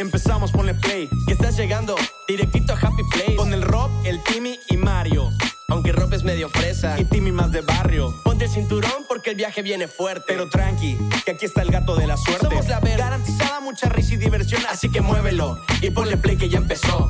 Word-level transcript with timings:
empezamos, 0.00 0.52
ponle 0.52 0.74
play. 0.74 1.08
Que 1.26 1.34
estás 1.34 1.56
llegando 1.56 1.96
directito 2.26 2.72
a 2.72 2.76
Happy 2.76 3.02
Place. 3.12 3.36
Con 3.36 3.52
el 3.52 3.62
Rob, 3.62 3.90
el 4.04 4.22
Timmy 4.24 4.58
y 4.68 4.76
Mario. 4.76 5.30
Aunque 5.68 5.92
Rob 5.92 6.12
es 6.12 6.24
medio 6.24 6.48
fresa 6.48 6.98
y 6.98 7.04
Timmy 7.04 7.30
más 7.30 7.52
de 7.52 7.60
barrio. 7.60 8.12
Ponte 8.24 8.46
el 8.46 8.50
cinturón 8.50 9.04
porque 9.08 9.30
el 9.30 9.36
viaje 9.36 9.62
viene 9.62 9.86
fuerte. 9.86 10.24
Pero 10.26 10.48
tranqui, 10.48 10.98
que 11.24 11.30
aquí 11.32 11.46
está 11.46 11.62
el 11.62 11.70
gato 11.70 11.94
de 11.94 12.06
la 12.06 12.16
suerte. 12.16 12.48
Somos 12.48 12.68
la 12.68 12.80
ver, 12.80 12.98
garantizada 12.98 13.60
mucha 13.60 13.88
risa 13.88 14.14
y 14.14 14.16
diversión. 14.16 14.62
Así 14.68 14.90
que 14.90 15.00
muévelo 15.00 15.60
y 15.80 15.90
ponle 15.90 16.16
play 16.16 16.36
que 16.36 16.48
ya 16.48 16.58
empezó. 16.58 17.08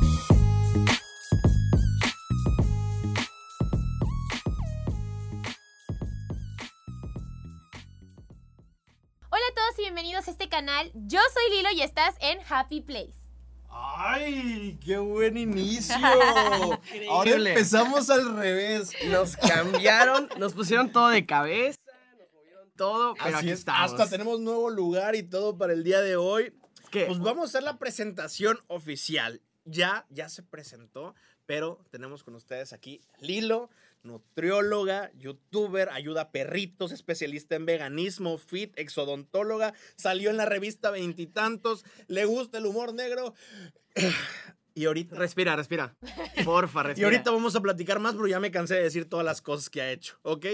Bienvenidos 9.93 10.29
a 10.29 10.30
este 10.30 10.48
canal. 10.48 10.93
Yo 10.95 11.18
soy 11.34 11.56
Lilo 11.56 11.70
y 11.73 11.83
estás 11.83 12.15
en 12.20 12.38
Happy 12.48 12.80
Place. 12.80 13.12
¡Ay! 13.69 14.78
¡Qué 14.84 14.98
buen 14.98 15.37
inicio! 15.37 15.96
Ahora 17.10 17.32
empezamos 17.32 18.09
al 18.09 18.37
revés. 18.37 18.92
Nos 19.09 19.37
cambiaron, 19.37 20.29
nos 20.38 20.55
pusieron 20.55 20.92
todo 20.92 21.09
de 21.09 21.27
cabeza, 21.27 21.80
nos 22.16 22.32
movieron 22.32 22.70
todo, 22.77 23.15
pero 23.15 23.27
Así 23.37 23.46
aquí 23.46 23.51
es, 23.51 23.59
estamos. 23.59 23.91
hasta 23.91 24.09
tenemos 24.09 24.38
nuevo 24.38 24.70
lugar 24.70 25.16
y 25.16 25.24
todo 25.24 25.59
para 25.59 25.73
el 25.73 25.82
día 25.82 26.01
de 26.01 26.15
hoy. 26.15 26.57
¿Qué? 26.93 27.07
Pues 27.07 27.18
vamos 27.18 27.43
a 27.43 27.48
hacer 27.48 27.65
la 27.65 27.77
presentación 27.80 28.60
oficial. 28.68 29.43
Ya, 29.65 30.07
ya 30.09 30.29
se 30.29 30.45
presentó, 30.45 31.16
pero 31.46 31.84
tenemos 31.91 32.23
con 32.23 32.37
ustedes 32.37 32.73
aquí 32.73 33.01
Lilo, 33.18 33.70
nutrióloga, 34.02 35.10
youtuber, 35.14 35.88
ayuda 35.90 36.22
a 36.22 36.30
perritos, 36.30 36.92
especialista 36.92 37.56
en 37.56 37.66
veganismo, 37.66 38.38
fit, 38.38 38.73
exodontóloga, 38.78 39.74
salió 39.96 40.30
en 40.30 40.36
la 40.36 40.46
revista 40.46 40.90
Veintitantos, 40.90 41.84
le 42.06 42.24
gusta 42.24 42.59
el 42.59 42.66
humor 42.66 42.95
negro. 42.95 43.34
Y 44.73 44.84
ahorita, 44.87 45.16
Respira, 45.16 45.57
respira. 45.57 45.96
Porfa, 46.45 46.80
y 46.80 46.84
respira. 46.84 47.09
ahorita 47.09 47.30
vamos 47.32 47.57
a 47.57 47.60
platicar 47.60 47.98
más, 47.98 48.15
pero 48.15 48.29
ya 48.29 48.38
me 48.38 48.52
cansé 48.52 48.76
de 48.76 48.84
decir 48.84 49.09
todas 49.09 49.26
las 49.26 49.42
cosas 49.42 49.68
que 49.68 49.82
ha 49.82 49.90
hecho, 49.90 50.16
¿ok? 50.23 50.46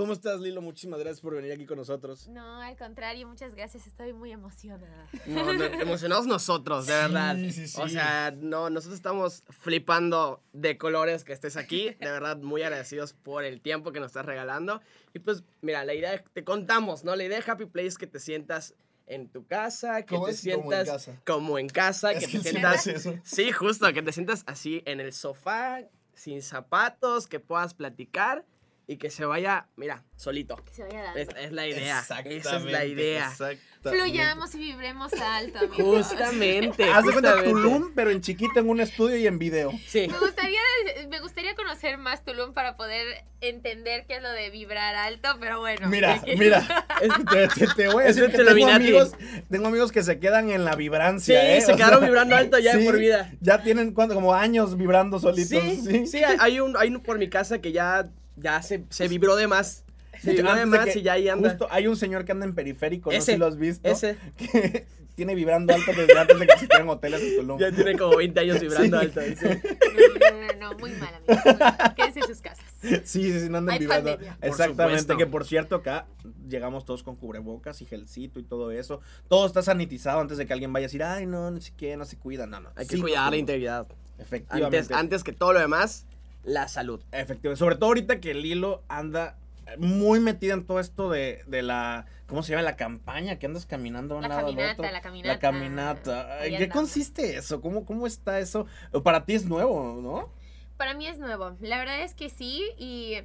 ¿Cómo 0.00 0.14
estás, 0.14 0.40
Lilo? 0.40 0.62
Muchísimas 0.62 0.98
gracias 0.98 1.20
por 1.20 1.34
venir 1.34 1.52
aquí 1.52 1.66
con 1.66 1.76
nosotros. 1.76 2.26
No, 2.28 2.62
al 2.62 2.74
contrario, 2.74 3.28
muchas 3.28 3.54
gracias. 3.54 3.86
Estoy 3.86 4.14
muy 4.14 4.32
emocionada. 4.32 5.06
No, 5.26 5.52
no, 5.52 5.62
emocionados 5.62 6.26
nosotros, 6.26 6.86
de 6.86 6.94
verdad. 6.94 7.36
sí, 7.36 7.68
sí. 7.68 7.78
O 7.78 7.86
sea, 7.86 8.34
no, 8.34 8.70
nosotros 8.70 8.96
estamos 8.96 9.44
flipando 9.50 10.42
de 10.54 10.78
colores 10.78 11.22
que 11.22 11.34
estés 11.34 11.58
aquí. 11.58 11.90
De 12.00 12.10
verdad, 12.10 12.38
muy 12.38 12.62
agradecidos 12.62 13.12
por 13.12 13.44
el 13.44 13.60
tiempo 13.60 13.92
que 13.92 14.00
nos 14.00 14.06
estás 14.06 14.24
regalando. 14.24 14.80
Y 15.12 15.18
pues, 15.18 15.44
mira, 15.60 15.84
la 15.84 15.92
idea, 15.92 16.24
te 16.32 16.44
contamos, 16.44 17.04
¿no? 17.04 17.14
La 17.14 17.24
idea 17.24 17.38
de 17.38 17.50
Happy 17.50 17.66
Place 17.66 17.88
es 17.88 17.98
que 17.98 18.06
te 18.06 18.20
sientas 18.20 18.74
en 19.06 19.28
tu 19.28 19.46
casa, 19.46 20.00
que 20.06 20.14
¿Cómo 20.14 20.28
te 20.28 20.32
es? 20.32 20.40
Como 20.40 20.54
en 20.54 20.62
sientas 20.62 20.88
casa. 20.88 21.22
como 21.26 21.58
en 21.58 21.68
casa, 21.68 22.12
Es 22.12 22.24
que 22.24 22.32
que 22.32 22.38
te 22.38 22.50
sientas... 22.52 22.86
eso. 22.86 23.18
Sí, 23.22 23.52
justo, 23.52 23.92
que 23.92 24.00
te 24.00 24.12
sientas 24.12 24.44
así 24.46 24.82
en 24.86 24.98
el 25.00 25.12
sofá, 25.12 25.82
sin 26.14 26.40
zapatos, 26.40 27.26
que 27.26 27.38
puedas 27.38 27.74
platicar 27.74 28.46
y 28.90 28.96
que 28.96 29.08
se 29.08 29.24
vaya, 29.24 29.68
mira, 29.76 30.04
solito. 30.16 30.56
Que 30.64 30.74
se 30.74 30.82
vaya 30.82 31.02
dando. 31.04 31.20
Es, 31.20 31.28
es 31.38 31.52
la 31.52 31.66
idea. 31.68 32.00
Esa 32.00 32.20
es 32.56 32.64
la 32.64 32.84
idea. 32.84 33.26
exactamente. 33.28 33.70
Fluyamos 33.82 34.54
y 34.56 34.58
vibremos 34.58 35.12
alto, 35.12 35.58
amigos. 35.60 36.08
Justamente. 36.08 36.84
Haz 36.90 37.06
de 37.06 37.12
cuenta. 37.12 37.42
Tulum, 37.44 37.92
pero 37.94 38.10
en 38.10 38.20
chiquito 38.20 38.58
en 38.58 38.68
un 38.68 38.80
estudio 38.80 39.16
y 39.16 39.26
en 39.28 39.38
video. 39.38 39.70
Sí. 39.86 40.08
Me 40.10 40.18
gustaría, 40.18 40.60
me 41.08 41.20
gustaría 41.20 41.54
conocer 41.54 41.98
más 41.98 42.24
Tulum 42.24 42.52
para 42.52 42.76
poder 42.76 43.24
entender 43.40 44.06
qué 44.06 44.16
es 44.16 44.22
lo 44.22 44.30
de 44.30 44.50
vibrar 44.50 44.96
alto, 44.96 45.28
pero 45.40 45.60
bueno. 45.60 45.88
Mira, 45.88 46.20
¿qué- 46.24 46.36
mira, 46.36 46.66
es 47.00 47.12
que 47.12 47.24
te, 47.24 47.48
te- 47.66 47.74
te 47.74 47.88
voy 47.88 48.02
a 48.02 48.06
decir 48.08 48.24
un 48.24 48.30
que 48.32 48.38
tengo 48.44 48.68
amigos, 48.68 49.12
tengo 49.50 49.68
amigos 49.68 49.92
que 49.92 50.02
se 50.02 50.18
quedan 50.18 50.50
en 50.50 50.64
la 50.64 50.72
Sí, 50.72 50.78
vibrancia, 50.78 51.56
¿eh? 51.56 51.60
se 51.60 51.74
quedaron 51.76 52.00
sea, 52.00 52.08
vibrando 52.08 52.36
alto 52.36 52.58
ya 52.58 52.74
de 52.74 52.80
sí, 52.80 52.86
por 52.86 52.98
vida. 52.98 53.32
Ya 53.40 53.62
tienen 53.62 53.92
¿cuánto? 53.94 54.14
como 54.14 54.34
años 54.34 54.76
vibrando 54.76 55.18
solitos, 55.20 55.48
Sí, 55.62 55.80
¿sí? 55.86 56.06
sí, 56.06 56.22
hay 56.24 56.60
un, 56.60 56.76
hay 56.76 56.88
uno 56.88 57.02
por 57.02 57.18
mi 57.18 57.30
casa 57.30 57.60
que 57.60 57.72
ya, 57.72 58.10
ya 58.40 58.62
se, 58.62 58.84
se 58.90 59.08
vibró 59.08 59.36
de 59.36 59.46
más. 59.46 59.84
Se 60.20 60.32
vibró 60.32 60.54
de 60.54 60.66
más 60.66 60.94
y 60.96 61.02
ya 61.02 61.14
ahí 61.14 61.28
anda. 61.28 61.50
Justo 61.50 61.68
hay 61.70 61.86
un 61.86 61.96
señor 61.96 62.24
que 62.24 62.32
anda 62.32 62.44
en 62.46 62.54
periférico, 62.54 63.10
no 63.12 63.20
sé 63.20 63.32
si 63.32 63.38
lo 63.38 63.46
has 63.46 63.56
visto. 63.56 63.88
ese. 63.88 64.16
Que 64.36 64.86
tiene 65.14 65.34
vibrando 65.34 65.74
alto 65.74 65.92
desde 65.94 66.18
antes 66.18 66.38
de 66.38 66.46
que 66.46 66.52
existieran 66.52 66.88
hoteles 66.88 67.20
en 67.22 67.36
Tulum. 67.36 67.58
Ya 67.58 67.70
tiene 67.72 67.96
como 67.96 68.16
20 68.16 68.40
años 68.40 68.60
vibrando 68.60 69.00
Sí. 69.00 69.06
alto. 69.06 69.20
sí. 69.20 69.34
No, 69.40 70.30
no, 70.30 70.46
no, 70.58 70.72
no, 70.72 70.78
muy 70.78 70.90
mal, 70.92 71.14
amigos. 71.14 71.94
Quédense 71.96 72.20
en 72.20 72.26
sus 72.26 72.40
casas. 72.40 72.64
Sí, 72.80 72.96
sí, 73.04 73.40
sí, 73.40 73.48
no 73.50 73.58
andan 73.58 73.74
Hay 73.74 73.78
vibrando. 73.80 74.10
pandemia. 74.12 74.38
Exactamente, 74.42 75.16
que 75.16 75.26
por 75.26 75.46
cierto 75.46 75.76
acá 75.76 76.06
llegamos 76.48 76.84
todos 76.86 77.02
con 77.02 77.16
cubrebocas 77.16 77.80
y 77.82 77.86
gelcito 77.86 78.40
y 78.40 78.42
todo 78.44 78.70
eso. 78.72 79.00
Todo 79.28 79.46
está 79.46 79.62
sanitizado 79.62 80.20
antes 80.20 80.38
de 80.38 80.46
que 80.46 80.52
alguien 80.54 80.72
vaya 80.72 80.84
a 80.84 80.88
decir, 80.88 81.02
ay, 81.02 81.26
no, 81.26 81.50
no 81.50 81.60
sé 81.60 81.72
qué, 81.76 81.96
no 81.96 82.04
se 82.06 82.16
cuida. 82.18 82.46
No, 82.46 82.60
no. 82.60 82.70
Hay 82.76 82.86
que 82.86 82.96
sí, 82.96 83.02
cuidar 83.02 83.30
la 83.30 83.36
integridad. 83.36 83.86
Efectivamente. 84.18 84.76
Antes, 84.78 84.96
antes 84.96 85.24
que 85.24 85.32
todo 85.32 85.52
lo 85.54 85.60
demás, 85.60 86.06
la 86.42 86.68
salud. 86.68 87.00
Efectivamente. 87.12 87.58
Sobre 87.58 87.76
todo 87.76 87.86
ahorita 87.86 88.20
que 88.20 88.34
Lilo 88.34 88.82
anda 88.88 89.36
muy 89.78 90.18
metida 90.20 90.54
en 90.54 90.64
todo 90.66 90.80
esto 90.80 91.10
de, 91.10 91.42
de 91.46 91.62
la. 91.62 92.06
¿Cómo 92.26 92.42
se 92.42 92.50
llama? 92.52 92.62
La 92.62 92.76
campaña 92.76 93.38
que 93.38 93.46
andas 93.46 93.66
caminando 93.66 94.14
de 94.14 94.18
un 94.18 94.22
La 94.22 94.28
lado 94.28 94.40
al 94.48 94.54
caminata, 94.54 94.72
otro. 94.82 94.92
la 94.92 95.00
caminata. 95.00 95.32
La 95.34 95.38
caminata. 95.38 96.38
Ay, 96.40 96.56
¿Qué 96.56 96.68
consiste 96.68 97.36
eso? 97.36 97.60
¿Cómo, 97.60 97.84
¿Cómo 97.84 98.06
está 98.06 98.38
eso? 98.38 98.66
Para 99.04 99.24
ti 99.24 99.34
es 99.34 99.44
nuevo, 99.46 99.98
¿no? 100.02 100.32
Para 100.76 100.94
mí 100.94 101.06
es 101.06 101.18
nuevo. 101.18 101.56
La 101.60 101.78
verdad 101.78 102.00
es 102.02 102.14
que 102.14 102.30
sí. 102.30 102.64
Y 102.78 103.18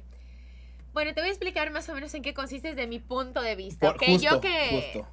bueno, 0.92 1.14
te 1.14 1.20
voy 1.20 1.28
a 1.28 1.32
explicar 1.32 1.70
más 1.72 1.88
o 1.88 1.94
menos 1.94 2.14
en 2.14 2.22
qué 2.22 2.34
consiste 2.34 2.68
desde 2.68 2.86
mi 2.86 2.98
punto 2.98 3.42
de 3.42 3.54
vista. 3.56 3.94
Por- 3.94 4.18
yo 4.20 4.40
que. 4.40 4.92
justo. 4.92 5.08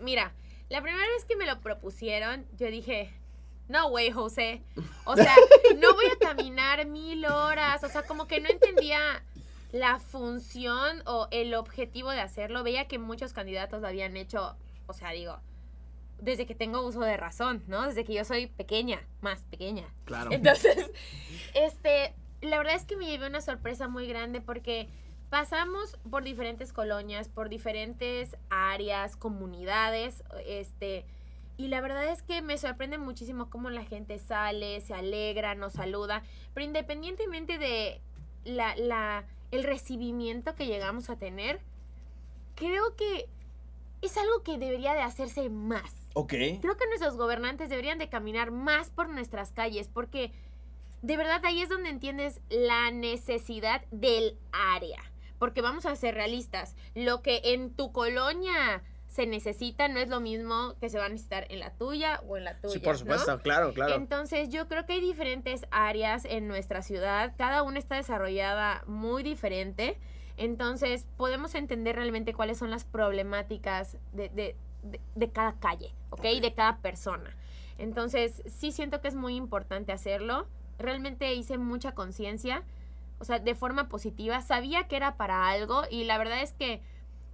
Mira, 0.00 0.32
la 0.68 0.80
primera 0.82 1.04
vez 1.16 1.24
que 1.24 1.36
me 1.36 1.46
lo 1.46 1.60
propusieron, 1.60 2.44
yo 2.58 2.68
dije. 2.68 3.10
No 3.68 3.88
way, 3.88 4.10
José. 4.10 4.62
O 5.04 5.16
sea, 5.16 5.34
no 5.78 5.94
voy 5.94 6.06
a 6.06 6.18
caminar 6.18 6.86
mil 6.86 7.24
horas. 7.26 7.82
O 7.84 7.88
sea, 7.88 8.02
como 8.02 8.26
que 8.26 8.40
no 8.40 8.48
entendía 8.48 9.22
la 9.72 9.98
función 9.98 11.02
o 11.06 11.28
el 11.30 11.54
objetivo 11.54 12.10
de 12.10 12.20
hacerlo. 12.20 12.62
Veía 12.62 12.88
que 12.88 12.98
muchos 12.98 13.32
candidatos 13.32 13.80
lo 13.80 13.88
habían 13.88 14.16
hecho. 14.16 14.56
O 14.86 14.92
sea, 14.92 15.10
digo, 15.10 15.38
desde 16.22 16.46
que 16.46 16.54
tengo 16.54 16.86
uso 16.86 17.00
de 17.00 17.16
razón, 17.16 17.64
¿no? 17.66 17.86
Desde 17.86 18.04
que 18.04 18.14
yo 18.14 18.24
soy 18.24 18.46
pequeña, 18.46 19.00
más 19.20 19.42
pequeña. 19.44 19.92
Claro. 20.04 20.30
Entonces, 20.32 20.90
este, 21.54 22.14
la 22.40 22.58
verdad 22.58 22.76
es 22.76 22.84
que 22.84 22.96
me 22.96 23.06
llevé 23.06 23.26
una 23.26 23.40
sorpresa 23.40 23.88
muy 23.88 24.06
grande 24.06 24.40
porque 24.40 24.88
pasamos 25.30 25.98
por 26.10 26.22
diferentes 26.22 26.72
colonias, 26.72 27.28
por 27.28 27.48
diferentes 27.48 28.36
áreas, 28.50 29.16
comunidades, 29.16 30.22
este, 30.46 31.06
y 31.56 31.68
la 31.68 31.80
verdad 31.80 32.06
es 32.06 32.22
que 32.22 32.42
me 32.42 32.58
sorprende 32.58 32.98
muchísimo 32.98 33.50
cómo 33.50 33.70
la 33.70 33.84
gente 33.84 34.18
sale, 34.18 34.80
se 34.80 34.94
alegra, 34.94 35.54
nos 35.54 35.74
saluda, 35.74 36.22
pero 36.54 36.64
independientemente 36.64 37.58
de 37.58 38.00
la, 38.44 38.74
la, 38.76 39.24
el 39.50 39.64
recibimiento 39.64 40.54
que 40.54 40.66
llegamos 40.66 41.10
a 41.10 41.16
tener, 41.16 41.60
creo 42.54 42.96
que 42.96 43.28
es 44.00 44.16
algo 44.16 44.42
que 44.42 44.58
debería 44.58 44.94
de 44.94 45.02
hacerse 45.02 45.48
más. 45.48 45.94
Ok. 46.14 46.30
Creo 46.60 46.76
que 46.76 46.86
nuestros 46.88 47.16
gobernantes 47.16 47.70
deberían 47.70 47.98
de 47.98 48.08
caminar 48.08 48.50
más 48.50 48.90
por 48.90 49.08
nuestras 49.08 49.52
calles 49.52 49.88
porque 49.88 50.32
de 51.02 51.16
verdad 51.16 51.44
ahí 51.44 51.62
es 51.62 51.68
donde 51.68 51.90
entiendes 51.90 52.40
la 52.48 52.90
necesidad 52.90 53.84
del 53.90 54.36
área. 54.52 55.00
Porque 55.38 55.60
vamos 55.60 55.86
a 55.86 55.96
ser 55.96 56.14
realistas, 56.14 56.76
lo 56.94 57.20
que 57.20 57.40
en 57.44 57.74
tu 57.74 57.90
colonia 57.90 58.82
se 59.12 59.26
necesita 59.26 59.88
no 59.88 60.00
es 60.00 60.08
lo 60.08 60.20
mismo 60.20 60.74
que 60.80 60.88
se 60.88 60.96
va 60.98 61.04
a 61.04 61.08
necesitar 61.10 61.44
en 61.50 61.60
la 61.60 61.70
tuya 61.74 62.22
o 62.28 62.38
en 62.38 62.44
la 62.44 62.58
tuya. 62.58 62.72
Sí, 62.72 62.78
por 62.78 62.94
¿no? 62.94 62.98
supuesto, 63.00 63.38
claro, 63.42 63.74
claro. 63.74 63.94
Entonces 63.96 64.48
yo 64.48 64.68
creo 64.68 64.86
que 64.86 64.94
hay 64.94 65.00
diferentes 65.02 65.66
áreas 65.70 66.24
en 66.24 66.48
nuestra 66.48 66.80
ciudad, 66.80 67.34
cada 67.36 67.62
una 67.62 67.78
está 67.78 67.96
desarrollada 67.96 68.82
muy 68.86 69.22
diferente, 69.22 69.98
entonces 70.38 71.06
podemos 71.18 71.54
entender 71.54 71.96
realmente 71.96 72.32
cuáles 72.32 72.56
son 72.56 72.70
las 72.70 72.84
problemáticas 72.84 73.98
de, 74.14 74.30
de- 74.30 74.56
de- 74.82 75.00
de 75.14 75.30
cada 75.30 75.60
calle, 75.60 75.92
¿ok? 76.08 76.22
De 76.40 76.54
cada 76.54 76.78
persona. 76.78 77.36
Entonces 77.76 78.42
sí 78.46 78.72
siento 78.72 79.02
que 79.02 79.08
es 79.08 79.14
muy 79.14 79.36
importante 79.36 79.92
hacerlo, 79.92 80.46
realmente 80.78 81.34
hice 81.34 81.58
mucha 81.58 81.92
conciencia, 81.94 82.62
o 83.18 83.24
sea, 83.24 83.38
de 83.40 83.54
forma 83.54 83.90
positiva, 83.90 84.40
sabía 84.40 84.88
que 84.88 84.96
era 84.96 85.18
para 85.18 85.48
algo 85.50 85.82
y 85.90 86.04
la 86.04 86.16
verdad 86.16 86.40
es 86.40 86.54
que 86.54 86.80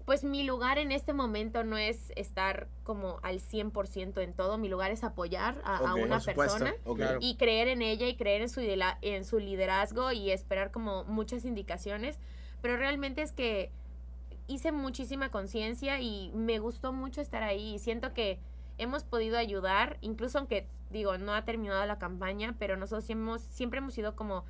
pues 0.08 0.24
mi 0.24 0.42
lugar 0.42 0.78
en 0.78 0.90
este 0.90 1.12
momento 1.12 1.64
no 1.64 1.76
es 1.76 2.14
estar 2.16 2.66
como 2.82 3.20
al 3.22 3.40
100% 3.40 4.22
en 4.22 4.32
todo, 4.32 4.56
mi 4.56 4.70
lugar 4.70 4.90
es 4.90 5.04
apoyar 5.04 5.60
a, 5.64 5.94
una 5.96 6.18
persona 6.18 6.74
y 7.20 7.36
creer 7.36 7.68
en 7.68 7.82
ella 7.82 8.08
y 8.08 8.16
creer 8.16 8.40
en 8.40 8.48
su, 8.48 8.62
en 9.02 9.24
su 9.26 9.38
liderazgo 9.38 10.10
y 10.12 10.30
esperar 10.30 10.70
como 10.70 11.04
muchas 11.04 11.44
indicaciones, 11.44 12.18
pero 12.62 12.78
realmente 12.78 13.20
es 13.20 13.32
que 13.32 13.70
hice 14.46 14.72
muchísima 14.72 15.30
conciencia 15.30 16.00
y 16.00 16.32
me 16.34 16.58
gustó 16.58 16.94
mucho 16.94 17.20
estar 17.20 17.42
ahí 17.42 17.74
y 17.74 17.78
siento 17.78 18.14
que 18.14 18.38
hemos 18.78 19.04
podido 19.04 19.36
ayudar, 19.36 19.98
incluso 20.00 20.38
aunque 20.38 20.66
digo, 20.88 21.18
no 21.18 21.34
ha 21.34 21.44
terminado 21.44 21.84
la 21.84 21.98
campaña, 21.98 22.56
pero 22.58 22.78
nosotros 22.78 23.10
hemos, 23.10 23.42
siempre 23.42 23.80
hemos 23.80 23.92
sido 23.92 24.16
como 24.16 24.46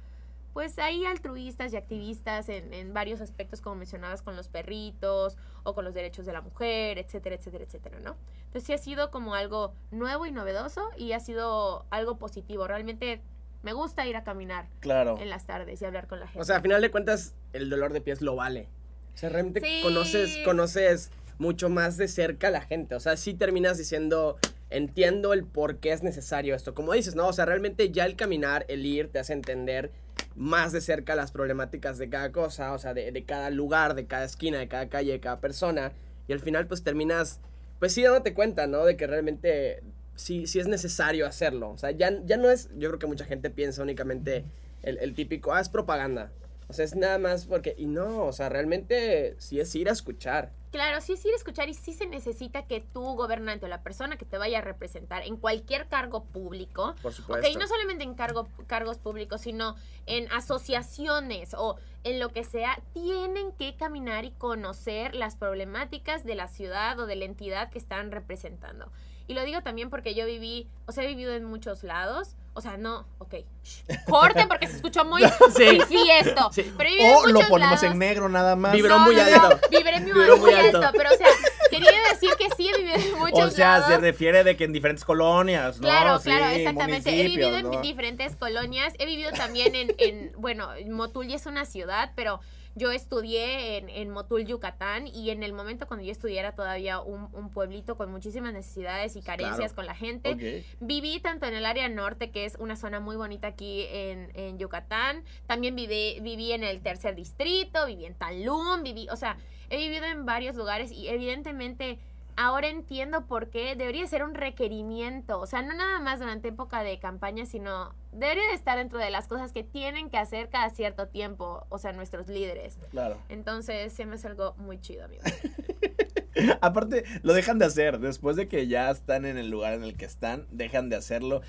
pues 0.52 0.78
hay 0.78 1.04
altruistas 1.04 1.72
y 1.72 1.76
activistas 1.76 2.48
en, 2.48 2.72
en 2.74 2.92
varios 2.92 3.20
aspectos, 3.20 3.60
como 3.60 3.76
mencionabas, 3.76 4.22
con 4.22 4.34
los 4.36 4.48
perritos 4.48 5.36
o 5.62 5.74
con 5.74 5.84
los 5.84 5.94
derechos 5.94 6.26
de 6.26 6.32
la 6.32 6.40
mujer, 6.40 6.98
etcétera, 6.98 7.36
etcétera, 7.36 7.64
etcétera, 7.64 8.00
¿no? 8.00 8.16
Entonces 8.46 8.64
sí 8.64 8.72
ha 8.72 8.78
sido 8.78 9.10
como 9.10 9.34
algo 9.34 9.72
nuevo 9.90 10.26
y 10.26 10.32
novedoso 10.32 10.88
y 10.96 11.12
ha 11.12 11.20
sido 11.20 11.84
algo 11.90 12.18
positivo. 12.18 12.66
Realmente 12.66 13.20
me 13.62 13.72
gusta 13.72 14.06
ir 14.06 14.16
a 14.16 14.24
caminar 14.24 14.66
Claro. 14.80 15.16
en 15.20 15.28
las 15.30 15.46
tardes 15.46 15.80
y 15.82 15.84
hablar 15.84 16.06
con 16.06 16.20
la 16.20 16.26
gente. 16.26 16.40
O 16.40 16.44
sea, 16.44 16.56
a 16.56 16.60
final 16.60 16.80
de 16.80 16.90
cuentas, 16.90 17.34
el 17.52 17.68
dolor 17.70 17.92
de 17.92 18.00
pies 18.00 18.20
lo 18.22 18.34
vale. 18.36 18.68
O 19.14 19.18
sea, 19.18 19.28
realmente 19.30 19.60
Sí. 19.60 19.80
conoces, 19.82 20.38
conoces 20.44 21.10
mucho 21.38 21.68
más 21.68 21.96
de 21.96 22.08
cerca 22.08 22.48
a 22.48 22.50
la 22.50 22.60
gente. 22.62 22.94
O 22.94 23.00
sea, 23.00 23.16
sí 23.16 23.34
terminas 23.34 23.76
diciendo, 23.78 24.38
entiendo 24.70 25.32
el 25.32 25.44
por 25.44 25.78
qué 25.78 25.92
es 25.92 26.02
necesario 26.02 26.54
esto. 26.54 26.74
Como 26.74 26.92
dices, 26.92 27.14
¿no? 27.14 27.26
O 27.28 27.32
sea, 27.32 27.44
realmente 27.46 27.90
ya 27.90 28.06
el 28.06 28.16
caminar, 28.16 28.64
el 28.68 28.84
ir, 28.86 29.08
te 29.10 29.18
hace 29.18 29.32
entender 29.32 29.90
más 30.38 30.72
de 30.72 30.80
cerca 30.80 31.16
las 31.16 31.32
problemáticas 31.32 31.98
de 31.98 32.08
cada 32.08 32.32
cosa, 32.32 32.72
o 32.72 32.78
sea, 32.78 32.94
de, 32.94 33.24
cada 33.26 33.50
lugar, 33.50 33.94
de 33.94 34.06
cada 34.06 34.24
esquina, 34.24 34.58
de 34.58 34.68
cada 34.68 34.88
calle, 34.88 35.12
de 35.12 35.20
cada 35.20 35.40
persona. 35.40 35.92
Y 36.28 36.32
al 36.32 36.40
final, 36.40 36.66
pues 36.66 36.84
terminas, 36.84 37.40
pues 37.80 37.92
sí 37.92 38.02
dándote 38.02 38.34
cuenta, 38.34 38.66
¿no? 38.66 38.84
De 38.84 38.96
que 38.96 39.06
realmente 39.06 39.82
sí, 40.14 40.46
sí 40.46 40.60
es 40.60 40.68
necesario 40.68 41.26
hacerlo. 41.26 41.70
O 41.70 41.78
sea, 41.78 41.90
ya, 41.90 42.12
ya 42.24 42.36
no 42.36 42.50
es, 42.50 42.70
yo 42.76 42.88
creo 42.88 42.98
que 42.98 43.06
mucha 43.06 43.24
gente 43.24 43.50
piensa 43.50 43.82
únicamente 43.82 44.44
el, 44.82 44.98
el 44.98 45.14
típico, 45.14 45.52
ah, 45.52 45.60
es 45.60 45.68
propaganda. 45.68 46.30
O 46.68 46.72
sea, 46.72 46.84
es 46.84 46.94
nada 46.94 47.18
más 47.18 47.46
porque, 47.46 47.74
y 47.76 47.86
no, 47.86 48.24
o 48.24 48.32
sea, 48.32 48.48
realmente 48.48 49.34
sí 49.38 49.58
es 49.58 49.74
ir 49.74 49.88
a 49.88 49.92
escuchar. 49.92 50.52
Claro, 50.70 51.00
sí 51.00 51.14
es 51.14 51.24
ir 51.24 51.32
a 51.32 51.36
escuchar 51.36 51.68
y 51.68 51.74
sí 51.74 51.94
se 51.94 52.06
necesita 52.06 52.66
que 52.66 52.80
tu 52.80 53.02
gobernante 53.14 53.66
o 53.66 53.68
la 53.68 53.82
persona 53.82 54.16
que 54.16 54.24
te 54.24 54.36
vaya 54.36 54.58
a 54.58 54.60
representar 54.60 55.22
en 55.26 55.36
cualquier 55.36 55.88
cargo 55.88 56.24
público, 56.24 56.94
Por 57.02 57.12
supuesto. 57.12 57.48
ok, 57.48 57.56
no 57.58 57.66
solamente 57.66 58.04
en 58.04 58.14
cargo, 58.14 58.48
cargos 58.66 58.98
públicos, 58.98 59.40
sino 59.40 59.76
en 60.06 60.30
asociaciones 60.32 61.54
o 61.54 61.76
en 62.04 62.18
lo 62.20 62.28
que 62.30 62.44
sea, 62.44 62.80
tienen 62.92 63.52
que 63.52 63.76
caminar 63.76 64.24
y 64.24 64.30
conocer 64.32 65.14
las 65.14 65.36
problemáticas 65.36 66.24
de 66.24 66.34
la 66.34 66.48
ciudad 66.48 66.98
o 67.00 67.06
de 67.06 67.16
la 67.16 67.24
entidad 67.24 67.70
que 67.70 67.78
están 67.78 68.10
representando. 68.12 68.90
Y 69.28 69.34
lo 69.34 69.44
digo 69.44 69.60
también 69.62 69.90
porque 69.90 70.14
yo 70.14 70.26
viví, 70.26 70.66
o 70.86 70.92
sea, 70.92 71.04
he 71.04 71.06
vivido 71.06 71.32
en 71.34 71.44
muchos 71.44 71.84
lados. 71.84 72.34
O 72.54 72.60
sea, 72.60 72.76
no, 72.76 73.06
ok. 73.18 73.34
shh, 73.62 73.82
Corten 74.08 74.48
porque 74.48 74.66
se 74.66 74.76
escuchó 74.76 75.04
muy 75.04 75.22
Sí. 75.56 75.78
esto. 76.20 76.50
Sí. 76.52 76.72
Pero 76.76 76.90
he 76.90 76.92
vivido 76.94 77.10
en 77.10 77.16
O 77.16 77.26
lo 77.26 77.40
ponemos 77.48 77.80
lados. 77.80 77.82
en 77.84 77.98
negro 77.98 78.28
nada 78.28 78.56
más. 78.56 78.72
Vibró 78.72 78.98
muy 78.98 79.20
alto. 79.20 79.60
Vibré 79.70 80.00
muy, 80.00 80.12
Vibró 80.12 80.36
muy 80.38 80.54
alto. 80.54 80.78
alto. 80.78 80.90
Pero, 80.96 81.10
o 81.14 81.16
sea, 81.16 81.26
quería 81.70 81.90
decir 82.10 82.30
que 82.36 82.48
sí 82.56 82.68
he 82.68 82.76
vivido 82.78 82.96
en 82.96 83.18
muchos 83.20 83.44
O 83.44 83.50
sea, 83.50 83.78
lados. 83.78 83.86
se 83.94 83.98
refiere 83.98 84.42
de 84.42 84.56
que 84.56 84.64
en 84.64 84.72
diferentes 84.72 85.04
colonias, 85.04 85.76
¿no? 85.76 85.82
Claro, 85.86 86.18
Sí, 86.18 86.30
claro, 86.30 86.46
exactamente. 86.46 87.10
He 87.20 87.24
vivido 87.28 87.58
en 87.58 87.70
¿no? 87.70 87.80
diferentes 87.80 88.34
colonias. 88.34 88.94
He 88.98 89.06
vivido 89.06 89.30
también 89.32 89.74
en, 89.76 89.94
en 89.98 90.32
bueno, 90.38 90.68
Motul 90.88 91.28
ya 91.28 91.36
es 91.36 91.46
una 91.46 91.64
ciudad, 91.64 92.10
pero 92.16 92.40
yo 92.78 92.90
estudié 92.92 93.76
en, 93.78 93.88
en 93.88 94.10
Motul, 94.10 94.44
Yucatán, 94.46 95.06
y 95.06 95.30
en 95.30 95.42
el 95.42 95.52
momento 95.52 95.86
cuando 95.86 96.04
yo 96.06 96.12
estudié 96.12 96.38
era 96.38 96.52
todavía 96.54 97.00
un, 97.00 97.28
un 97.32 97.50
pueblito 97.50 97.96
con 97.96 98.10
muchísimas 98.10 98.52
necesidades 98.52 99.16
y 99.16 99.22
carencias 99.22 99.56
Claro. 99.58 99.74
con 99.74 99.86
la 99.86 99.94
gente. 99.94 100.64
Viví 100.80 101.20
tanto 101.20 101.46
en 101.46 101.54
el 101.54 101.66
área 101.66 101.88
norte, 101.88 102.30
que 102.30 102.44
es 102.44 102.56
una 102.58 102.76
zona 102.76 103.00
muy 103.00 103.16
bonita 103.16 103.48
aquí 103.48 103.84
en, 103.90 104.30
en 104.34 104.58
Yucatán. 104.58 105.24
También 105.46 105.74
viví, 105.74 106.20
viví 106.20 106.52
en 106.52 106.64
el 106.64 106.80
tercer 106.80 107.14
distrito, 107.14 107.86
viví 107.86 108.04
en 108.06 108.14
Talún, 108.14 108.82
viví, 108.82 109.08
o 109.10 109.16
sea, 109.16 109.36
he 109.70 109.76
vivido 109.78 110.04
en 110.06 110.24
varios 110.24 110.56
lugares 110.56 110.92
y 110.92 111.08
evidentemente 111.08 111.98
ahora 112.38 112.68
entiendo 112.68 113.26
por 113.26 113.50
qué 113.50 113.74
debería 113.74 114.06
ser 114.06 114.22
un 114.22 114.34
requerimiento. 114.34 115.40
O 115.40 115.46
sea, 115.46 115.60
no 115.60 115.74
nada 115.74 115.98
más 115.98 116.20
durante 116.20 116.48
época 116.48 116.84
de 116.84 117.00
campaña, 117.00 117.44
sino 117.46 117.92
debería 118.12 118.46
de 118.46 118.54
estar 118.54 118.78
dentro 118.78 119.00
de 119.00 119.10
las 119.10 119.26
cosas 119.26 119.52
que 119.52 119.64
tienen 119.64 120.08
que 120.08 120.18
hacer 120.18 120.48
cada 120.48 120.70
cierto 120.70 121.08
tiempo, 121.08 121.66
o 121.68 121.78
sea, 121.78 121.92
nuestros 121.92 122.28
líderes. 122.28 122.78
Claro. 122.90 123.18
Entonces, 123.28 123.92
se 123.92 124.06
me 124.06 124.14
hace 124.14 124.28
algo 124.28 124.54
muy 124.56 124.80
chido, 124.80 125.04
amigo. 125.04 125.22
Aparte, 126.60 127.04
lo 127.22 127.32
dejan 127.32 127.58
de 127.58 127.64
hacer. 127.64 127.98
Después 127.98 128.36
de 128.36 128.46
que 128.46 128.68
ya 128.68 128.88
están 128.88 129.24
en 129.24 129.36
el 129.36 129.50
lugar 129.50 129.74
en 129.74 129.82
el 129.82 129.96
que 129.96 130.04
están, 130.04 130.46
dejan 130.52 130.90
de 130.90 130.96
hacerlo. 130.96 131.42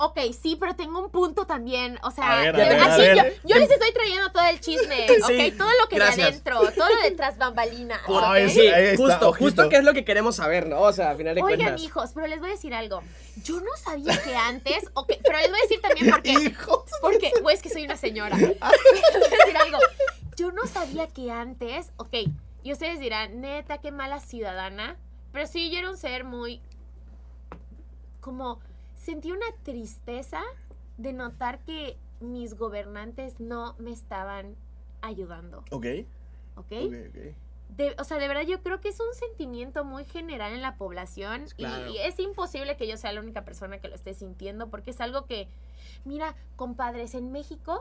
Ok, 0.00 0.16
sí, 0.40 0.56
pero 0.58 0.76
tengo 0.76 1.00
un 1.00 1.10
punto 1.10 1.44
también. 1.44 1.98
O 2.04 2.12
sea, 2.12 2.36
ver, 2.36 2.54
ver, 2.56 2.78
yo, 3.16 3.22
yo 3.48 3.56
les 3.56 3.68
estoy 3.68 3.92
trayendo 3.92 4.30
todo 4.30 4.44
el 4.46 4.60
chisme, 4.60 5.06
Sí, 5.26 5.50
ok, 5.50 5.58
todo 5.58 5.68
lo 5.82 5.88
que 5.88 5.96
de 5.96 6.04
gracias. 6.04 6.28
adentro, 6.28 6.60
todo 6.76 6.88
lo 6.88 7.02
de 7.02 7.10
tras 7.12 7.36
bambalinas. 7.36 8.00
Por- 8.06 8.22
¿ok? 8.22 8.28
Ay, 8.30 8.48
Sí, 8.48 8.60
está, 8.64 8.96
justo, 8.96 9.28
ojito. 9.30 9.44
justo 9.44 9.68
que 9.68 9.76
es 9.78 9.82
lo 9.84 9.92
que 9.94 10.04
queremos 10.04 10.36
saber, 10.36 10.68
¿no? 10.68 10.80
O 10.82 10.92
sea, 10.92 11.10
a 11.10 11.16
final 11.16 11.34
de 11.34 11.42
Oigan, 11.42 11.58
cuentas. 11.58 11.82
hijos, 11.82 12.10
pero 12.14 12.28
les 12.28 12.38
voy 12.38 12.48
a 12.50 12.52
decir 12.52 12.74
algo. 12.74 13.02
Yo 13.42 13.60
no 13.60 13.76
sabía 13.76 14.16
que 14.22 14.36
antes, 14.36 14.84
ok, 14.94 15.12
pero 15.24 15.38
les 15.38 15.50
voy 15.50 15.58
a 15.58 15.62
decir 15.62 15.80
también 15.80 16.10
porque, 16.12 16.30
Hijos. 16.30 16.84
porque, 17.00 17.32
güey, 17.42 17.56
es 17.56 17.62
que 17.62 17.68
soy 17.70 17.84
una 17.84 17.96
señora. 17.96 18.36
Les 18.36 18.48
voy 18.58 18.58
a 18.62 19.36
decir 19.44 19.56
algo. 19.56 19.78
Yo 20.36 20.52
no 20.52 20.64
sabía 20.68 21.08
que 21.08 21.32
antes, 21.32 21.90
ok, 21.96 22.14
y 22.62 22.72
ustedes 22.72 23.00
dirán, 23.00 23.40
neta, 23.40 23.78
qué 23.78 23.90
mala 23.90 24.20
ciudadana, 24.20 24.96
pero 25.32 25.48
sí, 25.48 25.70
yo 25.72 25.78
era 25.80 25.90
un 25.90 25.96
ser 25.96 26.22
muy, 26.22 26.60
como, 28.20 28.60
sentí 29.08 29.32
una 29.32 29.46
tristeza 29.62 30.42
de 30.98 31.14
notar 31.14 31.60
que 31.60 31.96
mis 32.20 32.52
gobernantes 32.58 33.40
no 33.40 33.74
me 33.78 33.90
estaban 33.90 34.54
ayudando, 35.00 35.64
Ok. 35.70 35.86
¿ok? 36.56 36.72
Ok, 36.72 36.92
ok. 37.08 37.18
De- 37.76 37.94
o 37.98 38.04
sea, 38.04 38.18
de 38.18 38.28
verdad 38.28 38.42
yo 38.42 38.62
creo 38.62 38.82
que 38.82 38.90
es 38.90 39.00
un 39.00 39.14
sentimiento 39.14 39.82
muy 39.82 40.04
general 40.04 40.52
en 40.52 40.60
la 40.60 40.76
población 40.76 41.44
y- 41.56 41.64
Claro. 41.64 41.90
y, 41.90 41.96
es 41.98 42.18
imposible 42.18 42.76
que 42.76 42.86
yo 42.86 42.98
sea 42.98 43.12
la 43.14 43.20
única 43.22 43.46
persona 43.46 43.78
que 43.78 43.88
lo 43.88 43.94
esté 43.94 44.12
sintiendo 44.12 44.68
porque 44.68 44.90
es 44.90 45.00
algo 45.00 45.24
que, 45.24 45.48
mira, 46.04 46.34
compadres, 46.56 47.14
en 47.14 47.32
México 47.32 47.80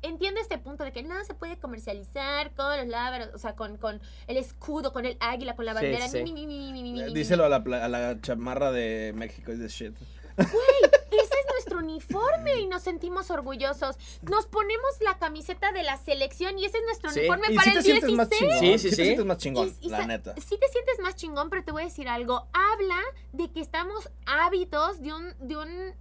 entiendo 0.00 0.40
este 0.40 0.56
punto 0.56 0.82
de 0.84 0.92
que 0.92 1.02
no 1.02 1.22
se 1.24 1.34
puede 1.34 1.58
comercializar 1.58 2.54
con 2.54 2.74
los 2.78 2.86
lábaros, 2.86 3.28
o 3.34 3.38
sea, 3.38 3.54
con, 3.54 3.76
con 3.76 4.00
el 4.28 4.36
escudo, 4.38 4.94
con 4.94 5.04
el 5.04 5.18
águila, 5.20 5.56
con 5.56 5.66
la 5.66 5.74
bandera. 5.74 6.08
sí. 6.08 6.22
mi, 6.22 6.32
mi, 6.32 6.72
mi, 6.72 7.12
Díselo 7.12 7.44
a 7.44 7.48
la, 7.50 7.62
pla- 7.62 7.84
a 7.84 7.88
la 7.88 8.18
chamarra 8.22 8.72
de 8.72 9.12
México 9.14 9.52
is 9.52 9.58
the 9.60 9.68
shit. 9.68 9.94
Ese 10.36 11.34
es 11.40 11.46
nuestro 11.52 11.78
uniforme 11.78 12.56
y 12.60 12.66
nos 12.66 12.82
sentimos 12.82 13.30
orgullosos. 13.30 13.96
Nos 14.22 14.46
ponemos 14.46 14.90
la 15.00 15.18
camiseta 15.18 15.70
de 15.72 15.82
la 15.82 15.96
selección 15.96 16.58
y 16.58 16.64
ese 16.66 16.78
es 16.78 16.84
nuestro 16.84 17.10
Sí. 17.10 17.20
uniforme 17.20 17.46
Y 17.50 17.56
para 17.56 17.64
si 17.64 17.70
te 17.72 17.78
el 17.78 17.84
sientes 17.84 18.06
16. 18.08 18.16
más 18.16 18.30
chingón. 18.30 18.58
Sí, 18.58 18.78
sí, 18.78 18.90
te 18.90 18.96
sí. 18.96 19.02
sientes 19.04 19.24
más 19.26 19.38
chingón, 19.38 19.76
Y- 19.80 19.86
y 19.86 19.90
la 19.90 20.06
neta. 20.06 20.34
Sí 20.36 20.58
te 20.58 20.68
sientes 20.68 20.98
más 21.00 21.14
chingón, 21.14 21.50
pero 21.50 21.64
te 21.64 21.72
voy 21.72 21.82
a 21.82 21.84
decir 21.86 22.08
algo. 22.08 22.46
Habla 22.52 23.00
de 23.32 23.50
que 23.50 23.60
estamos 23.60 24.08
ávidos 24.26 25.00
de 25.00 25.12
un, 25.14 25.34
de 25.40 25.56
un, 25.56 25.94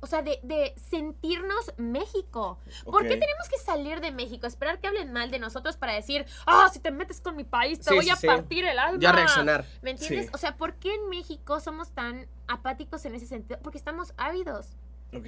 o 0.00 0.06
sea, 0.06 0.22
de, 0.22 0.40
de 0.42 0.74
sentirnos 0.90 1.72
México. 1.76 2.58
¿Por 2.84 3.02
qué 3.02 3.16
tenemos 3.16 3.48
que 3.50 3.58
salir 3.58 4.00
de 4.00 4.10
México? 4.10 4.46
Esperar 4.46 4.80
que 4.80 4.86
hablen 4.88 5.12
mal 5.12 5.30
de 5.30 5.38
nosotros 5.38 5.76
para 5.76 5.92
decir, 5.92 6.24
ah, 6.46 6.68
si 6.72 6.80
te 6.80 6.90
metes 6.90 7.20
con 7.20 7.36
mi 7.36 7.44
país, 7.44 7.78
te 7.80 7.90
Sí, 7.90 7.94
voy 7.96 8.04
sí, 8.04 8.10
a 8.10 8.16
sí. 8.16 8.26
partir 8.26 8.64
el 8.64 8.78
alma. 8.78 8.98
Ya 9.00 9.12
reaccionar. 9.12 9.64
¿Me 9.82 9.90
entiendes? 9.90 10.30
O 10.32 10.38
sea, 10.38 10.56
¿por 10.56 10.74
qué 10.74 10.94
en 10.94 11.08
México 11.10 11.60
somos 11.60 11.90
tan 11.90 12.26
apáticos 12.48 13.04
en 13.04 13.14
ese 13.14 13.26
sentido? 13.26 13.60
Porque 13.62 13.78
estamos 13.78 14.14
ávidos. 14.16 14.76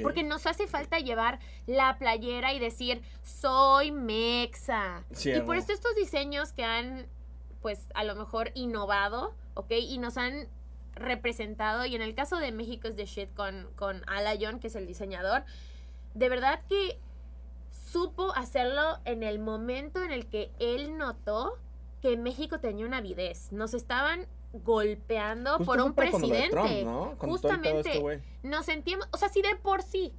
Porque 0.00 0.22
nos 0.22 0.46
hace 0.46 0.68
falta 0.68 1.00
llevar 1.00 1.40
la 1.66 1.98
playera 1.98 2.52
y 2.52 2.60
decir, 2.60 3.02
soy 3.24 3.90
mexa. 3.90 5.02
Y 5.24 5.40
por 5.40 5.56
esto 5.56 5.72
estos 5.72 5.96
diseños 5.96 6.52
que 6.52 6.64
han, 6.64 7.06
pues, 7.60 7.88
a 7.94 8.04
lo 8.04 8.14
mejor 8.14 8.52
innovado, 8.54 9.34
¿ok? 9.54 9.72
Y 9.72 9.98
nos 9.98 10.16
han 10.16 10.46
representado, 10.94 11.84
y 11.86 11.94
en 11.94 12.02
el 12.02 12.14
caso 12.14 12.36
de 12.38 12.52
México 12.52 12.88
es 12.88 12.96
de 12.96 13.06
shit 13.06 13.32
con, 13.34 13.68
con 13.76 14.02
Alayon, 14.08 14.58
que 14.60 14.66
es 14.68 14.76
el 14.76 14.86
diseñador, 14.86 15.44
de 16.14 16.28
verdad 16.28 16.60
que 16.68 16.98
supo 17.70 18.32
hacerlo 18.34 18.98
en 19.04 19.22
el 19.22 19.38
momento 19.38 20.02
en 20.02 20.10
el 20.12 20.26
que 20.28 20.50
él 20.58 20.96
notó 20.96 21.58
que 22.00 22.16
México 22.16 22.58
tenía 22.58 22.86
una 22.86 22.98
avidez. 22.98 23.52
Nos 23.52 23.74
estaban 23.74 24.26
golpeando 24.52 25.56
Justo 25.58 25.64
por 25.72 25.80
un 25.80 25.94
presidente. 25.94 26.50
Trump, 26.50 26.70
¿no? 26.84 27.14
Justamente 27.18 27.80
este 27.80 27.98
güey. 28.00 28.20
nos 28.42 28.66
sentimos, 28.66 29.06
o 29.12 29.16
sea, 29.16 29.28
si 29.28 29.40
de 29.42 29.56
por 29.56 29.82
sí, 29.82 30.12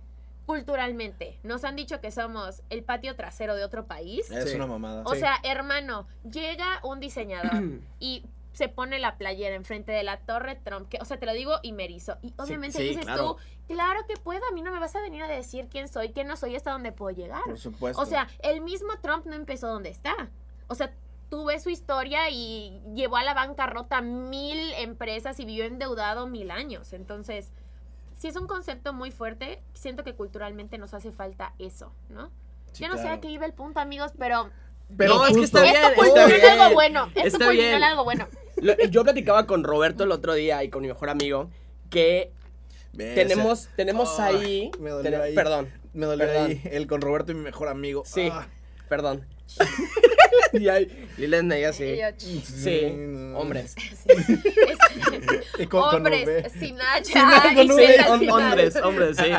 culturalmente, 0.46 1.40
nos 1.44 1.64
han 1.64 1.76
dicho 1.76 2.02
que 2.02 2.12
somos 2.12 2.64
el 2.70 2.84
patio 2.84 3.16
trasero 3.16 3.56
de 3.56 3.64
otro 3.64 3.86
país. 3.86 4.30
Es 4.32 4.50
Sí. 4.50 4.56
una 4.56 4.68
mamada. 4.68 5.04
O 5.06 5.14
Sí. 5.14 5.20
sea, 5.20 5.36
hermano, 5.44 6.08
llega 6.30 6.80
un 6.84 7.00
diseñador 7.00 7.52
y 8.00 8.26
se 8.54 8.70
pone 8.70 9.00
la 9.00 9.18
playera 9.18 9.56
enfrente 9.56 9.92
de 9.92 10.04
la 10.04 10.18
torre 10.22 10.56
Trump, 10.56 10.88
que, 10.88 10.98
o 11.02 11.06
sea, 11.06 11.18
te 11.18 11.26
lo 11.26 11.34
digo 11.34 11.56
y 11.64 11.74
me 11.74 11.84
erizo. 11.86 12.18
Y 12.22 12.34
obviamente 12.38 12.78
sí, 12.78 12.84
dices 12.90 13.06
claro. 13.06 13.36
tú, 13.68 13.74
claro 13.74 14.06
que 14.08 14.16
puedo, 14.16 14.42
a 14.48 14.52
mí 14.54 14.62
no 14.62 14.72
me 14.72 14.80
vas 14.80 14.96
a 14.96 15.02
venir 15.02 15.24
a 15.24 15.28
decir 15.28 15.68
quién 15.70 15.88
soy, 15.88 16.10
quién 16.14 16.28
no 16.28 16.38
soy, 16.38 16.56
hasta 16.56 16.72
dónde 16.72 16.92
puedo 16.92 17.16
llegar. 17.16 17.44
Por 17.44 17.58
supuesto. 17.60 18.02
O 18.02 18.06
sea, 18.06 18.28
el 18.40 18.62
mismo 18.62 18.90
Trump 19.02 19.26
no 19.26 19.34
empezó 19.36 19.68
donde 19.68 19.90
está. 19.90 20.30
O 20.68 20.76
sea, 20.76 20.94
tú 21.30 21.46
ves 21.46 21.64
su 21.64 21.70
historia 21.72 22.30
y 22.30 22.80
llevó 22.94 23.18
a 23.18 23.24
la 23.24 23.34
bancarrota 23.34 24.02
mil 24.02 24.72
empresas 24.74 25.40
y 25.40 25.46
vivió 25.46 25.66
endeudado 25.66 26.28
mil 26.28 26.52
años. 26.52 26.94
Entonces, 26.94 27.52
sí 28.16 28.28
es 28.28 28.36
un 28.36 28.46
concepto 28.46 28.94
muy 28.94 29.10
fuerte. 29.10 29.64
Siento 29.74 30.04
que 30.04 30.14
culturalmente 30.14 30.78
nos 30.78 30.94
hace 30.94 31.12
falta 31.12 31.54
eso, 31.58 31.92
¿no? 32.10 32.30
Sí, 32.72 32.84
Yo 32.84 32.90
no 32.90 32.98
sé 32.98 33.08
a 33.10 33.20
qué 33.20 33.30
iba 33.30 33.46
el 33.48 33.54
punto, 33.54 33.80
amigos, 33.80 34.12
pero 34.18 34.50
Pero 34.98 35.16
No, 35.16 35.26
es 35.26 35.36
que 35.36 35.44
está 35.44 35.66
esto 35.66 35.80
bien, 35.80 35.94
culminó 35.96 36.22
está 36.22 36.36
en 36.36 36.42
bien. 36.42 36.60
algo 36.60 36.74
bueno. 36.76 37.06
Esto 37.16 37.20
Está 37.28 37.38
culminó 37.46 37.64
bien. 37.64 37.76
en 37.76 37.84
algo 37.84 38.04
bueno. 38.04 38.28
Lo- 38.64 38.78
Yo 38.90 39.04
platicaba 39.04 39.46
con 39.46 39.64
Roberto 39.64 40.04
el 40.04 40.12
otro 40.12 40.34
día 40.34 40.64
y 40.64 40.70
con 40.70 40.82
mi 40.82 40.88
mejor 40.88 41.10
amigo 41.10 41.50
que 41.90 42.32
tenemos, 42.98 43.70
tenemos 43.76 44.20
ahí, 44.20 44.72
me 44.80 44.90
dolió 44.92 45.22
ahí. 45.24 45.36
Perdón. 45.36 45.70
me 45.94 46.06
dolió 46.06 46.26
Perdón. 46.26 46.46
ahí 46.48 46.62
el 46.72 46.88
con 46.88 47.02
Roberto 47.02 47.32
y 47.32 47.36
mi 47.36 47.42
mejor 47.42 47.68
amigo. 47.68 48.04
Sí. 48.06 48.30
Ah, 48.32 48.48
Perdón. 48.90 49.26
y 50.54 50.68
ahí, 50.68 51.08
Lilena 51.18 51.58
ya 51.58 51.74
sí. 51.74 52.00
Hombres. 53.36 53.76
Y 55.60 55.68
con- 55.68 55.82
con 55.84 55.96
Hombres 55.98 56.52
sin 56.60 56.80
H 56.82 57.06
Sin 57.06 57.22
con 58.06 58.30
hombres, 58.30 58.76
hombres, 58.78 59.18
sí. 59.18 59.30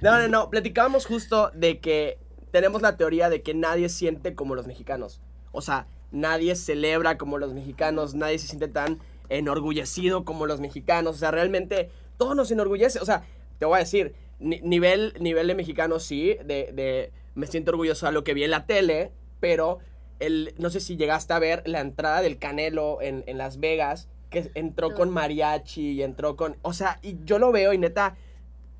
No, 0.00 0.18
no, 0.18 0.28
no. 0.28 0.50
Platicábamos 0.50 1.04
justo 1.06 1.50
de 1.54 1.78
que 1.80 2.18
tenemos 2.52 2.80
la 2.82 2.96
teoría 2.96 3.28
de 3.28 3.42
que 3.42 3.54
nadie 3.54 3.88
siente 3.88 4.34
como 4.34 4.54
los 4.54 4.66
mexicanos. 4.66 5.20
O 5.52 5.60
sea, 5.60 5.86
nadie 6.10 6.54
celebra 6.56 7.18
como 7.18 7.38
los 7.38 7.54
mexicanos, 7.54 8.14
nadie 8.14 8.38
se 8.38 8.46
siente 8.46 8.68
tan 8.68 8.98
enorgullecido 9.28 10.24
como 10.24 10.46
los 10.46 10.60
mexicanos. 10.60 11.16
O 11.16 11.18
sea, 11.18 11.30
realmente 11.30 11.90
todo 12.16 12.34
nos 12.34 12.50
enorgullece. 12.50 12.98
O 13.00 13.04
sea, 13.04 13.22
te 13.58 13.66
voy 13.66 13.76
a 13.76 13.80
decir, 13.80 14.14
ni- 14.38 14.60
nivel, 14.60 15.14
nivel 15.20 15.46
de 15.48 15.54
mexicano 15.54 15.98
sí, 15.98 16.36
de, 16.44 16.70
de 16.72 17.12
me 17.34 17.46
siento 17.46 17.70
orgulloso 17.70 18.06
de 18.06 18.12
lo 18.12 18.24
que 18.24 18.34
vi 18.34 18.44
en 18.44 18.50
la 18.50 18.66
tele, 18.66 19.12
pero 19.40 19.78
el, 20.18 20.54
no 20.58 20.70
sé 20.70 20.80
si 20.80 20.96
llegaste 20.96 21.32
a 21.32 21.38
ver 21.38 21.62
la 21.66 21.80
entrada 21.80 22.20
del 22.22 22.38
Canelo 22.38 23.00
en, 23.00 23.22
en 23.26 23.38
Las 23.38 23.60
Vegas, 23.60 24.08
que 24.30 24.50
entró 24.54 24.90
No. 24.90 24.96
con 24.96 25.10
mariachi 25.10 25.92
y 25.92 26.02
entró 26.02 26.36
con... 26.36 26.56
O 26.62 26.72
sea, 26.72 26.98
y 27.02 27.16
yo 27.24 27.38
lo 27.38 27.52
veo 27.52 27.72
y 27.72 27.78
neta, 27.78 28.16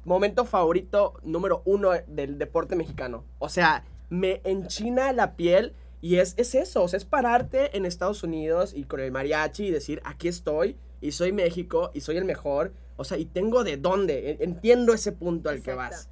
momento 0.04 0.44
favorito 0.44 1.14
número 1.22 1.62
uno 1.64 1.90
del 2.06 2.38
deporte 2.38 2.76
mexicano. 2.76 3.24
O 3.38 3.48
sea, 3.48 3.84
me 4.10 4.40
enchina 4.44 5.12
la 5.12 5.36
piel 5.36 5.74
y 6.00 6.16
es, 6.16 6.34
es 6.36 6.54
eso, 6.54 6.82
o 6.84 6.88
sea, 6.88 6.96
es 6.98 7.04
pararte 7.04 7.76
en 7.76 7.84
Estados 7.86 8.22
Unidos 8.22 8.72
y 8.74 8.84
con 8.84 9.00
el 9.00 9.10
mariachi 9.12 9.66
y 9.66 9.70
decir, 9.70 10.00
aquí 10.04 10.28
estoy 10.28 10.76
y 11.00 11.12
soy 11.12 11.32
México 11.32 11.90
y 11.94 12.00
soy 12.00 12.16
el 12.16 12.24
mejor. 12.24 12.72
O 12.96 13.04
sea, 13.04 13.16
y 13.18 13.24
tengo 13.26 13.62
de 13.64 13.76
dónde. 13.76 14.30
En- 14.32 14.42
Entiendo 14.50 14.92
ese 14.92 15.12
punto 15.12 15.50
al 15.50 15.62
que 15.62 15.72
vas. 15.74 16.08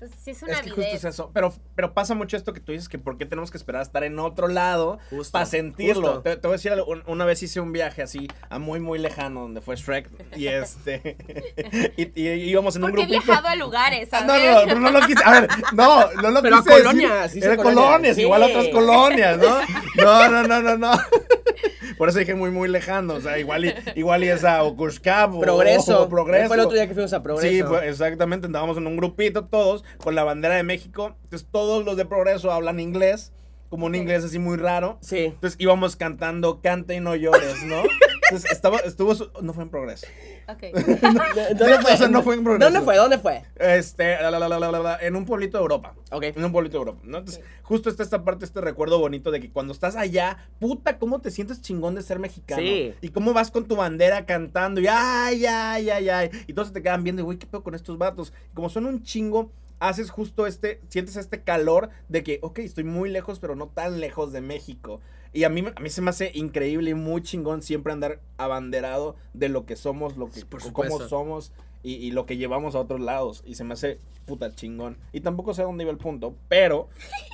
Entonces, 0.00 0.20
sí 0.22 0.30
es 0.30 0.42
una 0.44 0.52
Es 0.52 0.60
que 0.62 0.70
justo 0.70 0.90
es 0.94 1.04
eso. 1.04 1.30
Pero, 1.34 1.52
pero 1.74 1.92
pasa 1.92 2.14
mucho 2.14 2.36
esto 2.36 2.52
que 2.52 2.60
tú 2.60 2.70
dices 2.70 2.88
que 2.88 2.98
por 2.98 3.18
qué 3.18 3.26
tenemos 3.26 3.50
que 3.50 3.56
esperar 3.58 3.80
a 3.80 3.82
estar 3.82 4.04
en 4.04 4.18
otro 4.20 4.46
lado 4.46 4.98
Justo, 5.10 5.32
para 5.32 5.44
sentirlo. 5.44 6.20
Te, 6.20 6.36
te 6.36 6.46
voy 6.46 6.54
a 6.54 6.56
decir 6.56 6.72
Una 7.06 7.24
vez 7.24 7.42
hice 7.42 7.58
un 7.58 7.72
viaje 7.72 8.02
así 8.02 8.28
a 8.48 8.60
muy, 8.60 8.78
muy 8.78 9.00
lejano 9.00 9.40
donde 9.40 9.60
fue 9.60 9.74
Shrek. 9.74 10.08
Y 10.36 10.46
este. 10.46 11.16
y, 11.96 12.20
y 12.22 12.28
íbamos 12.48 12.76
en 12.76 12.84
un 12.84 12.90
Porque 12.90 13.02
he 13.02 13.06
grupito. 13.06 13.26
viajado 13.32 13.48
a 13.48 13.56
lugares, 13.56 14.08
Ah, 14.12 14.20
¿sabes? 14.26 14.44
No, 14.44 14.52
no, 14.52 14.60
no, 14.60 14.66
pero 14.68 14.80
no 14.80 14.90
lo 14.92 15.06
quise. 15.06 15.22
A 15.24 15.40
ver, 15.40 15.48
no, 15.72 16.12
no 16.12 16.30
lo 16.30 16.42
Pero 16.42 16.56
a 16.56 16.62
quise 16.62 16.70
decir. 16.74 16.84
colonias, 16.86 17.36
Era 17.36 17.56
colonias, 17.56 17.84
colonias, 17.84 18.16
sí. 18.16 18.22
igual 18.22 18.42
a 18.42 18.46
otras 18.46 18.68
colonias, 18.68 19.38
¿no? 19.38 19.58
No, 19.96 20.28
no, 20.28 20.42
no, 20.46 20.62
no, 20.62 20.76
no. 20.78 20.92
Por 21.96 22.08
eso 22.08 22.20
dije 22.20 22.34
muy, 22.36 22.50
muy 22.52 22.68
lejano. 22.68 23.14
O 23.14 23.20
sea, 23.20 23.38
igual 23.38 23.64
y, 23.64 23.74
igual 23.96 24.22
y 24.22 24.28
esa 24.28 24.62
Ocushcap 24.62 25.34
o 25.34 25.40
Progreso. 25.40 26.02
o 26.04 26.08
Progreso. 26.08 26.46
Fue 26.46 26.56
el 26.56 26.62
otro 26.62 26.76
día 26.76 26.86
que 26.86 26.94
fuimos 26.94 27.12
a 27.12 27.22
Progreso. 27.22 27.48
Sí, 27.52 27.62
fue- 27.64 27.88
exactamente. 27.88 28.46
Andábamos 28.46 28.76
en 28.76 28.86
un 28.86 28.96
grupito 28.96 29.46
todos 29.46 29.84
con 30.02 30.14
la 30.14 30.24
bandera 30.24 30.54
de 30.56 30.62
México. 30.62 31.16
Entonces 31.24 31.48
todos 31.50 31.84
los 31.84 31.96
de 31.96 32.04
Progreso 32.04 32.52
hablan 32.52 32.80
inglés, 32.80 33.32
como 33.68 33.86
un 33.86 33.94
inglés 33.94 34.24
así 34.24 34.38
muy 34.38 34.56
raro. 34.56 34.98
Sí. 35.02 35.24
Entonces 35.26 35.56
íbamos 35.60 35.96
cantando 35.96 36.60
Canta 36.62 36.94
y 36.94 37.00
no 37.00 37.14
llores, 37.16 37.62
¿no? 37.64 37.82
Entonces 38.30 38.50
estaba, 38.52 38.78
estuvo, 38.78 39.14
su- 39.14 39.30
no 39.42 39.52
fue 39.54 39.62
en 39.64 39.70
Progreso. 39.70 40.06
Ok. 40.48 40.62
¿Dónde 41.56 41.78
fue? 41.82 41.92
O 41.92 41.96
sea, 41.96 42.08
no 42.08 42.22
fue 42.22 42.34
en 42.34 42.44
Progreso. 42.44 42.70
¿Dónde 42.70 42.84
fue? 42.84 42.96
¿Dónde 42.96 43.18
fue? 43.18 43.42
Este, 43.56 44.16
la, 44.22 44.30
la, 44.30 44.48
la, 44.48 44.98
en 45.00 45.16
un 45.16 45.24
pueblito 45.24 45.58
de 45.58 45.62
Europa. 45.62 45.94
Ok. 46.10 46.24
En 46.24 46.44
un 46.44 46.52
pueblito 46.52 46.74
de 46.74 46.78
Europa, 46.80 47.00
¿no? 47.04 47.18
Entonces, 47.18 47.42
justo 47.62 47.88
está 47.90 48.02
esta 48.02 48.24
parte, 48.24 48.44
este 48.46 48.60
recuerdo 48.60 48.98
bonito 48.98 49.30
de 49.30 49.40
que 49.40 49.50
cuando 49.50 49.72
estás 49.74 49.96
allá, 49.96 50.48
puta, 50.60 50.98
cómo 50.98 51.20
te 51.20 51.30
sientes 51.30 51.60
chingón 51.62 51.94
de 51.94 52.02
ser 52.02 52.18
mexicano. 52.18 52.60
Sí. 52.62 52.94
Y 53.02 53.08
cómo 53.10 53.32
vas 53.34 53.50
con 53.50 53.66
tu 53.66 53.76
bandera 53.76 54.24
cantando 54.26 54.80
y 54.80 54.86
ay, 54.88 55.44
ay, 55.46 55.90
ay, 55.90 56.08
ay. 56.08 56.30
Y 56.46 56.52
todos 56.54 56.68
se 56.68 56.74
te 56.74 56.82
quedan 56.82 57.04
viendo 57.04 57.20
y, 57.22 57.24
güey, 57.24 57.38
¿qué 57.38 57.46
pedo 57.46 57.62
con 57.62 57.74
estos 57.74 57.96
vatos? 57.98 58.32
Y 58.50 58.54
como 58.54 58.68
son 58.70 58.86
un 58.86 59.02
chingo, 59.02 59.50
haces 59.80 60.10
justo 60.10 60.46
este, 60.46 60.80
sientes 60.88 61.16
este 61.16 61.42
calor 61.42 61.90
de 62.08 62.22
que, 62.22 62.38
ok, 62.42 62.60
estoy 62.60 62.84
muy 62.84 63.10
lejos, 63.10 63.38
pero 63.38 63.54
no 63.56 63.68
tan 63.68 64.00
lejos 64.00 64.32
de 64.32 64.40
México. 64.40 65.00
Y 65.32 65.44
a 65.44 65.48
mí, 65.48 65.64
a 65.74 65.80
mí 65.80 65.90
se 65.90 66.00
me 66.00 66.10
hace 66.10 66.30
increíble 66.34 66.90
y 66.90 66.94
muy 66.94 67.22
chingón 67.22 67.62
siempre 67.62 67.92
andar 67.92 68.20
abanderado 68.38 69.16
de 69.34 69.48
lo 69.48 69.66
que 69.66 69.76
somos, 69.76 70.16
lo 70.16 70.30
que, 70.30 70.44
Por 70.44 70.72
cómo 70.72 71.00
somos 71.00 71.52
y, 71.88 71.94
y 72.06 72.10
lo 72.10 72.26
que 72.26 72.36
llevamos 72.36 72.74
a 72.74 72.80
otros 72.80 73.00
lados. 73.00 73.42
Y 73.46 73.54
se 73.54 73.64
me 73.64 73.74
hace 73.74 73.98
puta 74.26 74.54
chingón. 74.54 74.98
Y 75.12 75.20
tampoco 75.20 75.54
sé 75.54 75.62
a 75.62 75.64
dónde 75.64 75.84
iba 75.84 75.90
el 75.90 75.96
punto, 75.98 76.34
pero, 76.48 76.88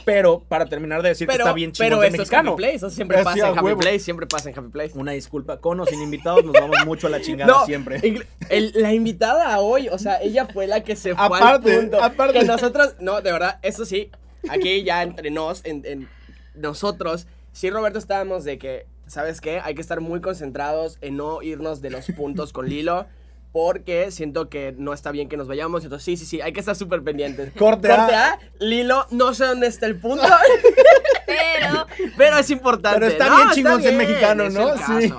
pero, 0.04 0.40
para 0.48 0.66
terminar 0.66 1.02
de 1.02 1.08
decir 1.08 1.26
Pero, 1.26 1.38
que 1.38 1.42
está 1.42 1.52
bien 1.52 1.72
chingón 1.72 1.90
pero 1.98 2.02
esto 2.04 2.18
mexicano. 2.18 2.50
es 2.50 2.52
Happy 2.54 2.62
Place. 2.62 2.76
Eso 2.76 2.90
siempre 2.90 3.22
pasa 3.24 3.38
en 3.48 3.58
Happy 3.58 3.64
huevo. 3.64 3.80
Place. 3.80 3.98
Siempre 3.98 4.26
pasa 4.28 4.50
en 4.50 4.58
Happy 4.58 4.68
Place. 4.68 4.96
Una 4.98 5.12
disculpa, 5.12 5.60
con 5.60 5.80
o 5.80 5.86
sin 5.86 6.00
invitados 6.02 6.44
nos 6.44 6.52
vamos 6.52 6.76
mucho 6.86 7.08
a 7.08 7.10
la 7.10 7.20
chingada 7.20 7.64
siempre. 7.66 8.00
el- 8.48 8.72
la 8.76 8.92
invitada 8.94 9.58
hoy, 9.60 9.88
o 9.88 9.98
sea, 9.98 10.22
ella 10.22 10.46
fue 10.46 10.66
la 10.68 10.82
que 10.84 10.94
se 10.94 11.14
fue 11.16 11.26
Aparte, 11.26 11.74
al 11.74 11.80
punto. 11.80 12.02
aparte. 12.02 12.38
Que 12.38 12.44
nosotros, 12.44 12.94
no, 13.00 13.20
de 13.22 13.32
verdad, 13.32 13.58
eso 13.62 13.84
sí, 13.84 14.10
aquí 14.48 14.84
ya 14.84 15.02
entre 15.02 15.30
nos, 15.30 15.64
en, 15.64 15.82
en 15.84 16.08
nosotros, 16.54 17.26
sí, 17.52 17.70
Roberto, 17.70 17.98
estábamos 17.98 18.44
de 18.44 18.58
que, 18.58 18.86
¿sabes 19.06 19.40
qué? 19.40 19.60
Hay 19.60 19.74
que 19.74 19.80
estar 19.80 20.00
muy 20.00 20.20
concentrados 20.20 20.98
en 21.00 21.16
no 21.16 21.42
irnos 21.42 21.80
de 21.82 21.90
los 21.90 22.06
puntos 22.16 22.52
con 22.52 22.68
Lilo. 22.68 23.06
Porque 23.54 24.10
siento 24.10 24.48
que 24.48 24.74
no 24.76 24.92
está 24.92 25.12
bien 25.12 25.28
que 25.28 25.36
nos 25.36 25.46
vayamos. 25.46 25.84
Entonces, 25.84 26.04
sí, 26.04 26.16
sí, 26.16 26.26
sí, 26.26 26.40
hay 26.40 26.52
que 26.52 26.58
estar 26.58 26.74
súper 26.74 27.04
pendientes. 27.04 27.52
Corte 27.56 27.88
A. 27.92 28.32
A. 28.32 28.38
Lilo, 28.58 29.06
no 29.12 29.32
sé 29.32 29.44
dónde 29.46 29.68
está 29.68 29.86
el 29.86 29.96
punto. 30.00 30.24
Pero 31.26 31.86
Pero 32.16 32.38
es 32.38 32.50
importante. 32.50 32.98
Pero 32.98 33.12
está 33.12 33.28
No, 33.28 33.36
bien 33.36 33.50
chingón 33.50 33.80
ser 33.80 33.94
mexicano, 33.94 34.44
es 34.46 34.54
¿no? 34.54 34.76
Sí. 34.76 35.12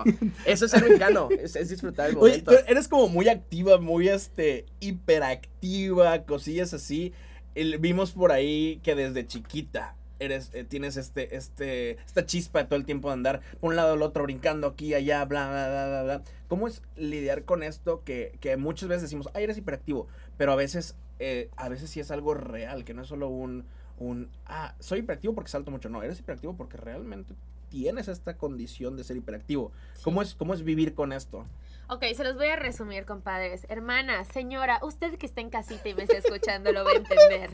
Eso 0.46 0.66
es 0.66 0.72
ser 0.72 0.84
mexicano. 0.84 1.30
Es, 1.32 1.56
es 1.56 1.70
disfrutar 1.70 2.10
el 2.10 2.18
Oye, 2.18 2.44
momento. 2.44 2.52
tú 2.52 2.58
eres 2.68 2.90
como 2.90 3.08
muy 3.08 3.30
activa, 3.30 3.78
muy 3.80 4.10
este, 4.10 4.66
hiperactiva, 4.82 6.24
cosillas 6.26 6.74
así. 6.74 7.14
El- 7.56 7.78
vimos 7.80 8.12
por 8.12 8.34
ahí 8.34 8.82
que 8.84 8.96
desde 8.96 9.26
chiquita 9.26 9.96
eres, 10.20 10.50
eh, 10.54 10.64
tienes 10.64 10.98
este, 10.98 11.36
este, 11.36 11.92
esta 12.06 12.26
chispa 12.26 12.60
de 12.60 12.66
todo 12.66 12.78
el 12.78 12.86
tiempo 12.86 13.10
de 13.10 13.14
andar 13.14 13.42
por 13.60 13.70
un 13.70 13.76
lado 13.76 13.94
al 13.94 14.02
otro, 14.02 14.24
brincando 14.24 14.68
aquí, 14.68 14.94
allá, 14.94 15.24
bla, 15.26 15.50
bla, 15.50 15.68
bla, 15.68 15.88
bla, 15.88 16.04
bla. 16.04 16.22
¿Cómo 16.48 16.68
es 16.68 16.82
lidiar 16.96 17.44
con 17.44 17.64
esto 17.64 18.04
que, 18.04 18.38
que 18.40 18.58
muchas 18.58 18.90
veces 18.90 19.04
decimos, 19.04 19.30
ay, 19.34 19.44
eres 19.46 19.58
hiperactivo, 19.58 20.08
pero 20.38 20.52
a 20.52 20.56
veces, 20.56 20.96
eh, 21.20 21.50
a 21.56 21.70
veces 21.70 21.90
sí 21.90 22.00
es 22.00 22.12
algo 22.12 22.34
real, 22.34 22.86
que 22.86 22.94
no 22.94 23.02
es 23.02 23.08
solo 23.08 23.30
un, 23.30 23.66
un, 23.98 24.30
ah, 24.46 24.76
soy 24.80 25.00
hiperactivo 25.00 25.34
porque 25.34 25.50
salto 25.50 25.72
mucho, 25.72 25.90
no, 25.90 26.04
eres 26.04 26.20
hiperactivo 26.20 26.56
porque 26.56 26.78
realmente 26.78 27.34
tienes 27.70 28.08
esta 28.08 28.38
condición 28.38 28.96
de 28.96 29.04
ser 29.04 29.18
hiperactivo. 29.18 29.72
¿Cómo 30.04 30.22
es, 30.22 30.36
cómo 30.36 30.54
es 30.54 30.64
vivir 30.64 30.94
con 30.94 31.12
esto? 31.12 31.46
Ok, 31.88 32.04
se 32.16 32.24
los 32.24 32.36
voy 32.36 32.48
a 32.48 32.56
resumir, 32.56 33.06
compadres. 33.06 33.66
Hermana, 33.70 34.26
señora, 34.26 34.80
usted 34.82 35.18
que 35.18 35.26
está 35.28 35.42
en 35.42 35.50
casita 35.52 35.88
y 35.88 35.94
me 35.94 36.04
está 36.04 36.18
escuchando 36.18 36.72
lo 36.72 36.84
va 36.84 36.92
a 36.92 36.96
entender. 36.96 37.50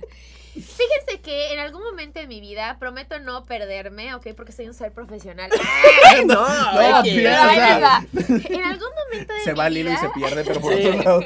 Fíjense 0.53 1.21
que 1.21 1.53
en 1.53 1.59
algún 1.59 1.81
momento 1.83 2.19
de 2.19 2.27
mi 2.27 2.39
vida 2.39 2.77
prometo 2.79 3.19
no 3.19 3.45
perderme, 3.45 4.15
ok, 4.15 4.27
porque 4.35 4.51
soy 4.53 4.67
un 4.67 4.73
ser 4.73 4.93
profesional. 4.93 5.49
no, 6.25 6.47
no, 6.73 6.99
X. 6.99 7.11
sí, 7.13 7.17
Pero 7.23 7.35
o 7.35 7.43
ahí 7.43 7.55
sea, 7.55 7.73
les 7.79 7.83
va. 7.83 8.05
En 8.55 8.63
algún 8.63 8.89
momento 9.09 9.33
de 9.33 9.39
se 9.41 9.51
mi 9.53 9.57
va 9.59 9.65
al 9.65 9.77
hilo 9.77 9.89
y 9.89 9.93
vida- 9.93 10.01
se 10.01 10.09
pierde, 10.19 10.43
pero 10.45 10.61
por 10.61 10.73
Sí. 10.77 10.87
otro 10.87 11.03
lado. 11.03 11.21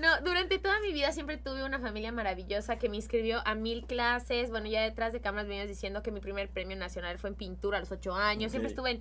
No, 0.00 0.20
durante 0.24 0.58
toda 0.60 0.78
mi 0.80 0.92
vida 0.92 1.10
siempre 1.12 1.38
tuve 1.38 1.64
una 1.64 1.80
familia 1.80 2.12
maravillosa 2.12 2.76
que 2.78 2.88
me 2.88 2.96
inscribió 2.96 3.42
a 3.46 3.54
mil 3.56 3.84
clases. 3.84 4.50
Bueno, 4.50 4.68
ya 4.68 4.82
detrás 4.82 5.12
de 5.12 5.20
cámaras 5.20 5.48
venías 5.48 5.66
diciendo 5.66 6.02
que 6.04 6.12
mi 6.12 6.20
primer 6.20 6.48
premio 6.48 6.76
nacional 6.76 7.18
fue 7.18 7.30
en 7.30 7.34
pintura 7.36 7.78
a 7.78 7.80
los 7.80 7.90
ocho 7.90 8.14
años. 8.14 8.52
Siempre 8.52 8.68
Ok. 8.68 8.72
estuve 8.72 8.90
en 8.92 9.00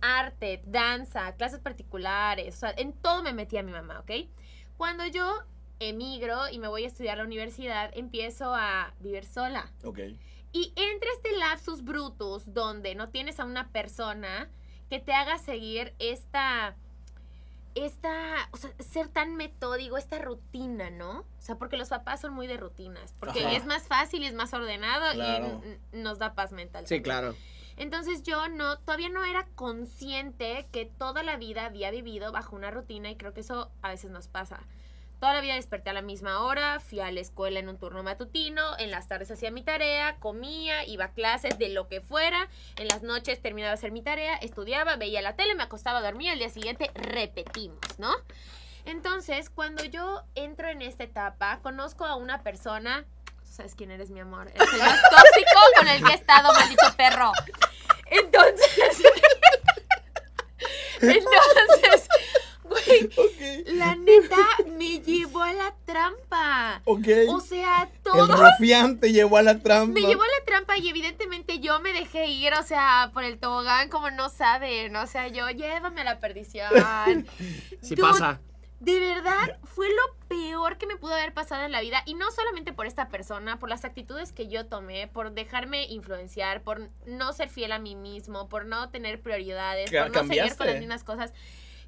arte, 0.00 0.62
danza, 0.66 1.34
clases 1.36 1.60
particulares. 1.60 2.54
O 2.56 2.58
sea, 2.60 2.74
en 2.76 2.92
todo 2.92 3.22
me 3.22 3.32
metía 3.32 3.62
mi 3.62 3.72
mamá, 3.72 4.00
¿ok? 4.00 4.10
Cuando 4.76 5.06
yo 5.06 5.42
emigro 5.78 6.48
y 6.50 6.58
me 6.58 6.68
voy 6.68 6.84
a 6.84 6.86
estudiar 6.86 7.14
a 7.14 7.18
la 7.18 7.24
universidad, 7.26 7.90
empiezo 7.94 8.54
a 8.54 8.92
vivir 9.00 9.24
sola. 9.24 9.70
Ok. 9.84 9.98
Y 10.52 10.72
entre 10.76 11.10
este 11.16 11.36
lapsus 11.38 11.82
brutus 11.84 12.52
donde 12.52 12.94
no 12.94 13.08
tienes 13.10 13.38
a 13.40 13.44
una 13.44 13.68
persona 13.68 14.48
que 14.88 14.98
te 14.98 15.12
haga 15.12 15.38
seguir 15.38 15.94
esta, 16.00 16.74
esta, 17.74 18.48
o 18.50 18.56
sea, 18.56 18.70
ser 18.80 19.08
tan 19.08 19.36
metódico, 19.36 19.96
esta 19.96 20.18
rutina, 20.18 20.90
¿no? 20.90 21.20
O 21.20 21.24
sea, 21.42 21.54
porque 21.56 21.76
los 21.76 21.88
papás 21.88 22.20
son 22.20 22.32
muy 22.34 22.46
de 22.48 22.56
rutinas, 22.56 23.14
porque 23.20 23.44
Ajá. 23.46 23.56
es 23.56 23.64
más 23.64 23.86
fácil 23.86 24.22
y 24.22 24.26
es 24.26 24.34
más 24.34 24.52
ordenado 24.52 25.12
Claro. 25.14 25.62
y 25.92 25.96
nos 25.98 26.18
da 26.18 26.34
paz 26.34 26.50
mental. 26.52 26.84
Sí, 26.86 26.96
también. 26.96 27.02
claro. 27.04 27.36
Entonces 27.80 28.22
yo 28.22 28.46
no, 28.50 28.78
todavía 28.78 29.08
no 29.08 29.24
era 29.24 29.46
consciente 29.54 30.68
que 30.70 30.84
toda 30.84 31.22
la 31.22 31.38
vida 31.38 31.64
había 31.64 31.90
vivido 31.90 32.30
bajo 32.30 32.54
una 32.54 32.70
rutina 32.70 33.10
y 33.10 33.16
creo 33.16 33.32
que 33.32 33.40
eso 33.40 33.70
a 33.80 33.88
veces 33.88 34.10
nos 34.10 34.28
pasa. 34.28 34.60
Toda 35.18 35.32
la 35.32 35.40
vida 35.40 35.54
desperté 35.54 35.88
a 35.88 35.94
la 35.94 36.02
misma 36.02 36.42
hora, 36.42 36.78
fui 36.80 37.00
a 37.00 37.10
la 37.10 37.20
escuela 37.20 37.58
en 37.58 37.70
un 37.70 37.78
turno 37.78 38.02
matutino, 38.02 38.78
en 38.78 38.90
las 38.90 39.08
tardes 39.08 39.30
hacía 39.30 39.50
mi 39.50 39.62
tarea, 39.62 40.16
comía, 40.18 40.84
iba 40.84 41.06
a 41.06 41.12
clases 41.12 41.58
de 41.58 41.70
lo 41.70 41.88
que 41.88 42.02
fuera, 42.02 42.48
en 42.76 42.86
las 42.86 43.02
noches 43.02 43.40
terminaba 43.40 43.70
de 43.70 43.78
hacer 43.78 43.92
mi 43.92 44.02
tarea, 44.02 44.36
estudiaba, 44.36 44.96
veía 44.96 45.22
la 45.22 45.36
tele, 45.36 45.54
me 45.54 45.62
acostaba, 45.62 46.02
dormía, 46.02 46.32
al 46.32 46.38
día 46.38 46.50
siguiente 46.50 46.90
repetimos, 46.94 47.98
¿no? 47.98 48.12
Entonces, 48.84 49.48
cuando 49.48 49.84
yo 49.84 50.22
entro 50.34 50.68
en 50.68 50.82
esta 50.82 51.04
etapa, 51.04 51.60
conozco 51.62 52.04
a 52.04 52.16
una 52.16 52.42
persona, 52.42 53.06
sabes 53.42 53.74
quién 53.74 53.90
eres, 53.90 54.10
mi 54.10 54.20
amor, 54.20 54.48
eres 54.54 54.72
el 54.72 54.78
más 54.80 55.00
tóxico 55.02 55.60
con 55.76 55.88
el 55.88 56.04
que 56.04 56.12
he 56.12 56.16
estado, 56.16 56.52
maldito 56.52 56.94
perro. 56.96 57.32
Entonces, 58.10 59.02
entonces, 61.00 62.08
güey, 62.64 63.10
la 63.76 63.94
neta 63.96 64.36
me 64.66 65.00
llevó 65.00 65.42
a 65.42 65.52
la 65.52 65.74
trampa. 65.84 66.82
Ok. 66.84 67.06
O 67.28 67.40
sea, 67.40 67.82
el 67.82 67.88
todo 68.02 68.26
rufián 68.26 68.98
te 68.98 69.12
llevó 69.12 69.36
a 69.36 69.42
la 69.42 69.60
trampa. 69.60 69.92
me 69.92 70.00
llevó 70.00 70.22
a 70.22 70.26
la 70.26 70.44
trampa 70.44 70.76
y 70.76 70.88
evidentemente 70.88 71.60
yo 71.60 71.80
me 71.80 71.92
dejé 71.92 72.26
ir, 72.26 72.52
o 72.54 72.62
sea, 72.62 73.10
por 73.14 73.24
el 73.24 73.38
tobogán 73.38 73.88
como 73.88 74.10
no 74.10 74.28
saben, 74.28 74.94
o 74.96 75.06
sea, 75.06 75.28
yo 75.28 75.48
llévame 75.50 76.00
a 76.02 76.04
la 76.04 76.20
perdición. 76.20 76.70
Sí 77.82 77.94
Dude, 77.94 78.08
pasa. 78.08 78.40
De 78.80 78.98
verdad, 78.98 79.58
fue 79.64 79.88
lo 79.88 80.16
peor 80.26 80.78
que 80.78 80.86
me 80.86 80.96
pudo 80.96 81.12
haber 81.12 81.34
pasado 81.34 81.64
en 81.64 81.72
la 81.72 81.82
vida. 81.82 82.02
Y 82.06 82.14
no 82.14 82.30
solamente 82.30 82.72
por 82.72 82.86
esta 82.86 83.08
persona, 83.08 83.58
por 83.58 83.68
las 83.68 83.84
actitudes 83.84 84.32
que 84.32 84.48
yo 84.48 84.66
tomé, 84.66 85.06
por 85.06 85.32
dejarme 85.32 85.84
influenciar, 85.84 86.62
por 86.62 86.88
no 87.04 87.34
ser 87.34 87.50
fiel 87.50 87.72
a 87.72 87.78
mí 87.78 87.94
mismo, 87.94 88.48
por 88.48 88.64
no 88.64 88.88
tener 88.88 89.20
prioridades, 89.20 89.90
por 89.90 90.10
no 90.10 90.26
seguir 90.26 90.56
con 90.56 90.66
las 90.66 90.78
mismas 90.78 91.04
cosas. 91.04 91.34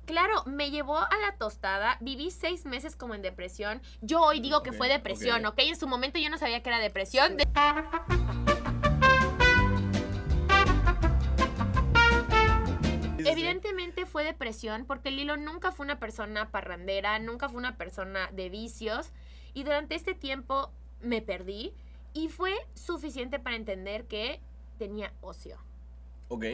Claro, 0.04 0.42
me 0.44 0.70
llevó 0.70 0.98
a 0.98 1.16
la 1.22 1.36
tostada, 1.38 1.96
viví 2.00 2.30
seis 2.30 2.66
meses 2.66 2.94
como 2.94 3.14
en 3.14 3.22
depresión. 3.22 3.80
Yo 4.02 4.20
hoy 4.20 4.40
digo 4.40 4.62
que 4.62 4.72
fue 4.72 4.88
depresión, 4.88 5.46
ok. 5.46 5.52
¿ok? 5.54 5.58
En 5.60 5.76
su 5.76 5.86
momento 5.86 6.18
yo 6.18 6.28
no 6.28 6.36
sabía 6.36 6.62
que 6.62 6.68
era 6.68 6.78
depresión. 6.78 7.38
De-. 7.38 7.48
Evidentemente 13.24 13.91
fue 14.12 14.24
depresión 14.24 14.84
porque 14.86 15.10
Lilo 15.10 15.38
nunca 15.38 15.72
fue 15.72 15.84
una 15.86 15.98
persona 15.98 16.50
parrandera, 16.50 17.18
nunca 17.18 17.48
fue 17.48 17.58
una 17.58 17.78
persona 17.78 18.30
de 18.30 18.50
vicios 18.50 19.10
y 19.54 19.64
durante 19.64 19.94
este 19.94 20.14
tiempo 20.14 20.70
me 21.00 21.22
perdí 21.22 21.72
y 22.12 22.28
fue 22.28 22.54
suficiente 22.74 23.38
para 23.38 23.56
entender 23.56 24.04
que 24.04 24.40
tenía 24.78 25.14
ocio. 25.22 25.56
Ok. 26.28 26.44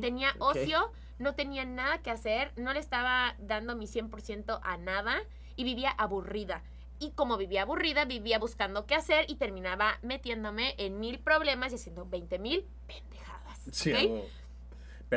Tenía 0.00 0.34
ocio, 0.38 0.90
no 1.18 1.34
tenía 1.34 1.66
nada 1.66 1.98
que 1.98 2.10
hacer, 2.10 2.50
no 2.56 2.72
le 2.72 2.80
estaba 2.80 3.36
dando 3.38 3.76
mi 3.76 3.86
100% 3.86 4.60
a 4.62 4.76
nada 4.78 5.18
y 5.54 5.64
vivía 5.64 5.90
aburrida. 5.90 6.62
Y 6.98 7.10
como 7.10 7.36
vivía 7.36 7.62
aburrida, 7.62 8.06
vivía 8.06 8.38
buscando 8.38 8.86
qué 8.86 8.94
hacer 8.94 9.26
y 9.28 9.34
terminaba 9.34 9.98
metiéndome 10.02 10.74
en 10.78 10.98
mil 10.98 11.18
problemas 11.18 11.72
y 11.72 11.74
haciendo 11.74 12.06
20 12.06 12.38
mil 12.38 12.64
pendejadas. 12.86 13.60
Sí. 13.70 14.22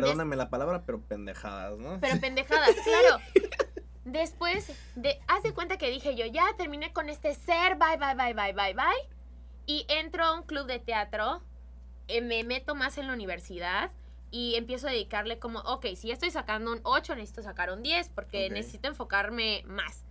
Huevo. 0.04 0.14
Perdóname 0.14 0.36
la 0.36 0.50
palabra, 0.50 0.84
pero 0.86 1.02
pendejadas, 1.02 1.78
¿no? 1.78 2.00
Pero 2.00 2.20
pendejadas, 2.20 2.76
claro. 2.84 3.22
Después, 4.06 4.72
de, 4.96 5.20
haz 5.28 5.44
de 5.44 5.54
cuenta 5.54 5.78
que 5.78 5.90
dije 5.90 6.16
yo, 6.16 6.26
ya 6.26 6.46
terminé 6.58 6.94
con 6.94 7.10
este 7.10 7.34
ser, 7.34 7.76
bye, 7.76 7.98
bye, 7.98 8.16
bye, 8.16 8.34
bye, 8.34 8.54
bye, 8.54 8.74
bye. 8.74 9.10
Y 9.66 9.86
entro 9.90 10.24
a 10.24 10.34
un 10.34 10.44
club 10.44 10.68
de 10.68 10.80
teatro, 10.80 11.42
eh, 12.08 12.22
me 12.22 12.44
meto 12.44 12.76
más 12.76 12.98
en 12.98 13.08
la 13.08 13.14
universidad 13.14 13.92
y 14.30 14.56
empiezo 14.56 14.88
a 14.88 14.92
dedicarle 14.92 15.40
como, 15.40 15.60
ok, 15.60 15.88
si 15.96 16.10
ya 16.10 16.14
estoy 16.14 16.30
sacando 16.30 16.72
un 16.72 16.82
8, 16.84 17.16
necesito 17.16 17.42
sacar 17.42 17.72
un 17.72 17.82
10 17.82 18.10
porque 18.10 18.50
necesito 18.50 18.88
enfocarme 18.88 19.64
más. 19.66 20.04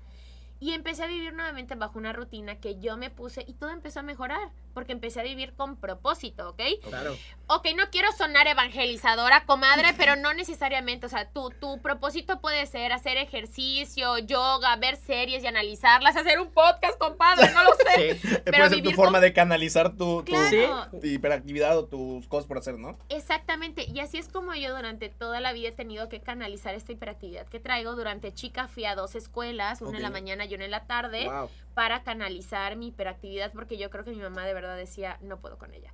Y 0.61 0.73
empecé 0.73 1.05
a 1.05 1.07
vivir 1.07 1.35
nuevamente 1.35 1.75
bajo 1.75 1.99
una 1.99 2.13
rutina 2.13 2.59
que 2.59 2.81
yo 2.81 2.97
me 2.97 3.11
puse 3.11 3.45
y 3.47 3.55
todo 3.55 3.71
empezó 3.71 4.01
a 4.01 4.03
mejorar 4.03 4.51
porque 4.75 4.93
empecé 4.93 5.21
a 5.21 5.23
vivir 5.23 5.55
con 5.55 5.77
propósito, 5.77 6.51
¿ok? 6.51 6.61
Claro. 6.89 7.17
Ok, 7.47 7.69
no 7.77 7.85
quiero 7.91 8.11
sonar 8.13 8.47
evangelizadora, 8.47 9.45
comadre, 9.47 9.95
pero 9.97 10.17
no 10.17 10.35
necesariamente. 10.35 11.07
O 11.07 11.09
sea, 11.09 11.31
tu, 11.31 11.51
tu 11.51 11.81
propósito 11.81 12.41
puede 12.41 12.67
ser 12.67 12.93
hacer 12.93 13.17
ejercicio, 13.17 14.19
yoga, 14.19 14.75
ver 14.77 14.97
series 14.97 15.43
y 15.45 15.47
analizarlas, 15.47 16.17
hacer 16.17 16.41
un 16.41 16.51
podcast, 16.51 16.99
compadre, 16.99 17.51
no 17.53 17.63
lo 17.65 17.71
sé. 17.77 18.15
Sí. 18.17 18.29
Eh, 18.35 18.43
pero 18.45 18.57
Puede 18.59 18.71
ser 18.71 18.83
tu 18.83 18.91
forma 18.93 19.13
con- 19.19 19.21
de 19.23 19.33
canalizar 19.33 19.91
tu, 19.97 20.23
tu, 20.23 20.33
Claro. 20.33 20.89
tu 21.01 21.07
hiperactividad 21.07 21.79
o 21.79 21.85
tus 21.87 22.27
cosas 22.27 22.47
por 22.47 22.59
hacer, 22.59 22.79
¿no? 22.79 22.99
Exactamente, 23.09 23.87
y 23.93 24.01
así 24.01 24.19
es 24.19 24.29
como 24.29 24.55
yo 24.55 24.75
durante 24.75 25.09
toda 25.09 25.41
la 25.41 25.53
vida 25.53 25.69
he 25.69 25.73
tenido 25.73 26.09
que 26.09 26.21
canalizar 26.21 26.75
esta 26.75 26.93
hiperactividad 26.93 27.47
que 27.47 27.61
traigo. 27.61 27.95
Durante 27.95 28.33
chica 28.33 28.69
fui 28.69 28.85
a 28.85 28.95
dos 28.95 29.15
escuelas, 29.15 29.81
una 29.83 29.99
en 29.99 30.03
la 30.03 30.11
mañana 30.11 30.45
y 30.47 30.55
una 30.55 30.65
en 30.65 30.71
la 30.71 30.87
tarde, 30.87 31.25
Wow. 31.29 31.49
Para 31.75 32.03
canalizar 32.03 32.77
mi 32.77 32.89
hiperactividad, 32.89 33.53
porque 33.53 33.77
yo 33.77 33.91
creo 33.91 34.05
que 34.05 34.13
mi 34.13 34.23
mamá 34.23 34.47
de 34.47 34.55
verdad 34.55 34.77
decía, 34.77 35.19
no 35.21 35.41
puedo 35.41 35.59
con 35.59 35.75
ella. 35.75 35.93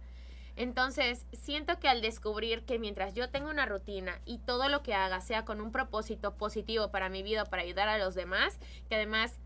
Entonces, 0.57 1.25
siento 1.33 1.79
que 1.79 1.89
al 1.89 2.03
descubrir 2.03 2.65
que 2.65 2.79
mientras 2.79 3.15
yo 3.15 3.31
tengo 3.31 3.49
una 3.49 3.65
rutina 3.65 4.21
y 4.27 4.39
todo 4.39 4.69
lo 4.69 4.83
que 4.83 4.95
haga 4.95 5.21
sea 5.21 5.45
con 5.45 5.61
un 5.61 5.73
propósito 5.73 6.35
positivo 6.35 6.91
para 6.91 7.09
mi 7.09 7.23
vida, 7.23 7.47
para 7.47 7.63
ayudar 7.63 7.89
a 7.89 7.99
los 7.99 8.15
demás, 8.15 8.59
que 8.89 8.97
además 8.97 9.39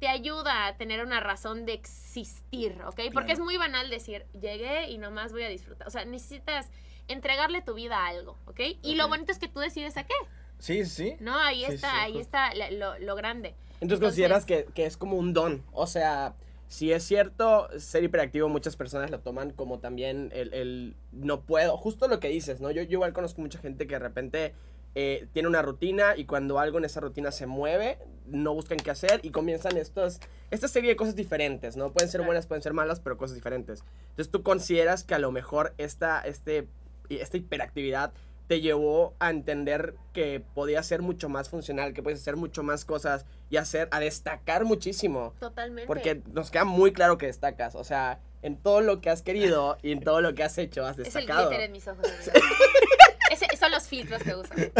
te 0.00 0.08
ayuda 0.08 0.66
a 0.66 0.76
tener 0.76 1.04
una 1.04 1.20
razón 1.20 1.66
de 1.66 1.74
existir, 1.74 2.80
¿ok? 2.86 3.00
Porque 3.12 3.32
es 3.32 3.38
muy 3.38 3.56
banal 3.56 3.90
decir, 3.90 4.24
llegué 4.32 4.88
y 4.88 4.98
nomás 4.98 5.32
voy 5.32 5.42
a 5.42 5.48
disfrutar. 5.48 5.86
O 5.86 5.90
sea, 5.90 6.04
necesitas 6.04 6.70
entregarle 7.06 7.60
tu 7.60 7.74
vida 7.74 7.98
a 7.98 8.08
algo, 8.08 8.38
¿ok? 8.46 8.60
Y 8.82 8.94
lo 8.94 9.08
bonito 9.08 9.30
es 9.30 9.38
que 9.38 9.48
tú 9.48 9.60
decides 9.60 9.96
a 9.96 10.04
qué, 10.04 10.14
Sí, 10.58 10.86
sí. 10.86 11.16
¿no? 11.18 11.36
Ahí 11.38 11.64
Sí, 11.66 11.74
está, 11.74 11.90
sí, 11.90 11.96
ahí 11.98 12.18
está 12.18 12.52
lo 12.54 13.14
grande. 13.16 13.56
Entonces 13.82 14.00
consideras 14.00 14.46
que, 14.46 14.66
que 14.74 14.86
es 14.86 14.96
como 14.96 15.16
un 15.16 15.32
don. 15.32 15.64
O 15.72 15.88
sea, 15.88 16.36
si 16.68 16.92
es 16.92 17.02
cierto, 17.02 17.68
ser 17.78 18.04
hiperactivo 18.04 18.48
muchas 18.48 18.76
personas 18.76 19.10
lo 19.10 19.18
toman 19.18 19.50
como 19.50 19.80
también 19.80 20.30
el, 20.32 20.54
el 20.54 20.96
no 21.10 21.42
puedo. 21.42 21.76
Justo 21.76 22.06
lo 22.06 22.20
que 22.20 22.28
dices, 22.28 22.60
¿no? 22.60 22.70
Yo, 22.70 22.82
yo 22.82 22.92
igual 22.92 23.12
conozco 23.12 23.40
mucha 23.40 23.58
gente 23.58 23.88
que 23.88 23.94
de 23.94 23.98
repente 23.98 24.54
eh, 24.94 25.26
tiene 25.32 25.48
una 25.48 25.62
rutina 25.62 26.16
y 26.16 26.26
cuando 26.26 26.60
algo 26.60 26.78
en 26.78 26.84
esa 26.84 27.00
rutina 27.00 27.32
se 27.32 27.46
mueve, 27.46 27.98
no 28.26 28.54
buscan 28.54 28.78
qué 28.78 28.92
hacer 28.92 29.18
y 29.24 29.30
comienzan 29.30 29.76
estos, 29.76 30.20
esta 30.52 30.68
serie 30.68 30.90
de 30.90 30.96
cosas 30.96 31.16
diferentes, 31.16 31.76
¿no? 31.76 31.90
Pueden 31.92 32.08
ser 32.08 32.22
buenas, 32.22 32.46
pueden 32.46 32.62
ser 32.62 32.74
malas, 32.74 33.00
pero 33.00 33.16
cosas 33.16 33.34
diferentes. 33.34 33.82
Entonces 34.10 34.30
tú 34.30 34.44
consideras 34.44 35.02
que 35.02 35.14
a 35.14 35.18
lo 35.18 35.32
mejor 35.32 35.74
esta, 35.76 36.20
este, 36.20 36.68
esta 37.08 37.36
hiperactividad 37.36 38.12
te 38.52 38.60
llevó 38.60 39.14
a 39.18 39.30
entender 39.30 39.94
que 40.12 40.42
podía 40.54 40.82
ser 40.82 41.00
mucho 41.00 41.30
más 41.30 41.48
funcional, 41.48 41.94
que 41.94 42.02
puedes 42.02 42.20
hacer 42.20 42.36
mucho 42.36 42.62
más 42.62 42.84
cosas 42.84 43.24
y 43.48 43.56
hacer, 43.56 43.88
a 43.92 43.98
destacar 43.98 44.66
muchísimo. 44.66 45.32
Totalmente. 45.40 45.86
Porque 45.86 46.20
nos 46.34 46.50
queda 46.50 46.66
muy 46.66 46.92
claro 46.92 47.16
que 47.16 47.24
destacas. 47.24 47.74
O 47.74 47.82
sea, 47.82 48.20
en 48.42 48.58
todo 48.58 48.82
lo 48.82 49.00
que 49.00 49.08
has 49.08 49.22
querido 49.22 49.78
y 49.82 49.92
en 49.92 50.00
todo 50.00 50.20
lo 50.20 50.34
que 50.34 50.42
has 50.42 50.58
hecho 50.58 50.84
has 50.84 50.98
Es 50.98 51.06
el 51.06 51.14
destacado. 51.14 51.48
glitter 51.48 51.64
en 51.64 51.72
mis 51.72 51.88
ojos. 51.88 52.06
Ese- 53.32 53.56
son 53.58 53.70
los 53.70 53.84
filtros 53.88 54.22
que. 54.22 54.70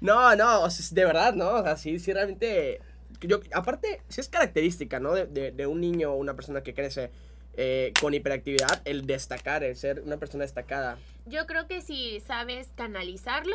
No, 0.00 0.34
no, 0.34 0.66
de 0.90 1.04
verdad, 1.04 1.34
¿no? 1.34 1.50
O 1.50 1.62
sea, 1.62 1.76
sí, 1.76 2.00
sí, 2.00 2.12
realmente. 2.12 2.80
Yo, 3.20 3.38
aparte, 3.54 4.02
sí 4.08 4.20
es 4.20 4.28
característica, 4.28 4.98
¿no? 4.98 5.12
De, 5.12 5.26
de- 5.26 5.52
de 5.52 5.66
un 5.68 5.80
niño 5.80 6.10
o 6.10 6.16
una 6.16 6.34
persona 6.34 6.64
que 6.64 6.74
crece 6.74 7.12
eh, 7.56 7.92
con 8.00 8.14
hiperactividad, 8.14 8.80
el 8.84 9.06
destacar, 9.06 9.62
el 9.64 9.76
ser 9.76 10.00
una 10.00 10.16
persona 10.16 10.44
destacada. 10.44 10.98
Yo 11.26 11.46
creo 11.46 11.66
que 11.66 11.80
si 11.82 12.20
sabes 12.20 12.68
canalizarlo, 12.74 13.54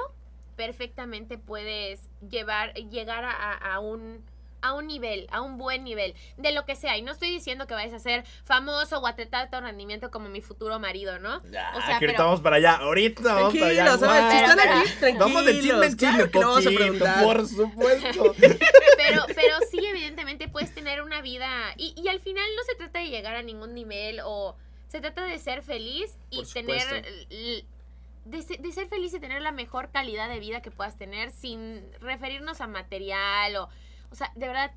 perfectamente 0.55 1.38
puedes 1.38 2.01
llevar, 2.29 2.73
llegar 2.73 3.23
a, 3.25 3.53
a- 3.53 3.79
un 3.79 4.23
a 4.62 4.74
un 4.74 4.88
nivel, 4.88 5.28
a 5.32 5.41
un 5.41 5.58
buen 5.58 5.84
nivel, 5.84 6.15
de 6.38 6.52
lo 6.52 6.65
que 6.65 6.76
sea. 6.76 6.98
Y 6.98 7.02
no 7.02 7.12
estoy 7.12 7.30
diciendo 7.30 7.67
que 7.67 7.74
vayas 7.74 7.93
a 7.93 8.00
ser 8.00 8.26
famoso 8.43 9.00
o 9.00 9.08
a 9.08 9.15
tener 9.15 9.34
alto 9.36 9.60
rendimiento 9.62 10.10
como 10.12 10.30
mi 10.30 10.41
futuro 10.41 10.80
marido, 10.80 11.20
¿no? 11.20 11.41
Ya, 11.52 11.72
O 11.76 11.80
sea, 11.82 11.86
que 12.00 12.06
ahorita 12.06 12.13
pero- 12.13 12.24
vamos 12.26 12.41
para 12.41 12.56
allá. 12.58 12.74
Ahorita 12.76 13.34
vamos 13.34 13.54
para 13.58 13.67
allá. 13.67 13.93
Aquí, 14.82 14.89
tranquilos. 15.00 15.20
Vamos 15.20 15.46
de 15.46 15.54
chisme 15.62 15.86
en 15.86 15.98
chisme, 15.98 16.30
claro 16.30 16.30
no 16.34 16.54
poquito, 16.56 16.76
preguntar. 16.76 17.24
por 17.24 17.48
supuesto. 17.48 18.36
Pero, 18.98 19.26
pero 19.36 19.56
sí, 19.72 19.80
evidentemente 19.86 20.50
puedes 20.50 20.74
tener 20.74 21.02
una 21.02 21.22
vida. 21.22 21.48
Y, 21.78 21.93
y 21.96 22.10
al 22.10 22.20
final 22.20 22.43
no 22.58 22.63
se 22.63 22.76
trata 22.76 23.00
de 23.00 23.08
llegar 23.10 23.36
a 23.38 23.41
ningún 23.41 23.74
nivel 23.74 24.20
o 24.26 24.58
se 24.89 25.00
trata 25.00 25.24
de 25.24 25.38
ser 25.39 25.62
feliz 25.63 26.17
y 26.30 26.43
tener. 26.46 27.06
De, 28.26 28.41
de 28.60 28.72
ser 28.74 28.89
feliz 28.89 29.13
y 29.13 29.20
tener 29.22 29.41
la 29.41 29.54
mejor 29.54 29.89
calidad 29.91 30.28
de 30.28 30.39
vida 30.39 30.62
que 30.62 30.72
puedas 30.72 30.98
tener 30.98 31.32
sin 31.32 31.89
referirnos 32.02 32.60
a 32.60 32.67
material 32.67 33.56
o. 33.56 33.70
O 34.12 34.15
sea, 34.15 34.32
de 34.36 34.48
verdad, 34.48 34.72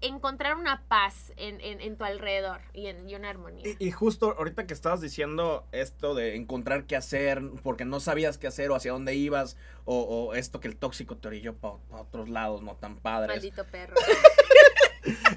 encontrar 0.00 0.56
una 0.56 0.82
paz 0.88 1.32
en, 1.36 1.60
en- 1.60 1.80
en 1.80 1.96
tu 1.96 2.04
alrededor 2.04 2.60
y, 2.72 2.86
en, 2.86 3.08
y 3.08 3.14
una 3.14 3.30
armonía. 3.30 3.62
Y, 3.78 3.86
y 3.86 3.90
justo 3.92 4.34
ahorita 4.36 4.66
que 4.66 4.74
estabas 4.74 5.00
diciendo 5.00 5.64
esto 5.70 6.14
de 6.14 6.34
encontrar 6.34 6.84
qué 6.86 6.96
hacer 6.96 7.40
porque 7.62 7.84
no 7.84 8.00
sabías 8.00 8.36
qué 8.36 8.48
hacer 8.48 8.70
o 8.70 8.74
hacia 8.74 8.92
dónde 8.92 9.14
ibas 9.14 9.56
o, 9.84 10.00
o 10.00 10.34
esto 10.34 10.58
que 10.58 10.66
el 10.68 10.76
tóxico 10.76 11.16
te 11.16 11.28
orilló 11.28 11.54
para 11.54 11.74
otros 11.90 12.28
lados 12.28 12.62
no 12.62 12.74
tan 12.74 12.96
padres. 12.96 13.28
Maldito 13.36 13.64
perro. 13.66 13.94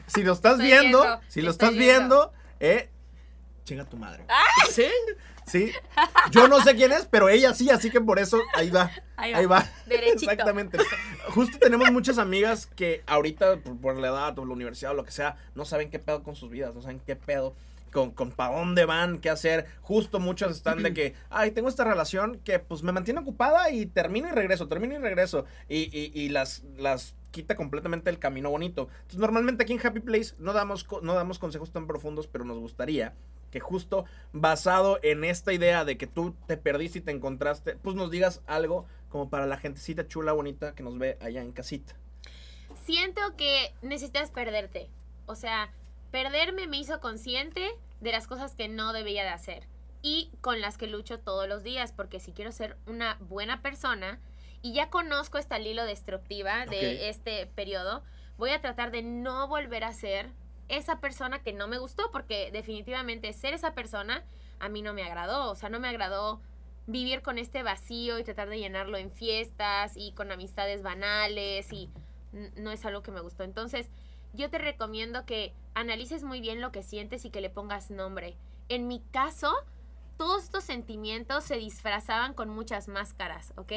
Si 0.07 0.23
lo 0.23 0.33
estás 0.33 0.53
Estoy 0.53 0.67
viendo, 0.67 1.01
viendo, 1.01 1.21
si 1.27 1.41
lo 1.41 1.49
estás 1.51 1.73
viendo, 1.73 2.31
eh, 2.59 2.89
chinga 3.65 3.83
tu 3.83 3.97
madre. 3.97 4.23
¿Sí? 4.69 4.87
Sí. 5.45 5.71
Yo 6.31 6.47
no 6.47 6.61
sé 6.61 6.75
quién 6.75 6.91
es, 6.91 7.05
pero 7.05 7.27
ella 7.27 7.53
sí, 7.53 7.69
así 7.69 7.89
que 7.89 7.99
por 7.99 8.19
eso 8.19 8.39
ahí 8.53 8.69
va. 8.69 8.91
Ahí 9.17 9.33
va. 9.33 9.39
Ahí 9.39 9.45
va. 9.45 9.69
Derechito. 9.85 10.31
Exactamente. 10.31 10.77
Justo 11.29 11.57
tenemos 11.59 11.91
muchas 11.91 12.17
amigas 12.17 12.67
que 12.67 13.03
ahorita, 13.07 13.57
por, 13.57 13.77
por 13.77 13.97
la 13.97 14.07
edad 14.07 14.39
o 14.39 14.45
la 14.45 14.53
universidad 14.53 14.91
o 14.91 14.95
lo 14.95 15.03
que 15.03 15.11
sea, 15.11 15.37
no 15.55 15.65
saben 15.65 15.89
qué 15.89 15.99
pedo 15.99 16.23
con 16.23 16.35
sus 16.35 16.49
vidas, 16.49 16.73
no 16.73 16.81
saben 16.81 16.99
qué 16.99 17.15
pedo 17.15 17.55
con, 17.91 18.11
con 18.11 18.31
para 18.31 18.55
dónde 18.55 18.85
van, 18.85 19.19
qué 19.19 19.29
hacer. 19.29 19.65
Justo 19.81 20.19
muchas 20.19 20.51
están 20.51 20.83
de 20.83 20.93
que, 20.93 21.15
ay, 21.29 21.51
tengo 21.51 21.69
esta 21.69 21.83
relación 21.83 22.39
que 22.43 22.59
pues 22.59 22.83
me 22.83 22.91
mantiene 22.91 23.19
ocupada 23.19 23.69
y 23.71 23.85
termino 23.85 24.27
y 24.27 24.31
regreso, 24.31 24.67
termino 24.67 24.95
y 24.95 24.99
regreso. 24.99 25.45
Y, 25.69 25.89
y, 25.97 26.11
y 26.13 26.29
las, 26.29 26.63
las 26.77 27.15
quita 27.31 27.55
completamente 27.55 28.09
el 28.09 28.19
camino 28.19 28.49
bonito. 28.49 28.89
Entonces, 28.93 29.19
normalmente 29.19 29.63
aquí 29.63 29.73
en 29.73 29.85
Happy 29.85 29.99
Place 29.99 30.35
no 30.39 30.53
damos, 30.53 30.87
no 31.01 31.13
damos 31.13 31.39
consejos 31.39 31.71
tan 31.71 31.87
profundos, 31.87 32.27
pero 32.27 32.45
nos 32.45 32.59
gustaría 32.59 33.13
que 33.55 33.61
justo 33.61 34.03
basado 34.33 34.99
en 35.01 35.23
esta 35.23 35.53
idea 35.53 35.85
de 35.85 35.97
que 35.97 36.07
tú 36.07 36.35
te 36.45 36.57
perdiste 36.57 36.99
y 36.99 37.01
te 37.01 37.11
encontraste, 37.11 37.77
pues 37.77 37.95
nos 37.95 38.11
digas 38.11 38.41
algo 38.47 38.85
como 39.07 39.29
para 39.29 39.45
la 39.45 39.55
gentecita 39.55 40.09
chula, 40.09 40.33
bonita 40.33 40.75
que 40.75 40.83
nos 40.83 40.97
ve 40.97 41.17
allá 41.21 41.41
en 41.41 41.53
casita. 41.53 41.95
Siento 42.83 43.21
que 43.37 43.73
necesitas 43.81 44.29
perderte. 44.31 44.89
O 45.25 45.35
sea, 45.35 45.71
perderme 46.11 46.67
me 46.67 46.75
hizo 46.75 46.99
consciente 46.99 47.65
de 48.01 48.11
las 48.11 48.27
cosas 48.27 48.55
que 48.55 48.67
no 48.67 48.91
debía 48.91 49.23
de 49.23 49.29
hacer 49.29 49.69
y 50.01 50.31
con 50.41 50.59
las 50.59 50.77
que 50.77 50.87
lucho 50.87 51.17
todos 51.17 51.47
los 51.47 51.63
días, 51.63 51.93
porque 51.93 52.19
si 52.19 52.33
quiero 52.33 52.51
ser 52.51 52.75
una 52.87 53.15
buena 53.21 53.61
persona 53.61 54.19
y 54.61 54.73
ya 54.73 54.89
conozco 54.89 55.37
esta 55.37 55.59
hilo 55.59 55.85
destructiva 55.85 56.65
de 56.65 57.07
este 57.07 57.45
periodo, 57.45 58.03
voy 58.37 58.49
a 58.49 58.59
tratar 58.59 58.91
de 58.91 59.01
no 59.01 59.47
volver 59.47 59.85
a 59.85 59.93
ser 59.93 60.29
esa 60.67 60.99
persona 60.99 61.41
que 61.41 61.53
no 61.53 61.67
me 61.67 61.77
gustó, 61.77 62.11
porque 62.11 62.51
definitivamente 62.51 63.31
ser 63.33 63.53
esa 63.53 63.73
persona 63.73 64.23
a 64.59 64.69
mí 64.69 64.81
no 64.81 64.93
me 64.93 65.03
agradó, 65.03 65.51
o 65.51 65.55
sea, 65.55 65.69
no 65.69 65.79
me 65.79 65.87
agradó 65.87 66.41
vivir 66.87 67.21
con 67.21 67.37
este 67.37 67.63
vacío 67.63 68.19
y 68.19 68.23
tratar 68.23 68.49
de 68.49 68.59
llenarlo 68.59 68.97
en 68.97 69.11
fiestas 69.11 69.93
y 69.95 70.11
con 70.11 70.31
amistades 70.31 70.83
banales 70.83 71.71
y 71.73 71.89
no 72.55 72.71
es 72.71 72.85
algo 72.85 73.01
que 73.01 73.11
me 73.11 73.21
gustó. 73.21 73.43
Entonces, 73.43 73.89
yo 74.33 74.49
te 74.49 74.57
recomiendo 74.57 75.25
que 75.25 75.53
analices 75.73 76.23
muy 76.23 76.41
bien 76.41 76.61
lo 76.61 76.71
que 76.71 76.83
sientes 76.83 77.25
y 77.25 77.29
que 77.29 77.41
le 77.41 77.49
pongas 77.49 77.89
nombre. 77.89 78.35
En 78.69 78.87
mi 78.87 78.99
caso, 79.11 79.53
todos 80.17 80.43
estos 80.43 80.63
sentimientos 80.63 81.43
se 81.43 81.57
disfrazaban 81.57 82.33
con 82.33 82.49
muchas 82.49 82.87
máscaras, 82.87 83.53
¿ok? 83.57 83.71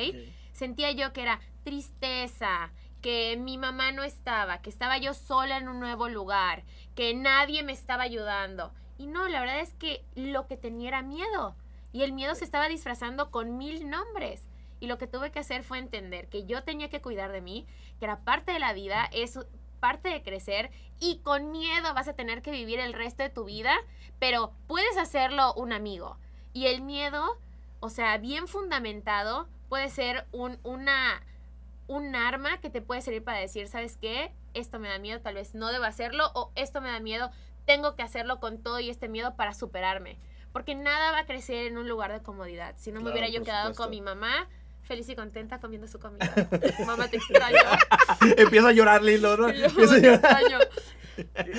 Sentía 0.52 0.90
yo 0.92 1.12
que 1.12 1.22
era 1.22 1.40
tristeza, 1.64 2.72
que 3.00 3.36
mi 3.36 3.58
mamá 3.58 3.92
no 3.92 4.02
estaba, 4.02 4.60
que 4.60 4.70
estaba 4.70 4.98
yo 4.98 5.14
sola 5.14 5.56
en 5.56 5.68
un 5.68 5.80
nuevo 5.80 6.08
lugar, 6.08 6.64
que 6.94 7.14
nadie 7.14 7.62
me 7.62 7.72
estaba 7.72 8.02
ayudando. 8.02 8.72
Y 8.98 9.06
no, 9.06 9.28
la 9.28 9.40
verdad 9.40 9.60
es 9.60 9.72
que 9.74 10.04
lo 10.14 10.46
que 10.46 10.56
tenía 10.56 10.88
era 10.88 11.02
miedo. 11.02 11.54
Y 11.92 12.02
el 12.02 12.12
miedo 12.12 12.34
se 12.34 12.44
estaba 12.44 12.68
disfrazando 12.68 13.30
con 13.30 13.56
mil 13.56 13.88
nombres. 13.88 14.44
Y 14.80 14.86
lo 14.86 14.98
que 14.98 15.06
tuve 15.06 15.30
que 15.30 15.38
hacer 15.38 15.62
fue 15.62 15.78
entender 15.78 16.28
que 16.28 16.44
yo 16.44 16.62
tenía 16.62 16.90
que 16.90 17.00
cuidar 17.00 17.32
de 17.32 17.40
mí, 17.40 17.66
que 17.98 18.04
era 18.04 18.20
parte 18.20 18.52
de 18.52 18.58
la 18.58 18.72
vida, 18.72 19.08
es 19.12 19.38
parte 19.78 20.08
de 20.08 20.22
crecer 20.22 20.70
y 21.00 21.18
con 21.18 21.50
miedo 21.50 21.94
vas 21.94 22.08
a 22.08 22.14
tener 22.14 22.42
que 22.42 22.50
vivir 22.50 22.80
el 22.80 22.92
resto 22.92 23.22
de 23.22 23.30
tu 23.30 23.44
vida, 23.44 23.74
pero 24.18 24.52
puedes 24.66 24.96
hacerlo 24.96 25.54
un 25.54 25.72
amigo. 25.72 26.18
Y 26.52 26.66
el 26.66 26.82
miedo, 26.82 27.38
o 27.80 27.88
sea, 27.88 28.18
bien 28.18 28.48
fundamentado, 28.48 29.48
puede 29.68 29.88
ser 29.90 30.26
un, 30.32 30.58
una, 30.62 31.22
un 31.88 32.14
arma 32.14 32.60
que 32.60 32.70
te 32.70 32.80
puede 32.80 33.00
servir 33.02 33.24
para 33.24 33.38
decir, 33.38 33.66
¿sabes 33.66 33.96
qué? 34.00 34.32
Esto 34.54 34.78
me 34.78 34.88
da 34.88 34.98
miedo, 34.98 35.20
tal 35.20 35.34
vez 35.34 35.54
no 35.54 35.72
debo 35.72 35.84
hacerlo, 35.84 36.30
o 36.34 36.52
esto 36.54 36.80
me 36.80 36.88
da 36.90 37.00
miedo, 37.00 37.30
tengo 37.64 37.96
que 37.96 38.02
hacerlo 38.02 38.38
con 38.40 38.62
todo 38.62 38.78
y 38.78 38.88
este 38.90 39.08
miedo 39.08 39.34
para 39.36 39.54
superarme. 39.54 40.18
Porque 40.52 40.74
nada 40.74 41.10
va 41.12 41.20
a 41.20 41.26
crecer 41.26 41.66
en 41.66 41.76
un 41.78 41.88
lugar 41.88 42.12
de 42.12 42.22
comodidad. 42.22 42.74
Si 42.78 42.90
no 42.92 43.00
me 43.00 43.10
Claro, 43.10 43.12
hubiera 43.18 43.28
yo 43.28 43.42
quedado 43.44 43.68
supuesto. 43.68 43.82
con 43.84 43.90
mi 43.90 44.00
mamá, 44.00 44.48
feliz 44.82 45.08
y 45.08 45.16
contenta 45.16 45.60
comiendo 45.60 45.86
su 45.88 45.98
comida. 45.98 46.30
mamá, 46.86 47.08
te 47.08 47.16
extraño. 47.18 47.58
Empieza 48.36 48.68
a 48.68 48.72
llorar, 48.72 49.02
Lilo, 49.02 49.36
¿no? 49.36 49.50
Yo, 49.50 49.66
Empieza 49.66 49.94
a 49.96 50.00
te 50.00 50.14
extraño. 50.14 50.58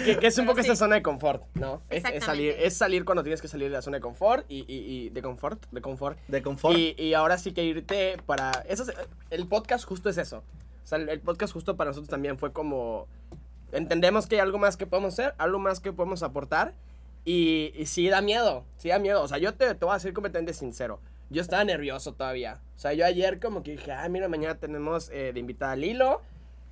Que, 0.05 0.17
que 0.19 0.27
es 0.27 0.37
un 0.37 0.45
Pero 0.45 0.53
poco 0.53 0.63
sí. 0.63 0.67
esa 0.71 0.75
zona 0.75 0.95
de 0.95 1.03
confort, 1.03 1.43
¿no? 1.55 1.81
Es, 1.89 2.03
salir, 2.23 2.55
es 2.57 2.75
salir 2.75 3.05
cuando 3.05 3.23
tienes 3.23 3.41
que 3.41 3.47
salir 3.47 3.67
de 3.69 3.73
la 3.73 3.81
zona 3.81 3.97
de 3.97 4.01
confort 4.01 4.45
y, 4.49 4.59
y- 4.67 5.05
y 5.05 5.09
de 5.09 5.21
confort, 5.21 5.65
de 5.71 5.81
confort. 5.81 6.17
De 6.27 6.41
confort. 6.41 6.77
Y, 6.77 6.95
y 6.97 7.13
ahora 7.13 7.37
sí 7.37 7.51
que 7.53 7.63
irte 7.63 8.17
para... 8.25 8.51
Eso 8.67 8.83
es- 8.83 8.93
el 9.29 9.47
podcast 9.47 9.85
justo 9.85 10.09
es 10.09 10.17
eso. 10.17 10.43
O 10.83 10.87
sea, 10.87 10.97
el, 10.97 11.09
el 11.09 11.19
podcast 11.19 11.53
justo 11.53 11.75
para 11.77 11.89
nosotros 11.91 12.09
también 12.09 12.37
fue 12.37 12.51
como... 12.53 13.07
Entendemos 13.71 14.25
que 14.27 14.35
hay 14.35 14.41
algo 14.41 14.57
más 14.57 14.77
que 14.77 14.87
podemos 14.87 15.13
hacer, 15.13 15.35
algo 15.37 15.59
más 15.59 15.79
que 15.79 15.91
podemos 15.93 16.23
aportar. 16.23 16.73
Y, 17.25 17.73
y 17.75 17.85
sí 17.85 18.07
da 18.09 18.21
miedo, 18.21 18.63
sí 18.77 18.89
da 18.89 18.97
miedo. 18.97 19.21
O 19.21 19.27
sea, 19.27 19.37
yo 19.37 19.53
te, 19.53 19.75
te 19.75 19.85
voy 19.85 19.91
a 19.91 19.95
decir 19.95 20.13
completamente 20.13 20.53
sincero. 20.53 20.99
Yo 21.29 21.41
estaba 21.43 21.63
nervioso 21.63 22.13
todavía. 22.13 22.59
O 22.75 22.79
sea, 22.79 22.93
yo 22.93 23.05
ayer 23.05 23.39
como 23.39 23.61
que 23.61 23.71
dije, 23.71 23.91
ah, 23.91 24.07
mira, 24.09 24.27
mañana 24.27 24.55
tenemos 24.55 25.11
eh, 25.11 25.31
de 25.31 25.39
invitada 25.39 25.73
a 25.73 25.75
Lilo. 25.75 26.21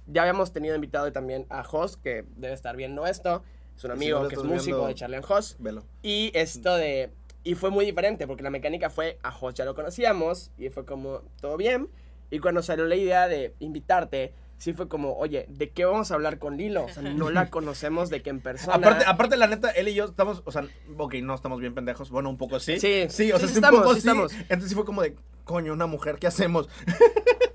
Ya 0.07 0.21
habíamos 0.21 0.53
tenido 0.53 0.75
invitado 0.75 1.11
también 1.11 1.45
a 1.49 1.63
Jos, 1.63 1.97
que 1.97 2.25
debe 2.35 2.53
estar 2.53 2.75
viendo 2.75 3.05
esto. 3.05 3.43
Es 3.75 3.83
un 3.83 3.91
amigo 3.91 4.27
que 4.27 4.35
es 4.35 4.43
músico 4.43 4.87
de 4.87 4.95
Charlie 4.95 5.17
and 5.17 5.25
Jos. 5.25 5.57
Velo. 5.59 5.83
Y 6.01 6.31
esto 6.33 6.75
de... 6.75 7.11
Y 7.43 7.55
fue 7.55 7.69
muy 7.69 7.85
diferente 7.85 8.27
porque 8.27 8.43
la 8.43 8.49
mecánica 8.49 8.89
fue, 8.89 9.19
a 9.21 9.31
Jos 9.31 9.53
ya 9.53 9.65
lo 9.65 9.75
conocíamos 9.75 10.51
y 10.57 10.69
fue 10.69 10.85
como, 10.85 11.21
todo 11.39 11.55
bien. 11.57 11.89
Y 12.29 12.39
cuando 12.39 12.61
salió 12.61 12.85
la 12.85 12.95
idea 12.95 13.27
de 13.27 13.53
invitarte, 13.59 14.33
sí 14.57 14.73
fue 14.73 14.87
como, 14.87 15.13
oye, 15.17 15.45
¿de 15.47 15.69
qué 15.69 15.85
vamos 15.85 16.11
a 16.11 16.15
hablar 16.15 16.39
con 16.39 16.57
Lilo? 16.57 16.85
O 16.85 16.89
sea, 16.89 17.03
no 17.03 17.29
la 17.29 17.49
conocemos 17.49 18.09
de 18.09 18.21
que 18.21 18.29
en 18.29 18.41
persona... 18.41 18.75
Aparte, 18.75 19.05
aparte, 19.07 19.37
la 19.37 19.47
neta, 19.47 19.69
él 19.71 19.87
y 19.87 19.93
yo 19.93 20.05
estamos, 20.05 20.41
o 20.45 20.51
sea, 20.51 20.67
ok, 20.97 21.15
no 21.21 21.35
estamos 21.35 21.59
bien 21.61 21.73
pendejos. 21.73 22.09
Bueno, 22.09 22.29
un 22.29 22.37
poco 22.37 22.59
sí. 22.59 22.79
Sí. 22.79 23.05
Sí, 23.09 23.31
o 23.31 23.37
sea, 23.37 23.47
Sí, 23.47 23.53
sí, 23.53 23.59
un 23.59 23.65
estamos, 23.65 23.79
poco 23.81 23.93
sí 23.93 24.01
sí. 24.01 24.07
estamos. 24.07 24.33
Entonces 24.33 24.69
sí 24.69 24.75
fue 24.75 24.85
como 24.85 25.01
de, 25.01 25.15
coño, 25.47 25.73
una 25.73 25.87
mujer, 25.87 26.17
¿qué 26.19 26.27
hacemos? 26.27 26.69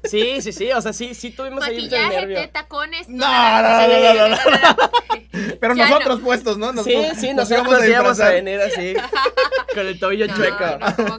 Sí, 0.05 0.43
sí, 0.43 0.53
sí, 0.53 0.71
o 0.73 0.81
sea, 0.83 0.93
sí, 0.93 1.15
sí 1.15 1.31
tuvimos 1.31 1.63
ahí 1.63 1.77
Maquillaje, 1.77 2.17
nervio. 2.23 2.41
te, 2.41 2.49
tacones. 2.49 3.09
No, 3.09 3.19
nada. 3.25 3.87
no, 3.87 3.95
no, 3.95 4.15
no, 4.15 4.29
no, 4.29 4.37
no. 4.37 4.91
Pero 5.61 5.75
Ya 5.77 5.89
nosotros 5.89 6.21
puestos, 6.21 6.59
¿no? 6.59 6.73
Nos- 6.73 6.85
Sí, 6.85 6.97
sí, 7.21 7.33
nos 7.33 7.49
nosotros 7.49 7.79
íbamos 7.79 7.81
a 7.81 7.89
íbamos 7.89 8.21
a 8.21 8.33
disfrazar. 8.33 8.35
venir 8.35 8.61
así, 8.61 8.95
con 9.73 9.87
el 9.87 10.01
tobillo 10.01 10.27
No, 10.27 10.35
chueco. 10.35 10.65
no. 11.07 11.17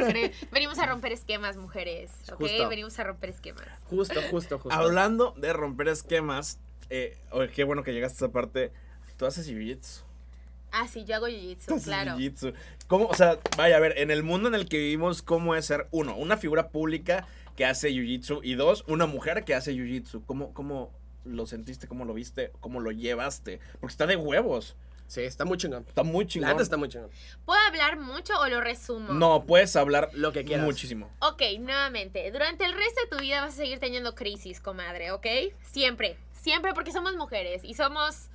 Venimos 0.52 0.78
a 0.80 0.86
romper 0.86 1.14
esquemas, 1.14 1.56
mujeres. 1.56 2.12
¿Ok? 2.34 2.42
Justo. 2.42 2.68
Venimos 2.68 3.00
a 3.00 3.04
romper 3.06 3.30
esquemas. 3.30 3.66
Justo, 3.86 4.22
justo, 4.30 4.60
justo. 4.60 4.78
Hablando 4.78 5.34
de 5.38 5.54
romper 5.54 5.88
esquemas, 5.88 6.60
eh, 6.90 7.18
qué 7.56 7.64
bueno 7.64 7.84
que 7.84 7.94
llegaste 7.94 8.26
a 8.26 8.28
esa 8.28 8.34
parte. 8.34 8.74
Tú 9.16 9.26
haces 9.26 9.50
jiu-jitsu. 9.50 10.04
Ah, 10.76 10.88
sí, 10.88 11.06
yo 11.06 11.16
hago 11.16 11.28
jiu-jitsu, 11.28 11.84
claro. 11.84 12.18
jiu-jitsu. 12.18 12.54
¿Cómo, 12.88 13.06
o 13.06 13.14
sea, 13.14 13.38
vaya 13.58 13.78
a 13.78 13.80
ver, 13.80 13.98
en 14.00 14.10
el 14.10 14.24
mundo 14.24 14.50
en 14.50 14.56
el 14.56 14.68
que 14.68 14.78
vivimos, 14.80 15.22
¿cómo 15.22 15.54
es 15.56 15.68
ser, 15.68 15.88
uno, 15.92 16.16
una 16.18 16.36
figura 16.36 16.70
pública 16.70 17.28
que 17.56 17.64
hace 17.66 17.90
jiu-jitsu 17.92 18.40
y 18.44 18.56
dos, 18.56 18.84
una 18.88 19.06
mujer 19.06 19.44
que 19.46 19.54
hace 19.54 19.72
jiu-jitsu? 19.74 20.26
¿Cómo, 20.26 20.52
¿Cómo 20.54 20.92
lo 21.26 21.46
sentiste? 21.46 21.88
¿Cómo 21.88 22.06
lo 22.06 22.16
viste? 22.16 22.52
¿Cómo 22.60 22.80
lo 22.80 22.92
llevaste? 22.92 23.60
Porque 23.80 23.94
está 23.94 24.08
de 24.08 24.16
huevos. 24.16 24.76
Sí, 25.06 25.22
está 25.22 25.46
muy 25.46 25.58
chingón. 25.60 25.86
Está 25.88 26.02
muy 26.02 26.24
La 26.26 26.30
chingón. 26.30 26.50
neta 26.50 26.64
está 26.64 26.76
muy 26.78 26.90
chingón. 26.90 27.12
¿Puedo 27.46 27.60
hablar 27.68 28.00
mucho 28.00 28.34
o 28.40 28.48
lo 28.48 28.60
resumo? 28.60 29.14
No, 29.14 29.46
puedes 29.46 29.76
hablar 29.76 30.10
Lo 30.14 30.32
que 30.32 30.44
quieras. 30.44 30.66
muchísimo. 30.66 31.12
Ok, 31.20 31.44
nuevamente, 31.60 32.32
durante 32.32 32.66
el 32.66 32.74
resto 32.74 33.02
de 33.02 33.08
tu 33.16 33.22
vida 33.22 33.42
vas 33.42 33.54
a 33.54 33.58
seguir 33.58 33.78
teniendo 33.80 34.16
crisis, 34.16 34.60
comadre, 34.60 35.12
¿ok? 35.12 35.28
Siempre, 35.72 36.18
siempre 36.42 36.74
porque 36.74 36.92
somos 36.92 37.16
mujeres 37.16 37.62
y 37.64 37.76
somos... 37.76 38.30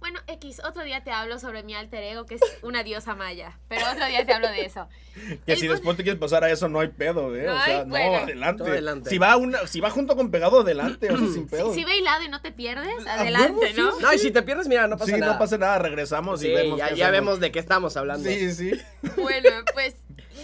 Bueno, 0.00 0.20
X, 0.28 0.60
otro 0.64 0.84
día 0.84 1.02
te 1.02 1.10
hablo 1.10 1.38
sobre 1.40 1.62
mi 1.64 1.74
alter 1.74 2.02
ego, 2.04 2.24
que 2.24 2.36
es 2.36 2.40
una 2.62 2.82
diosa 2.84 3.14
maya, 3.16 3.58
pero 3.68 3.84
otro 3.90 4.06
día 4.06 4.24
te 4.24 4.32
hablo 4.32 4.48
de 4.48 4.64
eso. 4.64 4.88
Que 5.44 5.52
El 5.54 5.58
si 5.58 5.66
punto- 5.66 5.72
después 5.74 5.96
te 5.96 6.02
quieres 6.04 6.20
pasar 6.20 6.44
a 6.44 6.50
eso, 6.50 6.68
no 6.68 6.78
hay 6.78 6.88
pedo, 6.88 7.34
¿eh? 7.34 7.42
No 7.46 7.56
o 7.56 7.60
sea, 7.64 7.84
no, 7.84 7.96
adelante. 7.96 8.62
Adelante. 8.62 9.10
Si 9.10 9.18
va, 9.18 9.36
una, 9.36 9.66
si 9.66 9.80
va 9.80 9.90
junto 9.90 10.14
con 10.14 10.30
pegado, 10.30 10.60
adelante, 10.60 11.10
o 11.10 11.18
sea, 11.18 11.26
sin 11.26 11.48
pedo. 11.50 11.72
Si, 11.74 11.80
si 11.80 11.84
ve 11.84 11.96
hilado 11.98 12.22
y 12.22 12.28
no 12.28 12.40
te 12.40 12.52
pierdes, 12.52 13.04
adelante, 13.06 13.72
¿no? 13.74 13.98
No, 13.98 14.12
y 14.12 14.18
si 14.18 14.30
te 14.30 14.42
pierdes, 14.42 14.68
mira, 14.68 14.86
no 14.86 14.96
pasa 14.96 15.12
sí, 15.12 15.18
nada. 15.20 15.32
no 15.32 15.38
pasa 15.40 15.58
nada, 15.58 15.78
regresamos 15.80 16.38
Sí, 16.40 16.46
y 16.48 16.54
vemos. 16.54 16.78
ya, 16.78 16.90
qué 16.90 16.96
ya 16.96 17.10
vemos 17.10 17.40
de 17.40 17.50
qué 17.50 17.58
estamos 17.58 17.96
hablando. 17.96 18.28
Sí, 18.28 18.52
sí. 18.54 18.70
Bueno, 19.16 19.50
pues 19.74 19.96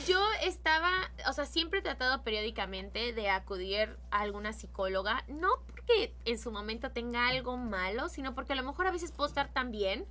yo 0.06 0.20
estaba, 0.42 0.90
o 1.28 1.32
sea, 1.32 1.46
siempre 1.46 1.78
he 1.80 1.82
tratado 1.82 2.22
periódicamente 2.22 3.12
de 3.12 3.28
acudir 3.30 3.96
a 4.10 4.20
alguna 4.20 4.52
psicóloga, 4.52 5.24
no 5.28 5.48
porque 5.66 6.14
en 6.24 6.38
su 6.38 6.50
momento 6.50 6.90
tenga 6.90 7.28
algo 7.28 7.56
malo, 7.56 8.08
sino 8.08 8.34
porque 8.34 8.52
a 8.52 8.56
lo 8.56 8.62
mejor 8.62 8.86
a 8.86 8.90
veces 8.92 9.12
puedo 9.12 9.28
estar 9.28 9.52
tan 9.52 9.70
bien. 9.70 10.06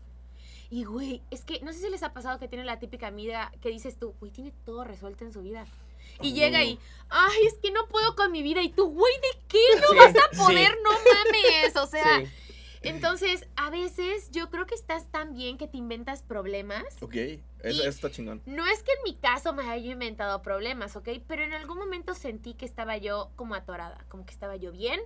Y, 0.69 0.85
güey, 0.85 1.21
es 1.29 1.43
que 1.43 1.59
no 1.61 1.71
sé 1.71 1.79
si 1.79 1.89
les 1.89 2.01
ha 2.03 2.13
pasado 2.13 2.39
que 2.39 2.47
tiene 2.47 2.63
la 2.65 2.79
típica 2.79 3.07
amiga 3.07 3.51
que 3.61 3.69
dices 3.69 3.97
tú, 3.99 4.15
güey, 4.19 4.31
tiene 4.31 4.51
todo 4.65 4.83
resuelto 4.83 5.23
en 5.23 5.31
su 5.33 5.41
vida. 5.41 5.65
Y 6.21 6.31
Oh, 6.31 6.35
llega 6.35 6.63
y, 6.63 6.79
ay, 7.09 7.45
es 7.47 7.55
que 7.55 7.71
no 7.71 7.87
puedo 7.87 8.15
con 8.15 8.31
mi 8.31 8.41
vida. 8.43 8.61
Y 8.61 8.69
tú, 8.69 8.87
güey, 8.89 9.13
¿de 9.15 9.39
qué 9.47 9.59
no 9.81 9.87
Sí, 9.89 9.97
vas 9.97 10.15
a 10.15 10.29
sí. 10.31 10.37
poder? 10.37 10.75
No 10.83 10.91
mames. 10.91 11.75
O 11.75 11.85
sea, 11.87 12.19
Sí. 12.19 12.27
Entonces, 12.83 13.47
a 13.55 13.69
veces 13.69 14.29
yo 14.31 14.49
creo 14.49 14.65
que 14.65 14.75
estás 14.75 15.09
tan 15.11 15.33
bien 15.33 15.57
que 15.57 15.67
te 15.67 15.77
inventas 15.77 16.23
problemas. 16.23 16.83
Ok, 17.01 17.15
eso, 17.59 17.83
está 17.83 18.09
chingón. 18.11 18.41
No 18.45 18.65
es 18.67 18.83
que 18.83 18.91
en 18.91 19.03
mi 19.03 19.15
caso 19.15 19.53
me 19.53 19.69
haya 19.69 19.91
inventado 19.91 20.41
problemas, 20.41 20.95
¿ok? 20.95 21.09
Pero 21.27 21.43
en 21.43 21.53
algún 21.53 21.77
momento 21.77 22.13
sentí 22.13 22.53
que 22.53 22.65
estaba 22.65 22.97
yo 22.97 23.31
como 23.35 23.55
atorada, 23.55 24.05
como 24.09 24.25
que 24.25 24.33
estaba 24.33 24.55
yo 24.55 24.71
bien, 24.71 24.99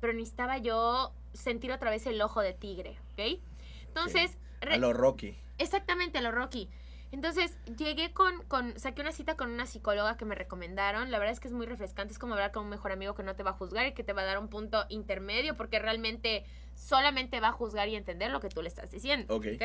pero 0.00 0.12
necesitaba 0.12 0.58
yo 0.58 1.12
sentir 1.32 1.72
otra 1.72 1.90
vez 1.90 2.06
el 2.06 2.20
ojo 2.20 2.40
de 2.40 2.52
tigre, 2.52 2.98
¿ok? 3.12 3.40
Entonces, 3.86 4.36
A 4.60 4.76
lo 4.76 4.92
Rocky. 4.92 5.36
exactamente 5.58 6.18
a 6.18 6.20
lo 6.20 6.32
Rocky. 6.32 6.68
Entonces, 7.12 7.56
llegué 7.76 8.12
con, 8.12 8.40
con, 8.44 8.78
saqué 8.78 9.02
una 9.02 9.10
cita 9.10 9.36
con 9.36 9.50
una 9.50 9.66
psicóloga 9.66 10.16
que 10.16 10.24
me 10.24 10.36
recomendaron. 10.36 11.10
La 11.10 11.18
verdad 11.18 11.32
es 11.32 11.40
que 11.40 11.48
es 11.48 11.54
muy 11.54 11.66
refrescante, 11.66 12.12
es 12.12 12.20
como 12.20 12.34
hablar 12.34 12.52
con 12.52 12.64
un 12.64 12.70
mejor 12.70 12.92
amigo 12.92 13.14
que 13.14 13.24
no 13.24 13.34
te 13.34 13.42
va 13.42 13.50
a 13.50 13.54
juzgar 13.54 13.86
y 13.88 13.94
que 13.94 14.04
te 14.04 14.12
va 14.12 14.22
a 14.22 14.26
dar 14.26 14.38
un 14.38 14.48
punto 14.48 14.84
intermedio, 14.88 15.56
porque 15.56 15.80
realmente 15.80 16.44
solamente 16.80 17.40
va 17.40 17.48
a 17.48 17.52
juzgar 17.52 17.88
y 17.88 17.94
entender 17.96 18.30
lo 18.30 18.40
que 18.40 18.48
tú 18.48 18.62
le 18.62 18.68
estás 18.68 18.90
diciendo. 18.90 19.34
Ok. 19.34 19.46
¿ok? 19.54 19.62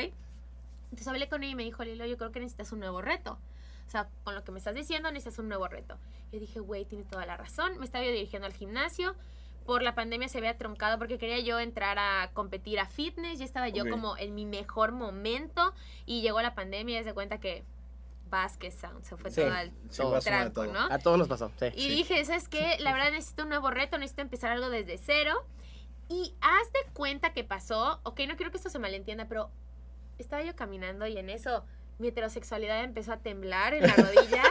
Entonces 0.83 1.07
hablé 1.07 1.27
con 1.29 1.43
ella 1.43 1.53
y 1.53 1.55
me 1.55 1.63
dijo, 1.63 1.83
Lilo, 1.83 2.05
yo 2.05 2.17
creo 2.17 2.31
que 2.31 2.39
necesitas 2.39 2.71
un 2.71 2.79
nuevo 2.79 3.01
reto. 3.01 3.39
O 3.87 3.89
sea, 3.89 4.09
con 4.23 4.35
lo 4.35 4.43
que 4.43 4.51
me 4.51 4.59
estás 4.59 4.75
diciendo, 4.75 5.11
necesitas 5.11 5.39
un 5.39 5.47
nuevo 5.47 5.67
reto. 5.67 5.97
Yo 6.31 6.39
dije, 6.39 6.59
güey, 6.59 6.85
tiene 6.85 7.05
toda 7.05 7.25
la 7.25 7.37
razón. 7.37 7.77
Me 7.79 7.85
estaba 7.85 8.03
yo 8.03 8.11
dirigiendo 8.11 8.45
al 8.45 8.53
gimnasio. 8.53 9.15
Por 9.65 9.81
la 9.81 9.95
pandemia 9.95 10.27
se 10.27 10.37
había 10.39 10.57
truncado 10.57 10.97
porque 10.99 11.17
quería 11.17 11.39
yo 11.39 11.59
entrar 11.59 11.97
a 11.97 12.29
competir 12.33 12.79
a 12.79 12.85
fitness. 12.85 13.39
Ya 13.39 13.45
estaba 13.45 13.69
yo 13.69 13.83
Ok. 13.83 13.89
como 13.89 14.17
en 14.17 14.35
mi 14.35 14.45
mejor 14.45 14.91
momento. 14.91 15.73
Y 16.05 16.21
llegó 16.21 16.41
la 16.41 16.53
pandemia 16.55 16.99
y 16.99 17.03
se 17.03 17.13
cuenta 17.13 17.39
que 17.39 17.63
Vázquez 18.29 18.75
Sound 18.75 19.03
se 19.03 19.15
fue 19.17 19.31
Sí, 19.31 19.41
todo 19.41 20.15
al 20.15 20.21
sí, 20.21 20.29
tranco, 20.29 20.63
todo. 20.63 20.73
¿no? 20.73 20.87
A 20.91 20.99
todos 20.99 21.17
nos 21.17 21.27
pasó, 21.27 21.51
sí. 21.59 21.67
Y 21.75 21.89
dije, 21.89 22.23
¿sabes 22.25 22.47
qué? 22.47 22.77
La 22.79 22.91
verdad 22.93 23.11
necesito 23.11 23.43
un 23.43 23.49
nuevo 23.49 23.69
reto, 23.71 23.97
necesito 23.97 24.21
empezar 24.21 24.51
algo 24.51 24.69
desde 24.69 24.97
cero. 24.97 25.33
Y 26.07 26.35
haz 26.41 26.71
de 26.71 26.91
cuenta 26.93 27.33
que 27.33 27.43
pasó, 27.43 27.99
ok, 28.03 28.21
no 28.27 28.35
quiero 28.35 28.51
que 28.51 28.57
esto 28.57 28.69
se 28.69 28.79
malentienda, 28.79 29.27
pero 29.27 29.49
estaba 30.17 30.43
yo 30.43 30.55
caminando 30.55 31.07
y 31.07 31.17
en 31.17 31.29
eso 31.29 31.65
mi 31.97 32.09
heterosexualidad 32.09 32.83
empezó 32.83 33.13
a 33.13 33.17
temblar 33.17 33.73
en 33.73 33.83
la 33.83 33.93
rodilla. 33.97 34.43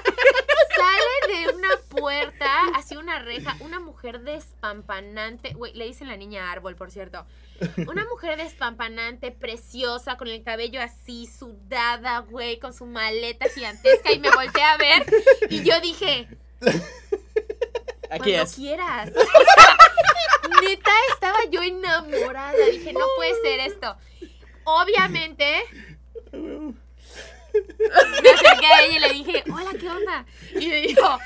Sale 0.77 1.33
de 1.47 1.55
una 1.55 1.69
puerta, 1.89 2.51
hacia 2.75 2.99
una 2.99 3.21
reja, 3.21 3.57
una 3.61 3.79
mujer 3.79 4.21
despampanante. 4.23 5.53
Güey, 5.55 5.73
le 5.75 5.85
dicen 5.85 6.09
la 6.09 6.17
niña 6.17 6.51
árbol, 6.51 6.75
por 6.75 6.91
cierto. 6.91 7.25
Una 7.87 8.05
mujer 8.07 8.37
despampanante, 8.37 9.31
preciosa, 9.31 10.17
con 10.17 10.27
el 10.27 10.43
cabello 10.43 10.81
así, 10.83 11.29
sudada, 11.29 12.19
güey, 12.21 12.59
con 12.59 12.75
su 12.75 12.87
maleta 12.87 13.49
gigantesca. 13.49 14.11
Y 14.13 14.19
me 14.19 14.31
volteé 14.31 14.65
a 14.65 14.77
ver 14.77 15.07
y 15.49 15.63
yo 15.63 15.81
dije, 15.81 16.27
Aquí 18.11 18.33
cuando 18.33 18.43
es. 18.43 18.55
quieras. 18.55 19.11
O 19.11 19.21
sea, 19.21 19.77
neta, 20.63 20.91
estaba 21.13 21.39
yo 21.51 21.63
enamorada. 21.63 22.53
Dije, 22.71 22.93
no 22.93 23.05
puede 23.17 23.35
ser 23.43 23.61
esto. 23.61 23.97
Obviamente. 24.65 25.65
Me 26.33 28.31
acerqué 28.31 28.67
a 28.67 28.85
ella 28.85 28.97
y 28.97 29.01
le 29.01 29.13
dije, 29.13 29.45
hola, 29.53 29.71
¿qué 29.79 29.89
onda? 29.89 30.27
Y 30.53 30.67
me 30.67 30.81
dijo, 30.81 31.19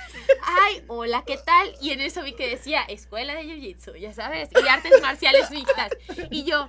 ay, 0.42 0.84
hola, 0.88 1.24
¿qué 1.26 1.38
tal? 1.38 1.74
Y 1.80 1.92
en 1.92 2.02
eso 2.02 2.22
vi 2.22 2.34
que 2.34 2.48
decía, 2.48 2.82
escuela 2.82 3.34
de 3.34 3.44
jiu-jitsu, 3.44 3.96
ya 3.96 4.12
sabes, 4.12 4.50
y 4.52 4.68
artes 4.68 5.00
marciales 5.00 5.50
mixtas. 5.50 5.92
Y 6.30 6.44
yo, 6.44 6.68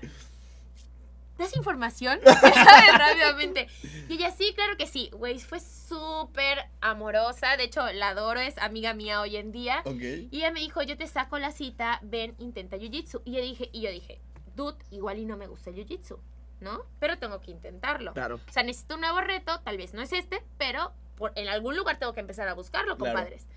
¿das 1.39 1.55
información? 1.55 2.19
Rápidamente. 2.97 3.67
Y 4.07 4.13
ella, 4.15 4.31
sí, 4.31 4.53
claro 4.55 4.77
que 4.77 4.85
sí. 4.87 5.09
Güey, 5.13 5.39
fue 5.39 5.59
súper 5.59 6.65
amorosa. 6.81 7.57
De 7.57 7.63
hecho, 7.63 7.85
la 7.93 8.09
adoro, 8.09 8.39
es 8.39 8.57
amiga 8.59 8.93
mía 8.93 9.21
hoy 9.21 9.37
en 9.37 9.51
día. 9.51 9.81
Y 9.85 10.29
ella 10.37 10.51
me 10.51 10.59
dijo, 10.59 10.81
yo 10.83 10.97
te 10.97 11.07
saco 11.07 11.39
la 11.39 11.51
cita, 11.51 11.99
ven, 12.03 12.35
intenta 12.37 12.77
jiu-jitsu. 12.77 13.21
Y 13.25 13.31
yo 13.33 13.41
dije, 13.41 13.69
y 13.73 13.81
yo 13.81 13.91
dije, 13.91 14.21
dude, 14.55 14.77
igual 14.91 15.17
y 15.19 15.25
no 15.25 15.37
me 15.37 15.47
gusta 15.47 15.69
el 15.69 15.75
jiu-jitsu, 15.77 16.19
¿no? 16.59 16.83
Pero 16.99 17.17
tengo 17.17 17.39
que 17.41 17.51
intentarlo. 17.51 18.13
Claro. 18.13 18.35
O 18.47 18.51
sea, 18.51 18.63
necesito 18.63 18.95
un 18.95 19.01
nuevo 19.01 19.21
reto, 19.21 19.59
tal 19.61 19.77
vez 19.77 19.93
no 19.93 20.01
es 20.01 20.11
este, 20.13 20.43
pero 20.57 20.93
por- 21.15 21.31
en 21.35 21.47
algún 21.47 21.75
lugar 21.75 21.97
tengo 21.97 22.13
que 22.13 22.19
empezar 22.19 22.47
a 22.47 22.53
buscarlo, 22.53 22.97
Claro. 22.97 23.13
compadres. 23.15 23.47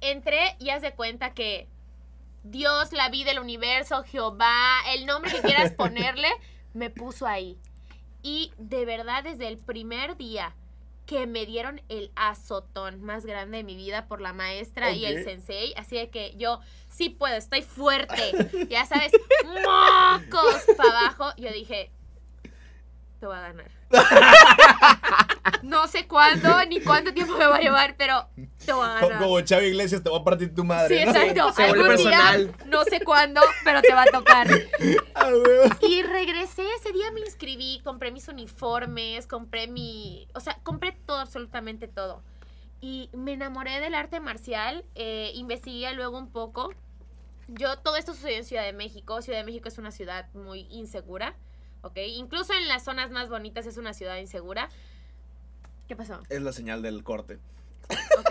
Entré 0.00 0.56
y 0.58 0.70
haz 0.70 0.82
de 0.82 0.92
cuenta 0.92 1.34
que 1.34 1.68
Dios, 2.42 2.92
la 2.92 3.10
vida, 3.10 3.32
el 3.32 3.38
universo, 3.38 4.02
Jehová, 4.04 4.78
el 4.94 5.04
nombre 5.04 5.30
que 5.30 5.40
quieras 5.42 5.72
ponerle, 5.76 6.28
me 6.74 6.90
puso 6.90 7.26
ahí. 7.26 7.58
Y 8.22 8.52
de 8.58 8.84
verdad, 8.84 9.24
desde 9.24 9.48
el 9.48 9.58
primer 9.58 10.16
día 10.16 10.54
que 11.06 11.26
me 11.26 11.44
dieron 11.44 11.80
el 11.88 12.12
azotón 12.14 13.02
más 13.02 13.26
grande 13.26 13.56
de 13.58 13.64
mi 13.64 13.74
vida 13.74 14.06
por 14.06 14.20
la 14.20 14.32
maestra 14.32 14.92
y 14.92 15.04
el 15.06 15.24
sensei, 15.24 15.74
así 15.76 15.96
de 15.96 16.08
que 16.08 16.36
yo 16.36 16.60
sí 16.88 17.08
puedo, 17.10 17.34
estoy 17.34 17.62
fuerte, 17.62 18.66
ya 18.70 18.86
sabes, 18.86 19.10
mocos 19.44 20.76
para 20.76 21.00
abajo, 21.00 21.32
yo 21.36 21.50
dije, 21.52 21.90
te 23.20 23.26
voy 23.26 23.36
a 23.36 23.40
ganar. 23.40 23.70
No 25.62 25.86
sé 25.88 26.06
cuándo 26.08 26.64
ni 26.66 26.80
cuánto 26.80 27.12
tiempo 27.12 27.36
me 27.36 27.46
va 27.46 27.56
a 27.56 27.60
llevar, 27.60 27.94
pero 27.96 28.28
te 28.64 28.72
voy 28.72 28.86
a 28.86 28.94
ganar. 28.94 29.18
Como 29.18 29.40
Chávez 29.42 29.68
Iglesias 29.70 30.02
te 30.02 30.08
va 30.10 30.18
a 30.18 30.24
partir 30.24 30.54
tu 30.54 30.62
Sí, 30.62 30.66
madre. 30.68 31.04
¿no? 31.04 31.10
exacto. 31.12 31.52
Se 31.52 31.68
vuelve 31.68 31.82
Algún 31.90 31.96
día, 31.96 32.10
personal. 32.18 32.54
no 32.66 32.84
sé 32.84 33.00
cuándo, 33.04 33.40
pero 33.64 33.82
te 33.82 33.92
va 33.92 34.02
a 34.02 34.06
tocar. 34.06 34.48
Ah. 35.14 35.30
Y 35.82 36.02
regresé, 36.02 36.62
ese 36.78 36.92
día 36.92 37.10
me 37.12 37.20
inscribí, 37.20 37.80
compré 37.84 38.10
mis 38.10 38.26
uniformes, 38.28 39.26
compré 39.26 39.66
mi... 39.68 40.26
O 40.34 40.40
sea, 40.40 40.58
compré 40.62 40.92
todo, 40.92 41.18
absolutamente 41.18 41.88
todo. 41.88 42.22
Y 42.80 43.10
me 43.12 43.34
enamoré 43.34 43.80
del 43.80 43.94
arte 43.94 44.18
marcial, 44.20 44.84
eh, 44.94 45.32
investigué 45.34 45.92
luego 45.92 46.16
un 46.18 46.30
poco. 46.32 46.72
Yo, 47.48 47.76
todo 47.78 47.96
esto 47.96 48.14
sucedió 48.14 48.38
en 48.38 48.44
Ciudad 48.44 48.64
de 48.64 48.72
México. 48.72 49.20
Ciudad 49.20 49.40
de 49.40 49.44
México 49.44 49.68
es 49.68 49.76
una 49.76 49.90
ciudad 49.90 50.32
muy 50.32 50.60
insegura, 50.70 51.36
¿ok? 51.82 51.96
Incluso 52.16 52.52
en 52.54 52.68
las 52.68 52.84
zonas 52.84 53.10
más 53.10 53.28
bonitas 53.28 53.66
es 53.66 53.76
una 53.76 53.92
ciudad 53.94 54.16
insegura. 54.16 54.68
¿Qué 55.88 55.96
pasó? 55.96 56.20
Es 56.28 56.40
la 56.42 56.52
señal 56.52 56.82
del 56.82 57.02
corte. 57.02 57.38
Ok. 58.18 58.30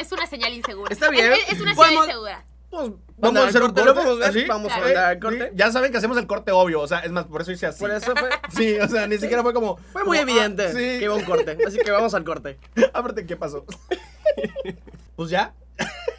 Es 0.00 0.12
una 0.12 0.26
señal 0.26 0.52
insegura. 0.52 0.92
Está 0.92 1.10
bien. 1.10 1.32
Es, 1.32 1.52
es 1.54 1.60
una 1.60 1.72
ciudad 1.72 1.86
Podemos- 1.88 2.06
insegura. 2.06 2.44
Pues, 2.70 2.90
Vamos 3.16 3.42
a 3.42 3.46
hacer 3.48 3.62
un 3.62 3.68
¿Lo 3.68 3.74
corte. 3.74 3.92
podemos 3.94 4.18
ver? 4.18 4.28
¿Así? 4.28 4.44
Vamos 4.44 4.70
a 4.70 4.74
Claro. 4.76 4.84
mandar 4.84 5.04
al 5.06 5.14
Sí, 5.14 5.20
corte. 5.20 5.52
Ya 5.54 5.72
saben 5.72 5.90
que 5.90 5.96
hacemos 5.98 6.18
el 6.18 6.26
corte 6.26 6.52
obvio. 6.52 6.82
O 6.82 6.86
sea, 6.86 6.98
es 6.98 7.10
más, 7.10 7.24
por 7.24 7.40
eso 7.40 7.50
hice 7.50 7.66
así. 7.66 7.80
Por 7.80 7.90
eso 7.90 8.14
fue, 8.14 8.28
Sí, 8.54 8.78
o 8.78 8.86
sea, 8.86 9.06
ni 9.06 9.16
siquiera 9.16 9.42
fue 9.42 9.54
como. 9.54 9.78
fue 9.78 10.04
muy 10.04 10.18
como, 10.18 10.30
evidente 10.30 10.64
ah, 10.66 10.68
sí. 10.72 10.76
que 10.76 11.04
iba 11.04 11.14
un 11.14 11.24
corte. 11.24 11.56
Así 11.66 11.78
que 11.78 11.90
vamos 11.90 12.12
al 12.12 12.24
corte. 12.24 12.58
Aparte, 12.92 13.24
¿qué 13.26 13.36
pasó? 13.36 13.64
pues 15.16 15.30
ya. 15.30 15.54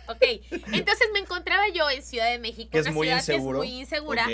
Ok, 0.10 0.24
entonces 0.74 1.08
me 1.13 1.19
encontraba 1.19 1.69
yo 1.69 1.89
en 1.89 2.02
Ciudad 2.02 2.30
de 2.32 2.39
México, 2.39 2.72
Que 2.72 2.80
es 2.80 2.86
una 2.88 2.95
muy 2.95 3.08
ciudad 3.08 3.19
inseguro. 3.19 3.62
que 3.62 3.67
es 3.67 3.72
muy 3.72 3.80
insegura, 3.80 4.28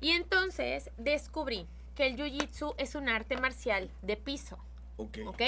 y 0.00 0.10
entonces 0.10 0.90
descubrí 0.98 1.66
que 1.94 2.06
el 2.06 2.16
Jiu-Jitsu 2.16 2.74
es 2.78 2.94
un 2.94 3.08
arte 3.08 3.36
marcial 3.36 3.90
de 4.02 4.16
piso, 4.16 4.58
Ok. 4.96 5.18
¿ok? 5.26 5.42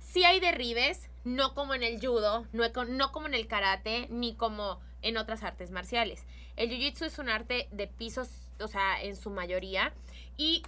Sí 0.00 0.24
hay 0.24 0.38
derribes, 0.40 1.08
no 1.24 1.54
como 1.54 1.74
en 1.74 1.82
el 1.82 1.98
judo, 1.98 2.46
no, 2.52 2.64
no 2.88 3.12
como 3.12 3.26
en 3.26 3.34
el 3.34 3.46
karate, 3.46 4.06
ni 4.10 4.34
como 4.34 4.80
en 5.02 5.16
otras 5.16 5.42
artes 5.42 5.70
marciales. 5.70 6.24
El 6.56 6.70
Jiu-Jitsu 6.70 7.06
es 7.06 7.18
un 7.18 7.28
arte 7.28 7.68
de 7.72 7.86
pisos, 7.86 8.28
o 8.60 8.68
sea, 8.68 9.02
en 9.02 9.16
su 9.16 9.30
mayoría, 9.30 9.92
y 10.36 10.62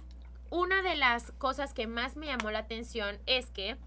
una 0.49 0.81
de 0.81 0.95
las 0.95 1.31
cosas 1.33 1.73
que 1.73 1.85
más 1.87 2.15
me 2.15 2.25
llamó 2.25 2.49
la 2.49 2.59
atención 2.59 3.19
es 3.27 3.47
que 3.51 3.77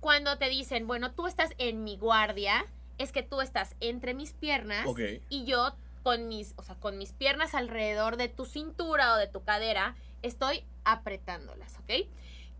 cuando 0.00 0.36
te 0.38 0.48
dicen, 0.48 0.86
bueno, 0.86 1.12
tú 1.12 1.26
estás 1.26 1.52
en 1.58 1.84
mi 1.84 1.96
guardia, 1.96 2.66
es 3.00 3.12
que 3.12 3.22
tú 3.22 3.40
estás 3.40 3.74
entre 3.80 4.12
mis 4.14 4.34
piernas 4.34 4.86
y 5.30 5.44
yo 5.44 5.74
con 6.02 6.28
mis, 6.28 6.54
o 6.56 6.62
sea, 6.62 6.74
con 6.76 6.98
mis 6.98 7.12
piernas 7.12 7.54
alrededor 7.54 8.16
de 8.16 8.28
tu 8.28 8.44
cintura 8.44 9.14
o 9.14 9.16
de 9.16 9.26
tu 9.26 9.42
cadera, 9.42 9.96
estoy 10.22 10.64
apretándolas, 10.84 11.78
¿ok? 11.78 12.06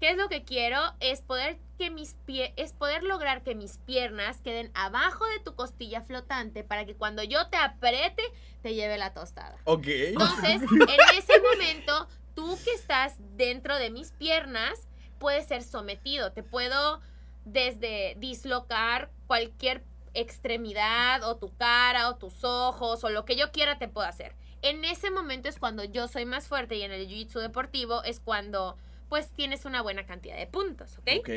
¿Qué 0.00 0.11
es 0.11 0.16
lo 0.16 0.31
que 0.31 0.44
quiero? 0.44 0.79
Es 1.00 1.20
poder 1.20 1.59
que 1.76 1.90
mis 1.90 2.14
pie 2.24 2.55
es 2.57 2.72
poder 2.72 3.03
lograr 3.03 3.42
que 3.42 3.55
mis 3.55 3.76
piernas 3.79 4.40
queden 4.40 4.70
abajo 4.72 5.26
de 5.26 5.40
tu 5.40 5.55
costilla 5.55 6.00
flotante 6.00 6.64
para 6.64 6.87
que 6.87 6.94
cuando 6.94 7.22
yo 7.22 7.48
te 7.48 7.59
apriete 7.59 8.22
te 8.62 8.74
lleve 8.74 8.96
la 8.96 9.12
tostada. 9.12 9.59
Ok. 9.64 9.87
Entonces, 9.87 10.62
en 10.70 11.18
ese 11.18 11.38
momento, 11.42 12.09
tú 12.35 12.59
que 12.64 12.72
estás 12.72 13.16
dentro 13.37 13.76
de 13.76 13.90
mis 13.90 14.12
piernas, 14.12 14.88
puedes 15.18 15.46
ser 15.46 15.62
sometido. 15.62 16.33
Te 16.33 16.42
puedo 16.42 17.03
desde 17.44 18.14
dislocar 18.18 19.11
cualquier 19.26 19.83
extremidad 20.14 21.23
o 21.25 21.37
tu 21.37 21.55
cara 21.57 22.09
o 22.09 22.16
tus 22.16 22.44
ojos 22.44 23.05
o 23.05 23.11
lo 23.11 23.25
que 23.25 23.37
yo 23.37 23.53
quiera 23.53 23.79
te 23.79 23.88
puedo 23.88 24.07
hacer. 24.07 24.35
En 24.62 24.85
ese 24.85 25.11
momento 25.11 25.49
es 25.49 25.59
cuando 25.59 25.85
yo 25.85 26.09
soy 26.09 26.27
más 26.27 26.46
fuerte 26.49 26.77
y 26.77 26.83
en 26.83 26.92
el 26.92 27.09
jiu-jitsu 27.09 27.40
deportivo 27.40 28.03
es 28.05 28.20
cuando 28.20 28.77
pues 29.09 29.31
tienes 29.31 29.64
una 29.64 29.83
buena 29.83 30.07
cantidad 30.07 30.37
de 30.37 30.46
puntos, 30.46 30.99
¿ok? 30.99 31.09
Ok. 31.20 31.31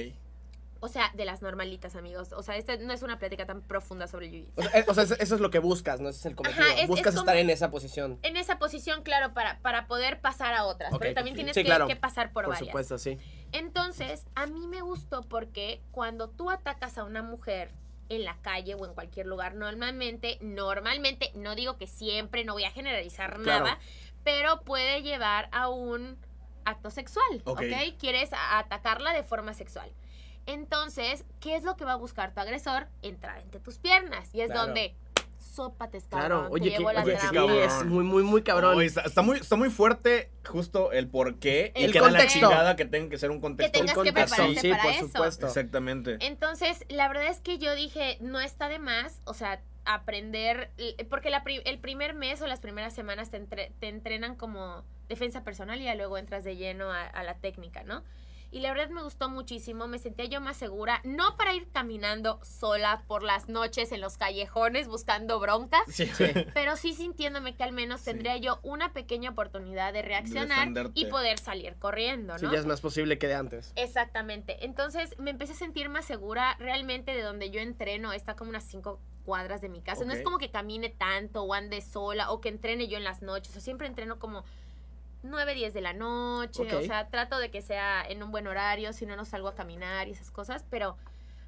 O 0.80 0.90
sea, 0.90 1.10
de 1.16 1.24
las 1.24 1.42
normalitas, 1.42 1.96
amigos. 1.96 2.34
O 2.34 2.44
sea, 2.44 2.58
esta 2.58 2.76
no 2.76 2.92
es 2.92 3.04
una 3.04 3.18
plática 3.18 3.46
tan 3.46 3.62
profunda 3.62 4.06
sobre 4.06 4.26
el 4.26 4.34
jiu-jitsu. 4.34 4.52
O 4.58 4.62
sea, 4.64 4.80
eh, 4.82 4.86
o 4.86 4.94
sea, 4.94 5.04
eso 5.18 5.36
es 5.36 5.40
lo 5.42 5.50
que 5.50 5.60
buscas, 5.60 6.02
¿no? 6.02 6.10
Ese 6.10 6.20
es 6.20 6.26
el 6.26 6.36
cometido. 6.36 6.62
Ajá, 6.62 6.74
es- 6.82 6.88
buscas 6.90 7.14
es 7.14 7.20
estar 7.22 7.38
en 7.38 7.50
esa 7.50 7.72
posición. 7.72 8.20
En 8.22 8.36
esa 8.36 8.60
posición, 8.60 9.02
claro, 9.02 9.34
para, 9.34 9.60
para 9.62 9.88
poder 9.88 10.20
pasar 10.20 10.54
a 10.54 10.66
otras. 10.66 10.92
Pero 11.00 11.14
también 11.14 11.36
tienes 11.38 11.54
Sí, 11.56 11.62
que, 11.62 11.68
claro. 11.68 11.88
que 11.88 11.96
pasar 11.96 12.34
por, 12.34 12.44
Por 12.44 12.54
varias. 12.56 12.68
supuesto, 12.68 12.98
sí. 12.98 13.18
Entonces, 13.54 14.26
a 14.36 14.46
mí 14.46 14.68
me 14.68 14.82
gustó 14.82 15.22
porque 15.24 15.82
cuando 15.92 16.30
tú 16.30 16.52
atacas 16.52 16.98
a 16.98 17.06
una 17.06 17.24
mujer 17.24 17.72
en 18.10 18.24
la 18.24 18.36
calle 18.42 18.76
o 18.76 18.86
en 18.86 18.94
cualquier 18.94 19.26
lugar, 19.26 19.56
normalmente, 19.56 20.38
normalmente, 20.42 21.32
no 21.36 21.56
digo 21.56 21.78
que 21.78 21.88
siempre, 21.88 22.44
no 22.44 22.54
voy 22.54 22.63
a 22.66 22.72
generalizar 22.72 23.39
Claro. 23.42 23.66
nada, 23.66 23.80
pero 24.24 24.62
puede 24.62 25.02
llevar 25.02 25.50
a 25.52 25.70
un 25.70 26.18
acto 26.66 26.89
sexual, 26.92 27.42
Ok. 27.46 27.60
¿ok? 27.62 27.98
Quieres 28.00 28.30
atacarla 28.34 29.13
de 29.13 29.24
forma 29.24 29.54
sexual. 29.54 29.92
Entonces, 30.46 31.26
¿qué 31.39 31.56
es 31.56 31.63
lo 31.63 31.76
que 31.78 31.86
va 31.86 31.94
a 31.94 31.98
buscar 31.98 32.34
tu 32.34 32.39
agresor? 32.42 32.88
Entrar 33.02 33.39
entre 33.39 33.60
tus 33.60 33.80
piernas. 33.80 34.34
Y 34.36 34.42
es 34.42 34.48
Claro. 34.52 34.66
donde 34.68 34.96
sópates, 35.54 36.06
Claro, 36.06 36.44
cabrón, 36.44 36.46
te 36.48 36.54
oye, 36.54 36.72
que, 36.72 36.78
llevo 36.78 36.92
la 36.92 37.04
oye, 37.04 37.13
qué 37.13 37.20
cabrón. 37.36 37.52
es 37.63 37.86
muy, 37.86 38.04
muy, 38.04 38.24
muy 38.24 38.42
cabrón. 38.42 38.78
Oye, 38.78 38.88
está, 38.88 39.02
está 39.02 39.22
muy, 39.22 39.38
está 39.38 39.56
muy 39.56 39.70
fuerte 39.70 40.32
justo 40.46 40.92
el 40.92 41.08
por 41.08 41.39
qué 41.39 41.72
y 41.76 41.84
El 41.86 41.92
que 41.94 42.00
da 42.00 42.06
la 42.08 42.20
contexto. 42.20 42.39
chingada 42.39 42.76
que 42.76 42.86
tenga 42.86 43.10
que 43.10 43.18
ser 43.18 43.32
un 43.32 43.39
contexto. 43.39 43.72
Que 43.72 43.80
tengas 43.80 43.94
que 44.04 44.12
contexto. 44.12 44.36
prepararte 44.36 44.62
sí, 44.62 44.70
para 44.70 44.84
por 44.84 44.92
eso. 44.92 45.06
supuesto. 45.08 45.48
Exactamente. 45.48 46.18
Entonces, 46.22 46.86
la 46.89 47.08
verdad 47.08 47.28
es 47.28 47.39
que 47.39 47.58
yo 47.60 47.76
dije, 47.76 48.18
no 48.22 48.39
está 48.39 48.68
de 48.70 48.80
más, 48.80 49.22
o 49.26 49.34
sea, 49.34 49.62
aprender, 49.86 50.72
l- 50.78 50.96
porque 51.10 51.30
la 51.30 51.44
pri- 51.44 51.62
el 51.66 51.80
primer 51.80 52.13
mes 52.13 52.42
o 52.42 52.48
las 52.48 52.60
primeras 52.60 52.94
semanas 52.94 53.30
te, 53.30 53.38
entre- 53.38 53.72
te 53.80 53.89
entrenan 53.89 54.36
como 54.36 54.84
defensa 55.08 55.44
personal 55.44 55.80
y 55.82 55.86
ya 55.86 55.96
luego 55.96 56.18
entras 56.18 56.44
de 56.44 56.56
lleno 56.56 56.92
a, 56.92 57.04
a 57.04 57.24
la 57.24 57.36
técnica, 57.36 57.84
¿no? 57.84 58.04
Y 58.54 58.60
la 58.60 58.72
verdad 58.72 58.89
me 58.89 59.02
gustó 59.02 59.30
muchísimo, 59.30 59.88
me 59.88 59.98
sentía 59.98 60.26
yo 60.26 60.39
más 60.39 60.58
segura, 60.58 61.02
no 61.04 61.36
para 61.38 61.56
ir 61.56 61.68
caminando 61.72 62.39
sola 62.44 63.04
por 63.08 63.24
las 63.24 63.50
noches 63.50 63.92
en 63.92 64.00
los 64.00 64.18
callejones 64.18 64.88
buscando 64.88 65.39
broncas, 65.39 65.82
Sí. 65.88 66.08
pero 66.54 66.76
sí 66.78 66.94
sintiéndome 66.94 67.56
que 67.56 67.63
al 67.63 67.72
menos 67.72 68.02
Sí. 68.02 68.12
tendría 68.12 68.38
yo 68.38 68.60
una 68.62 68.94
pequeña 68.94 69.32
oportunidad 69.32 69.92
de 69.92 70.04
reaccionar 70.04 70.60
defenderte. 70.60 71.00
y 71.00 71.06
poder 71.06 71.39
salir 71.39 71.76
corriendo, 71.80 72.34
¿no? 72.34 72.39
Sí, 72.39 72.46
ya 72.52 72.60
es 72.60 72.68
más 72.68 72.80
posible 72.80 73.18
que 73.18 73.28
de 73.28 73.34
antes. 73.34 73.74
Exactamente. 73.76 74.63
Entonces 74.66 75.18
me 75.18 75.32
empecé 75.32 75.54
a 75.54 75.56
sentir 75.56 75.89
más 75.89 76.06
segura. 76.06 76.56
Realmente 76.60 77.13
de 77.16 77.24
donde 77.24 77.50
yo 77.50 77.60
entreno 77.60 78.13
está 78.13 78.36
como 78.36 78.52
unas 78.52 78.63
cinco 78.66 79.00
cuadras 79.26 79.62
de 79.62 79.70
mi 79.70 79.82
casa. 79.82 80.04
No 80.06 80.13
es 80.13 80.22
como 80.22 80.38
que 80.38 80.52
camine 80.52 80.89
tanto 80.89 81.44
o 81.44 81.54
ande 81.54 81.82
sola 81.82 82.30
o 82.30 82.39
que 82.42 82.50
entrene 82.50 82.88
yo 82.88 82.98
en 82.98 83.04
las 83.04 83.22
noches. 83.22 83.56
O 83.56 83.62
siempre 83.62 83.88
entreno 83.88 84.20
como 84.20 84.44
9, 85.24 85.56
10 85.56 85.74
de 85.74 85.82
la 85.82 85.94
noche, 85.94 86.64
o 86.76 86.82
sea, 86.84 87.08
trato 87.08 87.38
de 87.40 87.50
que 87.50 87.62
sea 87.62 88.04
en 88.08 88.22
un 88.24 88.32
buen 88.32 88.46
horario, 88.48 88.94
si 88.94 89.06
no, 89.06 89.16
no 89.16 89.26
salgo 89.26 89.48
a 89.48 89.56
caminar 89.56 90.08
y 90.08 90.12
esas 90.12 90.32
cosas, 90.32 90.66
pero 90.70 90.98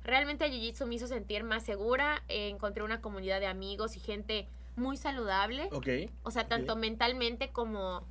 realmente 0.03 0.45
el 0.45 0.51
Jiu-Jitsu 0.53 0.85
me 0.85 0.95
hizo 0.95 1.07
sentir 1.07 1.43
más 1.43 1.63
segura, 1.63 2.23
eh, 2.27 2.49
encontré 2.49 2.83
una 2.83 3.01
comunidad 3.01 3.39
de 3.39 3.47
amigos 3.47 3.95
y 3.97 3.99
gente 3.99 4.47
muy 4.75 4.97
saludable, 4.97 5.69
o 6.23 6.31
sea, 6.31 6.47
tanto 6.47 6.75
mentalmente 6.75 7.49
como, 7.49 8.03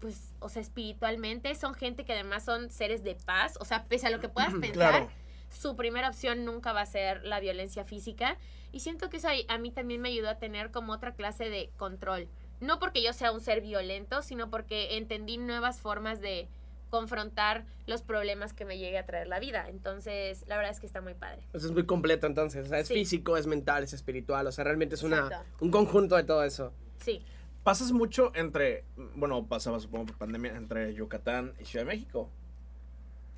pues, 0.00 0.32
o 0.40 0.48
sea, 0.48 0.62
espiritualmente, 0.62 1.54
son 1.54 1.74
gente 1.74 2.04
que 2.04 2.12
además 2.12 2.44
son 2.44 2.70
seres 2.70 3.02
de 3.04 3.14
paz, 3.14 3.56
o 3.60 3.64
sea, 3.64 3.84
pese 3.84 4.06
a 4.06 4.10
lo 4.10 4.20
que 4.20 4.28
puedas 4.28 4.54
pensar, 4.60 4.90
Claro. 4.90 5.10
su 5.50 5.76
primera 5.76 6.08
opción 6.08 6.44
nunca 6.44 6.72
va 6.72 6.82
a 6.82 6.86
ser 6.86 7.24
la 7.24 7.40
violencia 7.40 7.84
física. 7.84 8.36
Y 8.70 8.80
siento 8.80 9.08
que 9.08 9.16
eso 9.16 9.28
a 9.48 9.58
mí 9.58 9.70
también 9.70 10.02
me 10.02 10.10
ayudó 10.10 10.28
a 10.28 10.34
tener 10.38 10.70
como 10.70 10.92
otra 10.92 11.14
clase 11.14 11.48
de 11.48 11.70
control. 11.78 12.28
No 12.60 12.78
porque 12.78 13.02
yo 13.02 13.12
sea 13.12 13.30
un 13.32 13.40
ser 13.40 13.60
violento, 13.60 14.22
sino 14.22 14.50
porque 14.50 14.96
entendí 14.96 15.38
nuevas 15.38 15.80
formas 15.80 16.20
de 16.20 16.48
confrontar 16.90 17.64
los 17.86 18.00
problemas 18.02 18.52
que 18.54 18.64
me 18.64 18.78
llegue 18.78 18.98
a 18.98 19.04
traer 19.06 19.26
la 19.28 19.38
vida. 19.38 19.68
Entonces, 19.68 20.44
la 20.48 20.56
verdad 20.56 20.72
es 20.72 20.80
que 20.80 20.86
está 20.86 21.00
muy 21.02 21.14
padre. 21.14 21.42
Eso 21.52 21.66
es 21.66 21.72
muy 21.72 21.84
completo 21.86 22.26
entonces. 22.26 22.66
O 22.66 22.68
sea, 22.68 22.78
es 22.78 22.88
Sí. 22.88 22.94
físico, 22.94 23.36
es 23.36 23.46
mental, 23.46 23.84
es 23.84 23.92
espiritual. 23.92 24.46
O 24.46 24.52
sea, 24.52 24.64
realmente 24.64 24.94
es 24.94 25.02
una, 25.02 25.44
un 25.60 25.70
conjunto 25.70 26.16
de 26.16 26.24
todo 26.24 26.42
eso. 26.44 26.72
Sí. 26.98 27.22
Pasas 27.62 27.92
mucho 27.92 28.32
entre, 28.34 28.84
bueno, 29.14 29.44
pasaba 29.46 29.78
supongo 29.80 30.06
por 30.06 30.16
pandemia, 30.18 30.56
entre 30.56 30.94
Yucatán 30.94 31.52
y 31.60 31.64
Ciudad 31.66 31.84
de 31.84 31.92
México. 31.92 32.30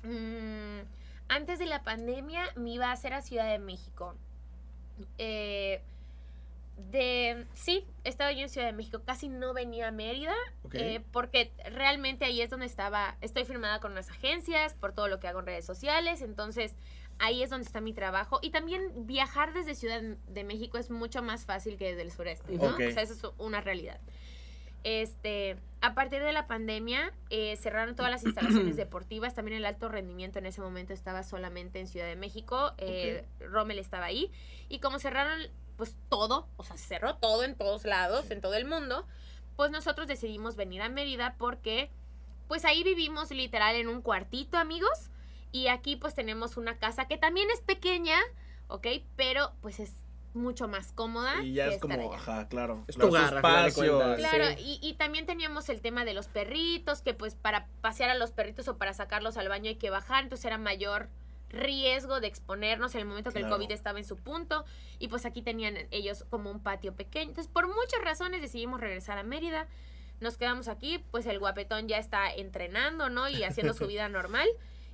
Mm, 0.03 0.79
antes 1.27 1.59
de 1.59 1.65
la 1.65 1.83
pandemia 1.83 2.43
me 2.55 2.71
iba 2.71 2.87
a 2.87 2.91
hacer 2.93 3.13
a 3.13 3.21
Ciudad 3.21 3.49
de 3.49 3.59
México. 3.59 4.15
Eh, 5.17 5.81
de 6.89 7.45
sí, 7.53 7.85
estaba 8.03 8.31
yo 8.31 8.41
en 8.41 8.49
Ciudad 8.49 8.67
de 8.67 8.73
México, 8.73 9.01
casi 9.05 9.29
no 9.29 9.53
venía 9.53 9.89
a 9.89 9.91
Mérida, 9.91 10.35
eh, 10.73 11.01
porque 11.11 11.51
realmente 11.71 12.25
ahí 12.25 12.41
es 12.41 12.49
donde 12.49 12.65
estaba, 12.65 13.17
estoy 13.21 13.45
firmada 13.45 13.79
con 13.79 13.91
unas 13.91 14.09
agencias, 14.09 14.73
por 14.73 14.93
todo 14.93 15.07
lo 15.07 15.19
que 15.19 15.27
hago 15.27 15.39
en 15.39 15.45
redes 15.45 15.65
sociales, 15.65 16.21
entonces 16.21 16.75
ahí 17.19 17.43
es 17.43 17.49
donde 17.49 17.65
está 17.65 17.81
mi 17.81 17.93
trabajo. 17.93 18.39
Y 18.41 18.49
también 18.49 19.05
viajar 19.05 19.53
desde 19.53 19.75
Ciudad 19.75 20.01
de 20.01 20.43
México 20.43 20.77
es 20.77 20.89
mucho 20.89 21.21
más 21.21 21.45
fácil 21.45 21.77
que 21.77 21.89
desde 21.89 22.01
el 22.01 22.11
sureste, 22.11 22.53
¿no? 22.53 22.63
Ok. 22.63 22.81
O 22.89 22.91
sea, 22.91 23.03
eso 23.03 23.13
es 23.13 23.21
una 23.37 23.61
realidad. 23.61 23.99
Este, 24.83 25.57
a 25.81 25.93
partir 25.93 26.21
de 26.23 26.31
la 26.31 26.47
pandemia, 26.47 27.11
eh, 27.29 27.55
cerraron 27.55 27.95
todas 27.95 28.11
las 28.11 28.23
instalaciones 28.23 28.75
deportivas. 28.77 29.35
También 29.35 29.57
el 29.57 29.65
alto 29.65 29.89
rendimiento 29.89 30.39
en 30.39 30.45
ese 30.45 30.61
momento 30.61 30.93
estaba 30.93 31.23
solamente 31.23 31.79
en 31.79 31.87
Ciudad 31.87 32.07
de 32.07 32.15
México. 32.15 32.73
eh, 32.77 33.25
Rommel 33.39 33.79
estaba 33.79 34.05
ahí. 34.05 34.31
Y 34.69 34.79
como 34.79 34.99
cerraron, 34.99 35.39
pues 35.77 35.95
todo, 36.09 36.47
o 36.57 36.63
sea, 36.63 36.77
se 36.77 36.87
cerró 36.87 37.15
todo 37.15 37.43
en 37.43 37.55
todos 37.55 37.85
lados, 37.85 38.29
en 38.31 38.41
todo 38.41 38.53
el 38.53 38.65
mundo, 38.65 39.07
pues 39.55 39.71
nosotros 39.71 40.07
decidimos 40.07 40.55
venir 40.55 40.81
a 40.81 40.89
Mérida 40.89 41.35
porque, 41.37 41.89
pues 42.47 42.65
ahí 42.65 42.83
vivimos 42.83 43.31
literal 43.31 43.75
en 43.75 43.87
un 43.87 44.01
cuartito, 44.01 44.57
amigos. 44.57 45.09
Y 45.51 45.67
aquí, 45.67 45.95
pues 45.95 46.15
tenemos 46.15 46.55
una 46.55 46.77
casa 46.77 47.07
que 47.07 47.17
también 47.17 47.49
es 47.51 47.61
pequeña, 47.61 48.17
¿ok? 48.67 48.87
Pero, 49.15 49.53
pues 49.61 49.79
es 49.79 49.93
mucho 50.33 50.67
más 50.67 50.91
cómoda. 50.93 51.43
Y 51.43 51.53
ya 51.53 51.67
que 51.69 51.75
es 51.75 51.81
como, 51.81 51.93
allá. 52.11 52.15
ajá, 52.15 52.47
claro. 52.47 52.83
Es 52.87 52.95
claro, 52.95 53.09
tu 53.11 53.15
de 53.17 53.23
espacio. 53.37 53.99
Claro, 54.17 54.45
Sí. 54.57 54.79
y, 54.81 54.87
y 54.89 54.93
también 54.93 55.25
teníamos 55.25 55.67
el 55.69 55.81
tema 55.81 56.05
de 56.05 56.13
los 56.13 56.27
perritos, 56.27 57.01
que 57.01 57.13
pues 57.13 57.35
para 57.35 57.67
pasear 57.81 58.09
a 58.09 58.15
los 58.15 58.31
perritos 58.31 58.67
o 58.67 58.77
para 58.77 58.93
sacarlos 58.93 59.37
al 59.37 59.49
baño 59.49 59.69
hay 59.69 59.75
que 59.75 59.89
bajar, 59.89 60.23
entonces 60.23 60.45
era 60.45 60.57
mayor 60.57 61.09
riesgo 61.49 62.21
de 62.21 62.27
exponernos 62.27 62.95
en 62.95 63.01
el 63.01 63.07
momento 63.07 63.31
que 63.31 63.39
Claro. 63.39 63.55
el 63.55 63.61
COVID 63.61 63.71
estaba 63.73 63.99
en 63.99 64.05
su 64.05 64.15
punto 64.15 64.63
y 64.99 65.09
pues 65.09 65.25
aquí 65.25 65.41
tenían 65.41 65.75
ellos 65.91 66.25
como 66.29 66.49
un 66.49 66.61
patio 66.63 66.93
pequeño. 66.95 67.29
Entonces 67.31 67.51
por 67.51 67.67
muchas 67.67 68.01
razones 68.03 68.41
decidimos 68.41 68.79
regresar 68.79 69.17
a 69.17 69.23
Mérida, 69.23 69.67
nos 70.21 70.37
quedamos 70.37 70.67
aquí, 70.69 71.03
pues 71.11 71.25
el 71.25 71.39
guapetón 71.39 71.87
ya 71.89 71.97
está 71.97 72.31
entrenando, 72.33 73.09
¿no? 73.09 73.27
Y 73.27 73.43
haciendo 73.43 73.73
su 73.73 73.85
vida 73.87 74.07
normal. 74.09 74.47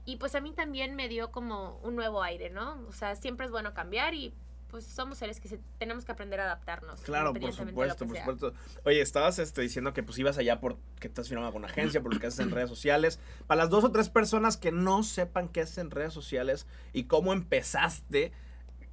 Y 0.06 0.15
pues 0.15 0.36
a 0.36 0.39
mí 0.41 0.54
también 0.54 0.95
me 0.95 1.10
dio 1.10 1.32
como 1.32 1.80
un 1.84 1.95
nuevo 1.95 2.23
aire, 2.23 2.50
¿no? 2.50 2.82
O 2.88 2.93
sea, 2.93 3.15
siempre 3.17 3.45
es 3.45 3.52
bueno 3.52 3.73
cambiar 3.73 4.13
y 4.15 4.34
pues 4.69 4.86
somos 4.86 5.17
seres 5.17 5.39
que 5.39 5.47
se- 5.47 5.60
tenemos 5.77 6.03
que 6.06 6.12
aprender 6.12 6.39
a 6.39 6.43
adaptarnos. 6.45 6.99
Claro, 7.01 7.34
por 7.34 7.53
supuesto, 7.53 8.06
por 8.06 8.15
sea. 8.15 8.25
supuesto. 8.25 8.53
Oye, 8.86 9.01
estabas 9.01 9.39
este, 9.39 9.62
diciendo 9.62 9.93
que 9.93 10.03
pues 10.03 10.17
ibas 10.19 10.38
allá 10.38 10.60
porque 10.60 10.80
estás 11.08 11.30
firmado 11.30 11.51
con 11.53 11.63
una 11.63 11.71
agencia, 11.71 12.01
por 12.01 12.13
lo 12.13 12.19
que 12.19 12.27
haces 12.27 12.39
en 12.41 12.51
redes 12.51 12.69
sociales. 12.69 13.19
Para 13.47 13.63
las 13.63 13.69
dos 13.69 13.84
o 13.84 13.91
tres 13.91 14.10
personas 14.10 14.58
que 14.58 14.71
no 14.71 15.03
sepan 15.03 15.47
qué 15.49 15.62
haces 15.62 15.77
en 15.77 15.91
redes 15.91 16.13
sociales 16.13 16.67
y 16.93 17.06
cómo 17.06 17.34
empezaste. 17.34 18.32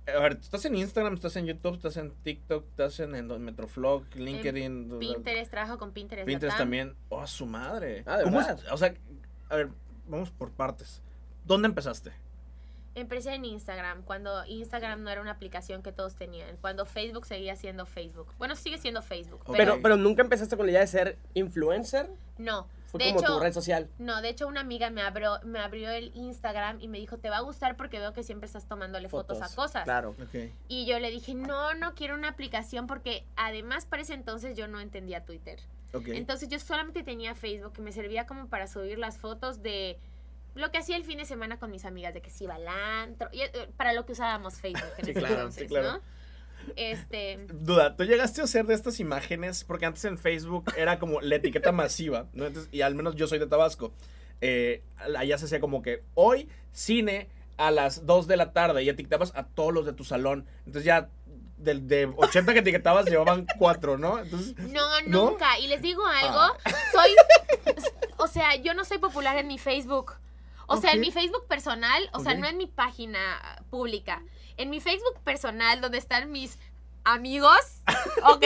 A 0.06 0.20
ver, 0.20 0.34
¿tú 0.34 0.42
estás 0.42 0.64
en 0.66 0.74
Instagram, 0.76 1.14
estás 1.14 1.34
en 1.36 1.46
YouTube, 1.46 1.74
estás 1.76 1.96
en 1.96 2.10
TikTok, 2.10 2.66
estás 2.68 3.00
en, 3.00 3.14
en 3.14 3.42
Metroflog, 3.42 4.04
LinkedIn, 4.14 4.98
Pinterest, 5.00 5.50
trabajo 5.50 5.78
con 5.78 5.92
Pinterest. 5.92 6.26
Pinterest 6.26 6.58
también. 6.58 6.94
Oh, 7.08 7.20
a 7.22 7.26
su 7.26 7.46
madre. 7.46 8.02
Ah, 8.06 8.18
¿de 8.18 8.24
¿Cómo 8.24 8.40
es- 8.40 8.46
verdad? 8.46 8.64
o 8.72 8.76
sea, 8.76 8.94
a 9.48 9.56
ver, 9.56 9.70
vamos 10.06 10.30
por 10.30 10.50
partes. 10.50 11.00
¿Dónde 11.46 11.68
empezaste? 11.68 12.12
Empecé 12.94 13.34
en 13.34 13.44
Instagram, 13.44 14.02
cuando 14.04 14.44
Instagram 14.46 15.02
no 15.02 15.10
era 15.10 15.20
una 15.20 15.32
aplicación 15.32 15.82
que 15.82 15.90
todos 15.92 16.14
tenían, 16.14 16.56
cuando 16.60 16.84
Facebook 16.86 17.26
seguía 17.26 17.56
siendo 17.56 17.86
Facebook. 17.86 18.28
Bueno, 18.38 18.54
sigue 18.56 18.78
siendo 18.78 19.02
Facebook, 19.02 19.40
Ok. 19.46 19.56
pero 19.56 19.80
Pero, 19.82 19.96
nunca 19.96 20.22
empezaste 20.22 20.56
con 20.56 20.66
la 20.66 20.72
idea 20.72 20.80
de 20.82 20.86
ser 20.86 21.18
influencer. 21.34 22.08
no. 22.38 22.66
Fue 22.86 23.02
de 23.02 23.08
como 23.10 23.20
hecho, 23.24 23.32
tu 23.34 23.40
red 23.40 23.52
social. 23.52 23.88
no, 23.98 24.22
de 24.22 24.28
hecho 24.28 24.46
una 24.46 24.60
amiga 24.60 24.88
me 24.88 25.02
abrió, 25.02 25.40
me 25.42 25.58
abrió 25.58 25.90
el 25.90 26.12
Instagram 26.14 26.80
y 26.80 26.86
me 26.86 26.98
dijo, 26.98 27.18
te 27.18 27.28
va 27.28 27.38
a 27.38 27.40
gustar 27.40 27.76
porque 27.76 27.98
veo 27.98 28.12
que 28.12 28.22
siempre 28.22 28.46
estás 28.46 28.68
tomándole 28.68 29.08
fotos, 29.08 29.42
a 29.42 29.52
cosas. 29.52 29.82
Claro. 29.82 30.10
Ok. 30.22 30.52
Y 30.68 30.86
yo 30.86 31.00
le 31.00 31.10
dije, 31.10 31.34
no, 31.34 31.74
no 31.74 31.96
quiero 31.96 32.14
una 32.14 32.28
aplicación 32.28 32.86
porque 32.86 33.26
además 33.34 33.84
para 33.84 34.02
ese 34.02 34.14
entonces 34.14 34.56
yo 34.56 34.68
no 34.68 34.78
entendía 34.78 35.24
Twitter. 35.24 35.58
Entonces 36.06 36.48
yo 36.48 36.60
solamente 36.60 37.02
tenía 37.02 37.34
Facebook 37.34 37.72
que 37.72 37.82
me 37.82 37.90
servía 37.90 38.26
como 38.26 38.46
para 38.46 38.68
subir 38.68 38.96
las 38.98 39.18
fotos 39.18 39.60
de 39.60 39.98
lo 40.54 40.70
que 40.70 40.78
hacía 40.78 40.96
el 40.96 41.04
fin 41.04 41.18
de 41.18 41.24
semana 41.24 41.58
con 41.58 41.70
mis 41.70 41.84
amigas, 41.84 42.14
de 42.14 42.22
que 42.22 42.30
si 42.30 42.44
iba 42.44 42.54
al 42.54 42.66
antro, 42.68 43.28
y, 43.32 43.40
eh, 43.42 43.50
para 43.76 43.92
lo 43.92 44.06
que 44.06 44.12
usábamos 44.12 44.54
Facebook 44.60 44.82
en 44.98 45.04
Sí, 45.04 45.10
ese 45.10 45.20
claro, 45.20 45.34
entonces, 45.36 45.62
sí, 45.62 45.68
claro. 45.68 45.92
¿no? 45.94 46.00
Este, 46.76 47.46
Duda, 47.52 47.94
¿tú 47.96 48.04
llegaste 48.04 48.40
a 48.40 48.44
hacer 48.44 48.64
de 48.66 48.74
estas 48.74 48.98
imágenes? 49.00 49.64
Porque 49.64 49.84
antes 49.86 50.04
en 50.06 50.16
Facebook 50.18 50.72
era 50.76 50.98
como 50.98 51.20
la 51.20 51.36
etiqueta 51.36 51.72
masiva, 51.72 52.26
¿no? 52.32 52.46
Entonces, 52.46 52.72
y 52.72 52.80
al 52.80 52.94
menos 52.94 53.16
yo 53.16 53.26
soy 53.26 53.38
de 53.38 53.46
Tabasco. 53.46 53.92
Eh, 54.40 54.82
allá 55.16 55.36
se 55.38 55.44
hacía 55.46 55.60
como 55.60 55.82
que 55.82 56.02
hoy 56.14 56.48
cine 56.72 57.28
a 57.56 57.70
las 57.70 58.06
2 58.06 58.26
de 58.26 58.36
la 58.36 58.52
tarde 58.52 58.82
y 58.82 58.88
etiquetabas 58.88 59.32
a 59.36 59.44
todos 59.44 59.72
los 59.74 59.84
de 59.86 59.92
tu 59.92 60.04
salón. 60.04 60.46
Entonces 60.60 60.84
ya 60.84 61.08
de, 61.58 61.74
de 61.74 62.06
80 62.16 62.52
que 62.52 62.58
etiquetabas 62.60 63.06
llevaban 63.06 63.46
4, 63.58 63.98
¿no? 63.98 64.18
Entonces, 64.18 64.56
no, 64.58 64.80
¿No? 65.06 65.30
nunca. 65.30 65.58
Y 65.58 65.66
les 65.68 65.82
digo 65.82 66.04
algo, 66.06 66.38
Ah. 66.38 66.56
soy, 66.92 67.10
o 68.16 68.26
sea, 68.26 68.56
yo 68.56 68.72
no 68.74 68.84
soy 68.84 68.98
popular 68.98 69.36
en 69.38 69.46
mi 69.48 69.58
Facebook. 69.58 70.14
O 70.66 70.76
sea, 70.76 70.92
en 70.92 71.00
mi 71.00 71.10
Facebook 71.10 71.46
personal, 71.46 72.08
o 72.12 72.20
sea, 72.20 72.34
no 72.34 72.46
en 72.46 72.56
mi 72.56 72.66
página 72.66 73.18
pública. 73.70 74.22
En 74.56 74.70
mi 74.70 74.80
Facebook 74.80 75.20
personal, 75.24 75.80
donde 75.80 75.98
están 75.98 76.30
mis 76.30 76.58
amigos, 77.04 77.82
¿ok? 78.24 78.42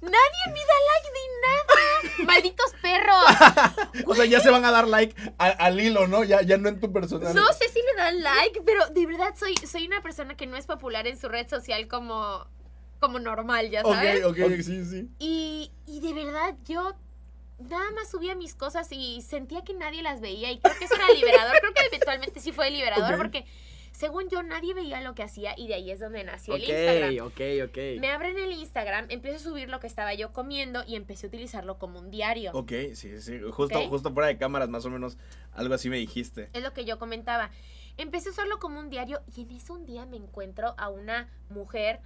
Nadie 0.00 0.44
me 0.46 0.60
da 0.60 0.76
like 0.90 1.10
ni 1.14 1.26
nada. 1.42 2.26
Malditos 2.26 2.72
perros. 2.80 4.06
o 4.06 4.14
sea, 4.14 4.24
ya 4.24 4.40
se 4.40 4.50
van 4.50 4.64
a 4.64 4.70
dar 4.70 4.88
like 4.88 5.14
al 5.38 5.80
hilo, 5.80 6.06
¿no? 6.06 6.24
Ya, 6.24 6.42
ya 6.42 6.56
no 6.56 6.68
en 6.68 6.80
tu 6.80 6.92
personal. 6.92 7.34
No 7.34 7.52
sé 7.52 7.68
si 7.68 7.78
le 7.78 7.94
dan 7.96 8.22
like, 8.22 8.62
pero 8.62 8.86
de 8.88 9.06
verdad 9.06 9.34
soy, 9.38 9.54
soy 9.56 9.86
una 9.86 10.02
persona 10.02 10.36
que 10.36 10.46
no 10.46 10.56
es 10.56 10.66
popular 10.66 11.06
en 11.06 11.18
su 11.18 11.28
red 11.28 11.48
social 11.48 11.88
como, 11.88 12.46
como 12.98 13.18
normal, 13.18 13.70
ya 13.70 13.82
sabes. 13.82 14.24
Ok, 14.24 14.38
ok, 14.44 14.60
sí, 14.62 14.84
sí. 14.84 15.10
Y, 15.18 15.72
y 15.86 16.00
de 16.00 16.14
verdad 16.14 16.56
yo 16.66 16.94
nada 17.68 17.90
más 17.92 18.10
subía 18.10 18.34
mis 18.34 18.54
cosas 18.54 18.88
y 18.92 19.20
sentía 19.22 19.62
que 19.62 19.74
nadie 19.74 20.02
las 20.02 20.20
veía 20.20 20.50
y 20.50 20.58
creo 20.58 20.76
que 20.78 20.84
eso 20.84 20.94
era 20.94 21.08
liberador. 21.12 21.58
creo 21.60 21.72
que 21.74 21.86
eventualmente 21.86 22.40
sí 22.40 22.52
fue 22.52 22.70
liberador 22.70 23.12
Ok. 23.14 23.18
porque 23.18 23.44
según 23.92 24.28
yo 24.30 24.42
nadie 24.42 24.72
veía 24.72 25.00
lo 25.02 25.14
que 25.14 25.22
hacía 25.22 25.52
y 25.58 25.68
de 25.68 25.74
ahí 25.74 25.90
es 25.90 26.00
donde 26.00 26.24
nació 26.24 26.54
Ok, 26.54 26.60
el 26.62 26.70
Instagram. 26.70 27.26
ok, 27.26 27.40
ok. 27.68 28.00
Me 28.00 28.08
abren 28.10 28.38
el 28.38 28.52
Instagram, 28.52 29.06
empiezo 29.10 29.36
a 29.36 29.40
subir 29.50 29.68
lo 29.68 29.78
que 29.80 29.86
estaba 29.86 30.14
yo 30.14 30.32
comiendo 30.32 30.82
y 30.86 30.96
empecé 30.96 31.26
a 31.26 31.28
utilizarlo 31.28 31.78
como 31.78 31.98
un 31.98 32.10
diario. 32.10 32.52
Ok, 32.54 32.72
sí, 32.94 33.20
sí. 33.20 33.40
Justo, 33.50 33.78
Ok. 33.80 33.88
justo 33.88 34.12
fuera 34.12 34.28
de 34.28 34.38
cámaras, 34.38 34.68
más 34.70 34.84
o 34.86 34.90
menos, 34.90 35.18
algo 35.52 35.74
así 35.74 35.90
me 35.90 35.98
dijiste. 35.98 36.48
Es 36.54 36.62
lo 36.62 36.72
que 36.72 36.84
yo 36.86 36.98
comentaba. 36.98 37.50
Empecé 37.98 38.30
a 38.30 38.32
usarlo 38.32 38.58
como 38.58 38.80
un 38.80 38.88
diario 38.88 39.20
y 39.36 39.42
en 39.42 39.50
eso 39.50 39.74
un 39.74 39.84
día 39.84 40.06
me 40.06 40.16
encuentro 40.16 40.74
a 40.78 40.88
una 40.88 41.28
mujer 41.50 42.00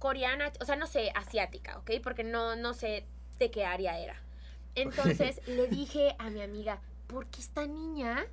coreana, 0.00 0.50
o 0.60 0.64
sea, 0.64 0.76
no 0.76 0.86
sé, 0.86 1.12
asiática, 1.14 1.78
¿ok? 1.78 1.92
Porque 2.02 2.24
no, 2.24 2.56
no 2.56 2.74
sé 2.74 3.04
de 3.38 3.50
qué 3.50 3.64
área 3.64 3.98
era. 4.00 4.20
Entonces 4.82 5.40
le 5.46 5.66
dije 5.68 6.14
a 6.18 6.30
mi 6.30 6.42
amiga, 6.42 6.80
¿por 7.06 7.26
qué 7.26 7.40
esta 7.40 7.66
niña, 7.66 8.24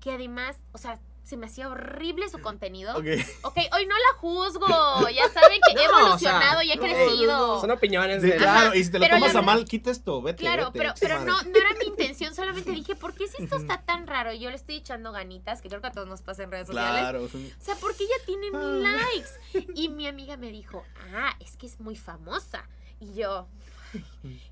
que 0.00 0.12
además, 0.12 0.56
o 0.72 0.78
sea, 0.78 0.98
se 1.22 1.36
me 1.36 1.46
hacía 1.46 1.68
horrible 1.68 2.28
su 2.28 2.40
contenido? 2.40 2.96
Ok. 2.96 3.04
Ok, 3.42 3.56
hoy 3.72 3.86
no 3.86 3.94
la 3.94 4.18
juzgo, 4.18 4.66
ya 5.10 5.28
saben 5.28 5.60
que 5.64 5.72
he 5.80 5.86
No, 5.86 5.92
o 5.94 5.98
evolucionado 6.00 6.60
sea, 6.60 6.64
y 6.64 6.72
he 6.72 6.76
no, 6.76 6.82
crecido. 6.82 7.60
Son 7.60 7.70
opiniones 7.70 8.22
de... 8.22 8.36
claro, 8.36 8.74
y 8.74 8.82
si 8.82 8.90
te 8.90 8.98
lo 8.98 9.04
pero 9.04 9.16
tomas 9.16 9.34
la 9.34 9.40
a 9.40 9.42
mal, 9.42 9.64
quita 9.64 9.90
esto, 9.90 10.20
vete. 10.22 10.38
Claro, 10.38 10.66
vete, 10.66 10.78
pero, 10.78 10.94
qué 10.94 11.00
pero 11.00 11.14
madre. 11.20 11.30
no, 11.30 11.42
no 11.42 11.56
era 11.56 11.70
mi 11.78 11.86
intención, 11.86 12.34
solamente 12.34 12.70
dije, 12.72 12.96
¿por 12.96 13.14
qué 13.14 13.28
si 13.28 13.42
esto 13.42 13.56
está 13.56 13.82
tan 13.82 14.06
raro? 14.06 14.32
Y 14.32 14.40
yo 14.40 14.50
le 14.50 14.56
estoy 14.56 14.76
echando 14.76 15.12
ganitas, 15.12 15.60
que 15.62 15.68
creo 15.68 15.80
que 15.80 15.86
a 15.86 15.92
todos 15.92 16.08
nos 16.08 16.22
pasa 16.22 16.42
en 16.42 16.50
redes 16.50 16.66
sociales. 16.66 17.00
Claro. 17.00 17.24
O 17.24 17.62
sea, 17.64 17.76
porque 17.76 18.04
ella 18.04 18.24
tiene 18.26 18.50
mil 18.50 18.82
likes. 18.82 19.70
Y 19.74 19.88
mi 19.88 20.08
amiga 20.08 20.36
me 20.36 20.50
dijo, 20.50 20.82
ah, 21.14 21.34
es 21.38 21.56
que 21.56 21.66
es 21.66 21.78
muy 21.78 21.96
famosa. 21.96 22.64
Y 22.98 23.14
yo, 23.14 23.46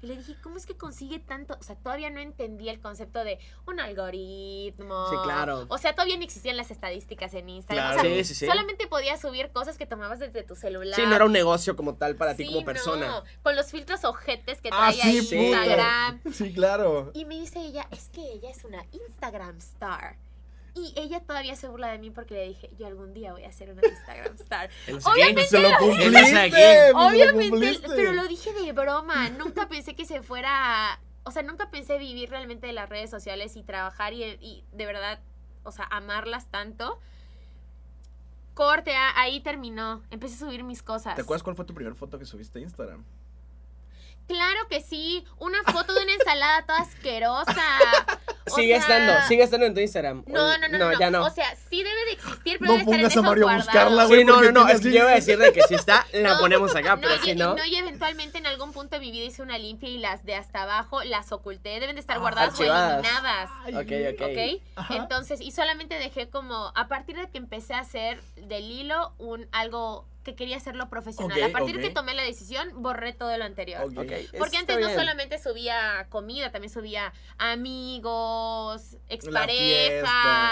Y 0.00 0.06
le 0.06 0.16
dije, 0.16 0.34
¿cómo 0.42 0.56
es 0.56 0.64
que 0.66 0.76
consigue 0.76 1.18
tanto? 1.18 1.56
O 1.60 1.62
sea, 1.62 1.76
todavía 1.76 2.08
no 2.10 2.20
entendía 2.20 2.72
el 2.72 2.80
concepto 2.80 3.22
de 3.24 3.38
un 3.66 3.80
algoritmo. 3.80 5.08
Sí, 5.10 5.16
claro. 5.24 5.66
O 5.68 5.76
sea, 5.78 5.92
todavía 5.94 6.16
no 6.16 6.22
existían 6.24 6.56
las 6.56 6.70
estadísticas 6.70 7.34
en 7.34 7.48
Instagram. 7.48 7.92
Claro. 7.92 8.00
O 8.00 8.02
sea, 8.14 8.24
Sí, 8.24 8.24
sí, 8.24 8.34
sí. 8.34 8.46
solamente 8.46 8.86
podías 8.86 9.20
subir 9.20 9.50
cosas 9.52 9.76
que 9.76 9.86
tomabas 9.86 10.18
desde 10.20 10.42
tu 10.42 10.56
celular. 10.56 10.94
Sí, 10.94 11.02
no 11.06 11.14
era 11.14 11.24
un 11.24 11.32
negocio 11.32 11.76
como 11.76 11.94
tal 11.96 12.16
para 12.16 12.34
ti 12.34 12.46
como 12.46 12.64
persona. 12.64 13.06
no, 13.08 13.22
con 13.42 13.56
los 13.56 13.70
filtros 13.70 14.04
ojetes 14.04 14.60
que 14.60 14.70
Ah, 14.72 14.88
ahí 14.88 15.20
puta. 15.22 15.36
Instagram. 15.36 16.20
Sí, 16.32 16.52
claro. 16.54 17.10
Y 17.14 17.24
me 17.24 17.34
dice 17.36 17.60
ella, 17.60 17.86
es 17.90 18.08
que 18.08 18.22
ella 18.32 18.50
es 18.50 18.64
una 18.64 18.84
Instagram 18.92 19.58
star. 19.58 20.16
Y 20.78 20.94
ella 20.96 21.20
todavía 21.20 21.56
se 21.56 21.68
burla 21.68 21.88
de 21.88 21.98
mí 21.98 22.10
porque 22.10 22.34
le 22.34 22.48
dije, 22.48 22.70
yo 22.78 22.86
algún 22.86 23.12
día 23.14 23.32
voy 23.32 23.44
a 23.44 23.52
ser 23.52 23.70
una 23.70 23.82
Instagram 23.86 24.36
star. 24.36 24.70
Obviamente 25.04 25.46
Se 25.46 25.58
lo 25.58 25.70
cumpliste. 25.78 26.92
Lo 26.92 27.08
Obviamente, 27.08 27.80
pero 27.88 28.12
lo 28.12 28.26
dije 28.28 28.52
de 28.52 28.72
broma. 28.72 29.28
Nunca 29.30 29.68
pensé 29.68 29.94
que 29.94 30.04
se 30.04 30.22
fuera. 30.22 31.00
O 31.24 31.30
sea, 31.30 31.42
nunca 31.42 31.70
pensé 31.70 31.98
vivir 31.98 32.30
realmente 32.30 32.66
de 32.66 32.72
las 32.72 32.88
redes 32.88 33.10
sociales 33.10 33.56
y 33.56 33.62
trabajar 33.62 34.12
y, 34.12 34.22
y 34.40 34.64
de 34.72 34.86
verdad, 34.86 35.20
o 35.64 35.72
sea, 35.72 35.86
amarlas 35.90 36.46
tanto. 36.50 37.00
Corte, 38.54 38.94
ah, 38.96 39.12
ahí 39.16 39.40
terminó. 39.40 40.02
Empecé 40.10 40.36
a 40.36 40.48
subir 40.48 40.64
mis 40.64 40.82
cosas. 40.82 41.14
¿Te 41.14 41.22
acuerdas 41.22 41.42
cuál 41.42 41.56
fue 41.56 41.64
tu 41.64 41.74
primera 41.74 41.94
foto 41.94 42.18
que 42.18 42.24
subiste 42.24 42.58
a 42.58 42.62
Instagram? 42.62 43.04
Claro 44.28 44.68
que 44.68 44.80
sí. 44.82 45.24
Una 45.38 45.62
foto 45.64 45.94
de 45.94 46.02
una 46.04 46.12
ensalada 46.20 46.62
toda 46.66 46.80
asquerosa. 46.80 47.64
O 48.50 48.54
Sigue 48.54 48.80
sea, 48.80 48.96
estando, 48.98 49.28
sigue 49.28 49.42
estando 49.42 49.66
en 49.66 49.74
tu 49.74 49.80
Instagram. 49.80 50.24
No, 50.26 50.56
no, 50.58 50.68
no, 50.68 50.78
no, 50.78 50.98
ya 50.98 51.10
no. 51.10 51.24
O 51.24 51.30
sea, 51.30 51.54
sí 51.68 51.82
debe 51.82 52.04
de 52.06 52.12
existir, 52.12 52.58
pero 52.58 52.72
No 52.72 52.78
debe 52.78 52.80
estar 52.80 52.94
en 52.94 53.00
pongas 53.02 53.16
a 53.16 53.22
Mario 53.22 53.42
guardados. 53.44 53.66
buscarla, 53.66 54.04
güey. 54.06 54.20
Sí, 54.20 54.24
no, 54.26 54.40
no, 54.42 54.52
no, 54.52 54.60
es 54.62 54.66
que 54.80 54.88
así- 54.88 54.92
yo 54.92 55.00
iba 55.00 55.10
a 55.10 55.14
decir 55.14 55.38
de 55.38 55.52
que 55.52 55.62
si 55.62 55.74
está, 55.74 56.06
la 56.14 56.34
No, 56.34 56.40
ponemos 56.40 56.74
acá, 56.74 56.96
No, 56.96 57.02
pero 57.02 57.14
y, 57.16 57.18
si 57.18 57.34
no. 57.34 57.54
no, 57.56 57.64
y 57.66 57.76
eventualmente 57.76 58.38
en 58.38 58.46
algún 58.46 58.72
punto 58.72 58.96
de 58.96 59.00
mi 59.00 59.10
vida 59.10 59.24
hice 59.26 59.42
una 59.42 59.58
limpia 59.58 59.88
y 59.90 59.98
las 59.98 60.24
de 60.24 60.34
hasta 60.34 60.62
abajo 60.62 61.02
las 61.04 61.30
oculté. 61.32 61.78
Deben 61.80 61.96
de 61.96 62.00
estar 62.00 62.16
Ah, 62.16 62.20
guardadas 62.20 62.50
archivadas. 62.54 63.04
o 63.04 63.06
eliminadas. 63.06 63.50
Ok, 64.14 64.20
ok. 64.22 64.30
¿Ok? 64.30 64.62
Ajá. 64.76 64.96
Entonces, 64.96 65.40
y 65.42 65.50
solamente 65.50 65.98
dejé 65.98 66.30
como, 66.30 66.72
a 66.74 66.88
partir 66.88 67.16
de 67.16 67.28
que 67.30 67.36
empecé 67.38 67.74
a 67.74 67.80
hacer 67.80 68.22
del 68.36 68.70
hilo 68.70 69.12
un 69.18 69.46
algo 69.52 70.06
que 70.28 70.34
quería 70.36 70.58
hacerlo 70.58 70.90
profesional. 70.90 71.42
A 71.42 71.48
partir 71.50 71.76
de 71.76 71.82
que 71.88 71.90
tomé 71.90 72.14
la 72.14 72.22
decisión, 72.22 72.68
borré 72.82 73.14
todo 73.14 73.34
lo 73.38 73.44
anterior. 73.44 73.82
Porque 73.94 74.28
está 74.32 74.58
antes 74.58 74.78
no 74.78 74.86
bien. 74.86 74.98
solamente 74.98 75.38
subía 75.42 76.06
comida, 76.10 76.52
también 76.52 76.70
subía 76.72 77.12
amigos, 77.38 78.96
exparejas. 79.08 80.10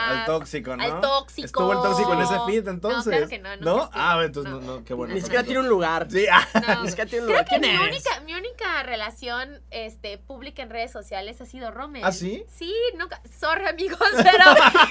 al 0.08 0.24
tóxico, 0.24 0.76
¿no? 0.76 0.82
al 0.82 1.00
tóxico. 1.00 1.46
¿Estuvo 1.46 1.72
el 1.72 1.78
tóxico 1.82 2.12
en 2.14 2.20
ese 2.20 2.38
feed 2.46 2.68
entonces? 2.68 3.12
claro 3.12 3.28
que 3.28 3.38
no, 3.38 3.56
¿No? 3.56 3.90
Ah, 3.92 4.18
entonces 4.24 4.50
no, 4.52 4.60
No. 4.60 4.78
no, 4.78 4.84
qué 4.84 4.94
bueno. 4.94 5.14
Ni 5.14 5.20
siquiera 5.20 5.44
tiene 5.44 5.60
un 5.60 5.68
lugar. 5.68 6.06
Sí, 6.10 6.26
ah, 6.30 6.46
No, 6.66 6.82
Ni 6.82 6.88
siquiera 6.88 7.10
tiene 7.10 7.26
un 7.26 7.32
Creo 7.32 7.42
lugar. 7.42 7.44
que 7.44 7.60
¿Quién 7.60 7.78
mi 7.78 7.84
única, 7.84 8.20
mi 8.20 8.34
única 8.34 8.82
relación 8.82 9.60
este, 9.70 10.16
pública 10.18 10.62
en 10.62 10.70
redes 10.70 10.90
sociales 10.92 11.40
ha 11.40 11.46
sido 11.46 11.70
Rommel. 11.70 12.02
¿Ah, 12.04 12.12
sí? 12.12 12.44
Sí, 12.56 12.72
nunca. 12.96 13.20
Sorry, 13.38 13.66
amigos, 13.66 13.98
pero 14.16 14.44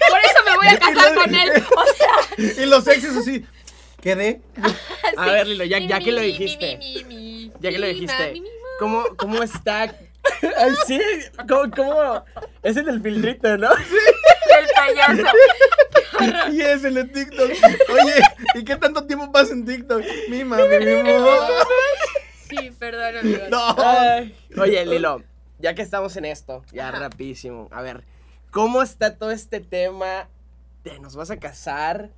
por 0.10 0.20
eso 0.20 0.44
me 0.46 0.56
voy 0.58 0.68
a 0.68 0.80
casar 0.80 1.16
con 1.16 1.34
él. 1.34 1.52
O 1.76 1.86
sea, 1.96 2.64
y 2.64 2.66
los 2.68 2.88
exes 2.88 3.16
así. 3.18 3.46
¿Quedé? 4.06 4.40
A 5.18 5.26
sí. 5.26 5.32
ver, 5.32 5.48
Lilo, 5.48 5.66
ya, 5.66 5.80
ya 5.80 6.00
que 6.00 6.12
lo 6.12 6.22
dijiste. 6.22 6.78
Ya 7.60 7.72
que 7.72 7.80
lo 7.80 7.88
dijiste. 7.88 8.40
¿Cómo, 8.78 9.04
cómo 9.18 9.42
está? 9.42 9.82
Ay, 10.58 10.74
sí. 10.86 11.02
¿Cómo, 11.50 11.72
cómo? 11.76 12.24
Es 12.62 12.78
el 12.78 12.86
del 12.86 13.02
filtrito, 13.02 13.58
¿no? 13.58 13.72
El 13.72 14.68
payaso. 14.76 15.24
Y 16.54 16.62
es 16.62 16.84
el 16.84 16.94
de 16.94 17.04
TikTok. 17.06 17.50
Oye, 17.50 18.14
¿y 18.54 18.64
qué 18.64 18.76
tanto 18.78 19.06
tiempo 19.06 19.32
pasa 19.32 19.54
en 19.54 19.66
TikTok? 19.66 20.02
Mi 20.30 20.44
mami, 20.46 20.64
mi 20.80 21.04
mamá. 21.04 21.48
Sí, 22.48 22.72
perdón, 22.78 23.18
amigos. 23.18 23.50
No. 23.50 23.76
Ay. 23.78 24.34
Oye, 24.58 24.86
Lilo, 24.86 25.24
ya 25.60 25.74
que 25.74 25.82
estamos 25.82 26.16
en 26.16 26.26
esto, 26.26 26.64
ya 26.72 26.90
Ajá. 26.90 27.00
rapidísimo. 27.00 27.68
A 27.72 27.82
ver, 27.82 28.04
¿cómo 28.52 28.82
está 28.82 29.18
todo 29.18 29.32
este 29.32 29.60
tema 29.60 30.30
de 30.84 31.00
nos 31.00 31.16
vas 31.16 31.32
a 31.32 31.38
casar? 31.38 32.12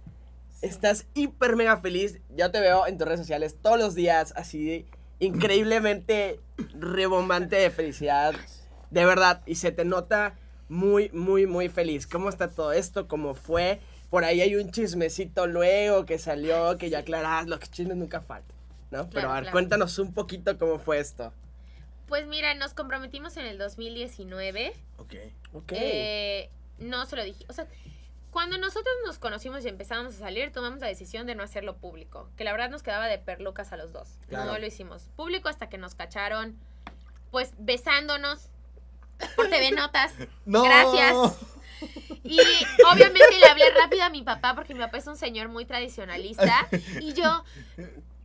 Estás 0.62 1.06
hiper 1.14 1.56
mega 1.56 1.78
feliz. 1.78 2.20
Yo 2.36 2.52
te 2.52 2.60
veo 2.60 2.88
en 2.88 2.98
tus 2.98 3.08
redes 3.08 3.20
sociales 3.22 3.58
todos 3.62 3.78
los 3.78 3.96
días 3.96 4.34
así 4.36 4.86
increíblemente 5.20 6.40
rebombante 6.74 7.56
de 7.56 7.70
felicidad. 7.70 8.36
De 8.90 9.06
verdad, 9.06 9.42
y 9.46 9.56
se 9.56 9.72
te 9.72 9.86
nota 9.86 10.36
muy, 10.70 11.10
muy, 11.10 11.46
muy 11.46 11.70
feliz. 11.70 12.08
¿Cómo 12.08 12.30
está 12.30 12.50
todo 12.50 12.72
esto? 12.72 13.08
¿Cómo 13.08 13.36
fue? 13.36 13.80
Por 14.10 14.24
ahí 14.24 14.42
hay 14.42 14.56
un 14.56 14.72
chismecito 14.72 15.48
luego 15.48 16.06
que 16.06 16.18
salió, 16.18 16.78
que 16.78 16.90
ya 16.90 17.00
aclarás, 17.00 17.48
los 17.48 17.60
chismes 17.60 17.98
nunca 17.98 18.22
faltan, 18.22 18.56
¿no? 18.92 19.10
Pero 19.10 19.30
a 19.30 19.34
ver, 19.34 19.44
claro. 19.44 19.52
cuéntanos 19.54 20.00
un 20.00 20.14
poquito 20.14 20.58
cómo 20.58 20.80
fue 20.80 21.00
esto. 21.00 21.34
Pues 22.08 22.26
mira, 22.26 22.54
nos 22.54 22.74
comprometimos 22.74 23.36
en 23.36 23.46
el 23.46 23.58
2019. 23.58 24.74
Ok. 24.98 25.14
Ok. 25.54 25.74
Eh, 25.74 26.50
no 26.80 27.06
se 27.06 27.18
lo 27.18 27.24
dije. 27.26 27.46
O 27.50 27.54
sea, 27.54 27.68
cuando 28.38 28.60
nosotros 28.60 28.94
nos 29.04 29.18
conocimos 29.18 29.66
y 29.66 29.68
empezamos 29.68 30.14
a 30.14 30.20
salir, 30.20 30.52
tomamos 30.52 30.80
la 30.80 30.86
decisión 30.86 31.26
de 31.26 31.34
no 31.34 31.42
hacerlo 31.42 31.78
público. 31.78 32.30
Que 32.38 32.44
la 32.44 32.52
verdad 32.52 32.70
nos 32.70 32.84
quedaba 32.84 33.08
de 33.08 33.18
perlucas 33.18 33.74
a 33.74 33.78
los 33.78 33.92
dos. 33.94 34.20
Claro. 34.30 34.52
No 34.52 34.60
lo 34.60 34.68
hicimos 34.68 35.10
público 35.16 35.50
hasta 35.50 35.70
que 35.70 35.80
nos 35.80 35.96
cacharon, 35.96 36.56
pues 37.32 37.54
besándonos 37.58 38.52
por 39.36 39.50
TV 39.50 39.72
Notas. 39.72 40.14
No. 40.46 40.62
Gracias. 40.62 41.16
Y 42.24 42.40
obviamente 42.92 43.40
le 43.40 43.48
hablé 43.48 43.72
rápido 43.72 44.04
a 44.04 44.12
mi 44.12 44.22
papá 44.22 44.54
porque 44.54 44.76
mi 44.76 44.82
papá 44.82 45.00
es 45.00 45.08
un 45.08 45.18
señor 45.18 45.48
muy 45.50 45.66
tradicionalista. 45.66 46.68
Y 47.02 47.14
yo, 47.14 47.44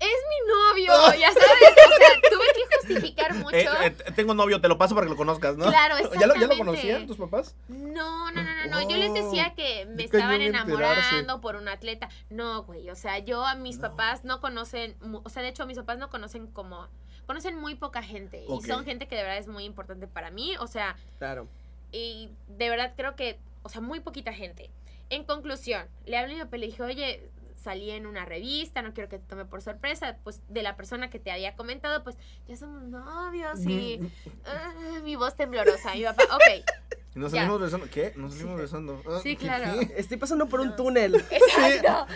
es 0.02 0.18
mi 0.30 0.38
novio, 0.48 0.92
ya 1.20 1.32
sabes. 1.32 1.70
O 1.86 1.96
sea, 1.96 2.30
tuve 2.30 2.44
que 2.54 2.76
justificar 2.76 3.34
mucho. 3.34 3.56
Eh, 3.56 3.86
eh, 3.86 4.12
tengo 4.16 4.34
novio, 4.34 4.60
te 4.60 4.68
lo 4.68 4.76
paso 4.76 4.94
para 4.94 5.06
que 5.06 5.10
lo 5.10 5.16
conozcas, 5.16 5.56
¿no? 5.56 5.66
Claro, 5.66 5.96
¿Ya 5.98 6.02
lo, 6.02 6.12
¿Ya 6.12 6.26
lo 6.26 6.34
exactamente. 6.34 6.58
conocían 6.58 7.06
tus 7.06 7.16
papás? 7.16 7.54
No, 7.68 8.30
no, 8.32 8.42
no, 8.42 8.51
no, 8.66 8.80
no. 8.80 8.88
Yo 8.88 8.96
les 8.96 9.12
decía 9.14 9.54
que 9.54 9.86
me 9.86 10.04
estaban 10.04 10.40
enamorando 10.40 11.40
por 11.40 11.56
un 11.56 11.68
atleta. 11.68 12.08
No, 12.30 12.64
güey. 12.64 12.88
O 12.90 12.94
sea, 12.94 13.18
yo 13.18 13.44
a 13.44 13.54
mis 13.54 13.78
papás 13.78 14.24
no 14.24 14.40
conocen. 14.40 14.96
O 15.24 15.28
sea, 15.28 15.42
de 15.42 15.48
hecho, 15.48 15.66
mis 15.66 15.78
papás 15.78 15.98
no 15.98 16.10
conocen 16.10 16.46
como. 16.46 16.88
Conocen 17.26 17.56
muy 17.58 17.74
poca 17.76 18.02
gente. 18.02 18.44
Y 18.48 18.60
son 18.66 18.84
gente 18.84 19.06
que 19.08 19.16
de 19.16 19.22
verdad 19.22 19.38
es 19.38 19.48
muy 19.48 19.64
importante 19.64 20.06
para 20.06 20.30
mí. 20.30 20.56
O 20.58 20.66
sea, 20.66 20.96
Claro. 21.18 21.46
y 21.92 22.30
de 22.48 22.68
verdad 22.70 22.94
creo 22.96 23.16
que. 23.16 23.38
O 23.62 23.68
sea, 23.68 23.80
muy 23.80 24.00
poquita 24.00 24.32
gente. 24.32 24.70
En 25.10 25.24
conclusión, 25.24 25.86
le 26.06 26.16
hablé 26.16 26.32
a 26.34 26.36
mi 26.36 26.42
papá 26.44 26.56
y 26.56 26.60
le 26.60 26.66
dije, 26.66 26.82
oye. 26.82 27.30
Salí 27.54 27.92
en 27.92 28.06
una 28.08 28.24
revista, 28.24 28.82
no 28.82 28.92
quiero 28.92 29.08
que 29.08 29.20
te 29.20 29.24
tome 29.24 29.44
por 29.44 29.62
sorpresa, 29.62 30.16
pues 30.24 30.40
de 30.48 30.64
la 30.64 30.74
persona 30.74 31.10
que 31.10 31.20
te 31.20 31.30
había 31.30 31.54
comentado, 31.54 32.02
pues 32.02 32.16
ya 32.48 32.56
somos 32.56 32.82
novios 32.82 33.64
y 33.64 34.00
ah, 34.46 34.98
mi 35.04 35.14
voz 35.14 35.36
temblorosa. 35.36 35.94
Mi 35.94 36.02
papá, 36.02 36.24
ok, 36.24 36.68
¿Y 37.14 37.18
nos 37.18 37.30
Ya. 37.32 37.40
salimos 37.40 37.60
besando? 37.60 37.86
¿Qué? 37.90 38.12
¿Nos 38.16 38.32
salimos 38.34 38.58
besando? 38.60 39.02
Ah, 39.06 39.20
Sí, 39.22 39.36
¿qué- 39.36 39.46
claro. 39.46 39.78
qué? 39.80 39.94
Estoy 39.96 40.16
pasando 40.16 40.48
por 40.48 40.60
un 40.60 40.68
No. 40.68 40.76
túnel. 40.76 41.14
exacto, 41.30 42.06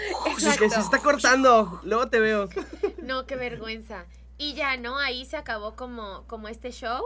Que 0.59 0.71
se 0.71 0.81
está 0.81 0.99
cortando. 0.99 1.81
Luego 1.85 2.09
te 2.09 2.19
veo. 2.21 2.49
No, 3.03 3.25
qué 3.27 3.37
vergüenza. 3.37 4.05
Y 4.39 4.55
ya, 4.55 4.77
¿no? 4.77 4.99
Ahí 4.99 5.25
se 5.27 5.37
acabó 5.37 5.77
como, 5.77 6.25
como 6.27 6.49
este 6.49 6.71
show. 6.73 7.01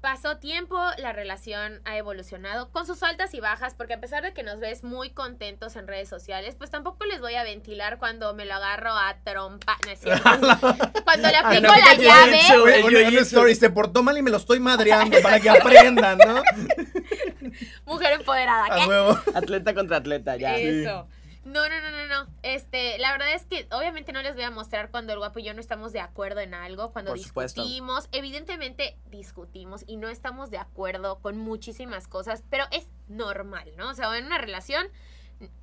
Pasó 0.00 0.38
tiempo, 0.38 0.78
la 0.96 1.12
relación 1.12 1.82
ha 1.84 1.98
evolucionado 1.98 2.70
con 2.70 2.86
sus 2.86 3.02
altas 3.02 3.34
y 3.34 3.40
bajas, 3.40 3.74
porque 3.74 3.92
a 3.92 4.00
pesar 4.00 4.22
de 4.22 4.32
que 4.32 4.42
nos 4.42 4.58
ves 4.58 4.82
muy 4.82 5.10
contentos 5.10 5.76
en 5.76 5.86
redes 5.86 6.08
sociales, 6.08 6.54
pues 6.56 6.70
tampoco 6.70 7.04
les 7.04 7.20
voy 7.20 7.34
a 7.34 7.44
ventilar 7.44 7.98
cuando 7.98 8.32
me 8.32 8.46
lo 8.46 8.54
agarro 8.54 8.92
a 8.92 9.18
trompa. 9.22 9.76
No 9.84 9.92
es 9.92 10.00
cierto. 10.00 10.22
cuando 11.04 11.28
le 11.28 11.36
aplico 11.36 11.68
no, 11.68 11.76
la 11.76 11.96
¿qué 11.96 12.02
llave. 12.02 13.20
story 13.20 13.54
se 13.54 13.68
portó 13.68 14.02
mal 14.02 14.16
y 14.16 14.22
me 14.22 14.30
lo 14.30 14.38
estoy 14.38 14.58
madreando 14.58 15.20
para 15.20 15.38
que 15.38 15.50
aprendan, 15.50 16.16
¿no? 16.16 16.42
Mujer 17.84 18.12
empoderada. 18.14 18.66
A 18.70 18.78
¿qué? 18.78 18.86
huevo. 18.86 19.18
Atleta 19.34 19.74
contra 19.74 19.98
atleta, 19.98 20.36
ya. 20.36 20.56
Eso. 20.56 21.08
No, 21.44 21.66
no, 21.68 21.80
no, 21.80 21.90
no, 21.90 22.06
no. 22.06 22.30
Este, 22.42 22.98
la 22.98 23.12
verdad 23.12 23.32
es 23.32 23.46
que 23.46 23.66
obviamente 23.70 24.12
no 24.12 24.20
les 24.22 24.34
voy 24.34 24.44
a 24.44 24.50
mostrar 24.50 24.90
cuando 24.90 25.12
el 25.12 25.18
guapo 25.18 25.38
y 25.38 25.44
yo 25.44 25.54
no 25.54 25.60
estamos 25.60 25.92
de 25.92 26.00
acuerdo 26.00 26.40
en 26.40 26.52
algo, 26.52 26.92
cuando 26.92 27.12
Por 27.12 27.18
supuesto. 27.18 27.62
discutimos. 27.62 28.08
Evidentemente 28.12 28.98
discutimos 29.10 29.84
y 29.86 29.96
no 29.96 30.08
estamos 30.08 30.50
de 30.50 30.58
acuerdo 30.58 31.18
con 31.20 31.38
muchísimas 31.38 32.08
cosas, 32.08 32.44
pero 32.50 32.64
es 32.70 32.86
normal, 33.08 33.72
¿no? 33.76 33.88
O 33.88 33.94
sea, 33.94 34.16
en 34.18 34.26
una 34.26 34.36
relación, 34.36 34.86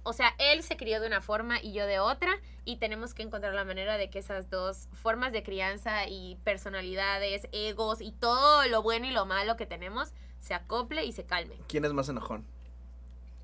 o 0.01 0.13
sea, 0.13 0.34
él 0.39 0.63
se 0.63 0.78
crió 0.78 0.99
de 0.99 1.05
una 1.05 1.21
forma 1.21 1.61
y 1.61 1.73
yo 1.73 1.86
de 1.86 1.99
otra, 1.99 2.39
y 2.65 2.78
tenemos 2.78 3.13
que 3.13 3.21
encontrar 3.21 3.53
la 3.53 3.63
manera 3.63 3.97
de 3.97 4.09
que 4.09 4.17
esas 4.17 4.49
dos 4.49 4.89
formas 4.93 5.32
de 5.32 5.43
crianza 5.43 6.07
y 6.07 6.38
personalidades, 6.43 7.47
egos 7.51 8.01
y 8.01 8.11
todo 8.13 8.67
lo 8.67 8.82
bueno 8.82 9.05
y 9.05 9.11
lo 9.11 9.28
malo 9.28 9.55
que 9.57 9.67
tenemos 9.67 10.11
se 10.39 10.55
acople 10.55 11.05
y 11.05 11.11
se 11.11 11.23
calme. 11.23 11.55
¿Quién 11.67 11.86
es 11.86 11.93
más 11.93 12.09
enojón? 12.09 12.45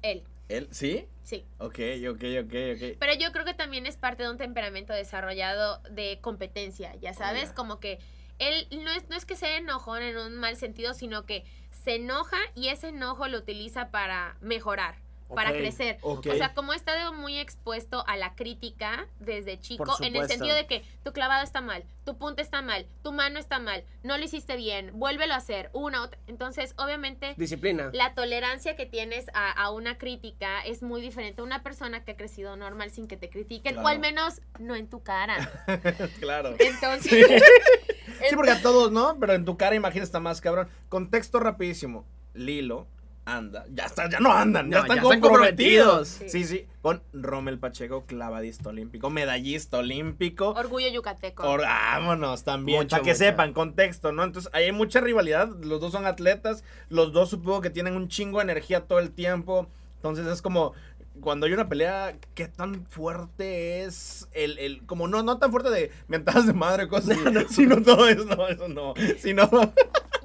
Él, 0.01 0.23
¿Él? 0.49 0.67
¿Sí? 0.71 1.07
sí. 1.23 1.45
Ok, 1.57 1.79
ok, 2.09 2.23
ok, 2.43 2.53
ok. 2.75 2.97
Pero 2.99 3.13
yo 3.19 3.31
creo 3.31 3.45
que 3.45 3.53
también 3.53 3.85
es 3.85 3.97
parte 3.97 4.23
de 4.23 4.29
un 4.29 4.37
temperamento 4.37 4.93
desarrollado 4.93 5.79
de 5.89 6.19
competencia, 6.21 6.95
ya 7.01 7.13
sabes, 7.13 7.49
ya. 7.49 7.55
como 7.55 7.79
que 7.79 7.99
él 8.39 8.67
no 8.71 8.91
es, 8.91 9.07
no 9.09 9.15
es 9.15 9.25
que 9.25 9.35
sea 9.35 9.57
enojón 9.57 10.01
en 10.01 10.17
un 10.17 10.35
mal 10.35 10.57
sentido, 10.57 10.93
sino 10.93 11.25
que 11.25 11.43
se 11.71 11.95
enoja 11.95 12.37
y 12.55 12.69
ese 12.69 12.89
enojo 12.89 13.27
lo 13.27 13.37
utiliza 13.37 13.89
para 13.91 14.37
mejorar. 14.41 15.03
Para 15.36 15.51
crecer. 15.51 15.97
O 16.01 16.21
sea, 16.21 16.53
como 16.53 16.73
he 16.73 16.75
estado 16.75 17.13
muy 17.13 17.38
expuesto 17.38 18.03
a 18.07 18.17
la 18.17 18.36
crítica 18.36 19.07
desde 19.19 19.59
chico, 19.59 19.95
en 20.01 20.15
el 20.15 20.27
sentido 20.27 20.55
de 20.55 20.67
que 20.67 20.84
tu 21.03 21.13
clavado 21.13 21.43
está 21.43 21.61
mal, 21.61 21.84
tu 22.05 22.17
punta 22.17 22.41
está 22.41 22.61
mal, 22.61 22.86
tu 23.01 23.11
mano 23.11 23.39
está 23.39 23.59
mal, 23.59 23.84
no 24.03 24.17
lo 24.17 24.23
hiciste 24.23 24.55
bien, 24.55 24.91
vuélvelo 24.93 25.34
a 25.34 25.38
hacer, 25.38 25.69
una, 25.73 26.03
otra. 26.03 26.19
Entonces, 26.27 26.73
obviamente, 26.77 27.34
Disciplina. 27.38 27.89
la 27.93 28.13
tolerancia 28.13 28.75
que 28.75 28.86
tienes 28.86 29.27
a, 29.34 29.51
a 29.51 29.71
una 29.71 29.97
crítica 29.97 30.61
es 30.61 30.84
muy 30.84 31.01
diferente 31.01 31.41
a 31.41 31.43
una 31.43 31.63
persona 31.63 32.03
que 32.03 32.11
ha 32.11 32.17
crecido 32.17 32.55
normal 32.55 32.91
sin 32.91 33.07
que 33.07 33.17
te 33.17 33.29
critiquen, 33.29 33.77
o 33.77 33.88
al 33.88 33.99
menos 33.99 34.41
no 34.59 34.75
en 34.75 34.88
tu 34.88 35.01
cara. 35.03 35.49
Claro. 36.19 36.55
Entonces, 36.59 37.41
Sí, 38.29 38.36
porque 38.36 38.51
a 38.51 38.61
todos, 38.61 38.91
¿no? 38.91 39.17
Pero 39.19 39.34
en 39.34 39.45
tu 39.45 39.57
cara, 39.57 39.75
imagina, 39.75 40.03
está 40.03 40.19
más 40.19 40.41
cabrón. 40.41 40.69
Contexto 40.89 41.39
rapidísimo. 41.39 42.05
Lilo 42.34 42.88
anda. 43.26 43.65
Ya 43.74 43.86
está, 43.86 44.09
ya 44.09 44.19
no 44.19 44.32
andan, 44.34 44.69
ya 44.69 44.78
No, 44.78 44.82
están 44.84 44.97
ya 44.97 45.01
están 45.03 45.19
comprometidos. 45.21 45.86
comprometidos. 46.09 46.32
Sí, 46.32 46.43
sí. 46.43 46.67
Con 46.82 47.01
Rommel 47.13 47.57
Pacheco, 47.59 48.05
clavadista 48.05 48.69
olímpico, 48.69 49.09
medallista 49.09 49.78
olímpico. 49.78 50.49
orgullo 50.51 50.89
yucateco. 50.89 51.43
Or- 51.49 51.61
vámonos 51.61 52.43
también, 52.43 52.80
Mucho, 52.80 52.89
para 52.91 53.03
que 53.03 53.11
mucho. 53.11 53.19
sepan, 53.19 53.53
contexto, 53.53 54.11
¿no? 54.11 54.24
Entonces, 54.24 54.51
hay 54.53 54.71
mucha 54.74 54.99
rivalidad, 54.99 55.49
los 55.61 55.80
dos 55.80 55.91
son 55.93 56.05
atletas, 56.05 56.63
los 56.89 57.13
dos 57.13 57.30
supongo 57.30 57.61
que 57.61 57.69
tienen 57.69 57.95
un 57.95 58.09
chingo 58.09 58.39
de 58.39 58.43
energía 58.43 58.82
todo 58.82 58.99
el 58.99 59.11
tiempo, 59.11 59.67
entonces 59.95 60.28
es 60.28 60.41
como, 60.41 60.74
cuando 61.21 61.45
hay 61.45 61.53
una 61.53 61.69
pelea, 61.69 62.17
¿qué 62.34 62.47
tan 62.49 62.86
fuerte 62.88 63.84
es 63.84 64.28
el, 64.34 64.57
el 64.59 64.86
como 64.86 65.07
no, 65.07 65.24
no 65.24 65.38
tan 65.38 65.51
fuerte 65.51 65.69
de 65.69 65.91
mentadas 66.07 66.45
de 66.47 66.53
madre, 66.53 66.89
cosas, 66.89 67.17
sino 67.49 67.82
todo 67.82 68.09
eso, 68.09 68.26
no, 68.26 68.47
eso 68.49 68.67
no, 68.67 68.93
sino, 69.19 69.49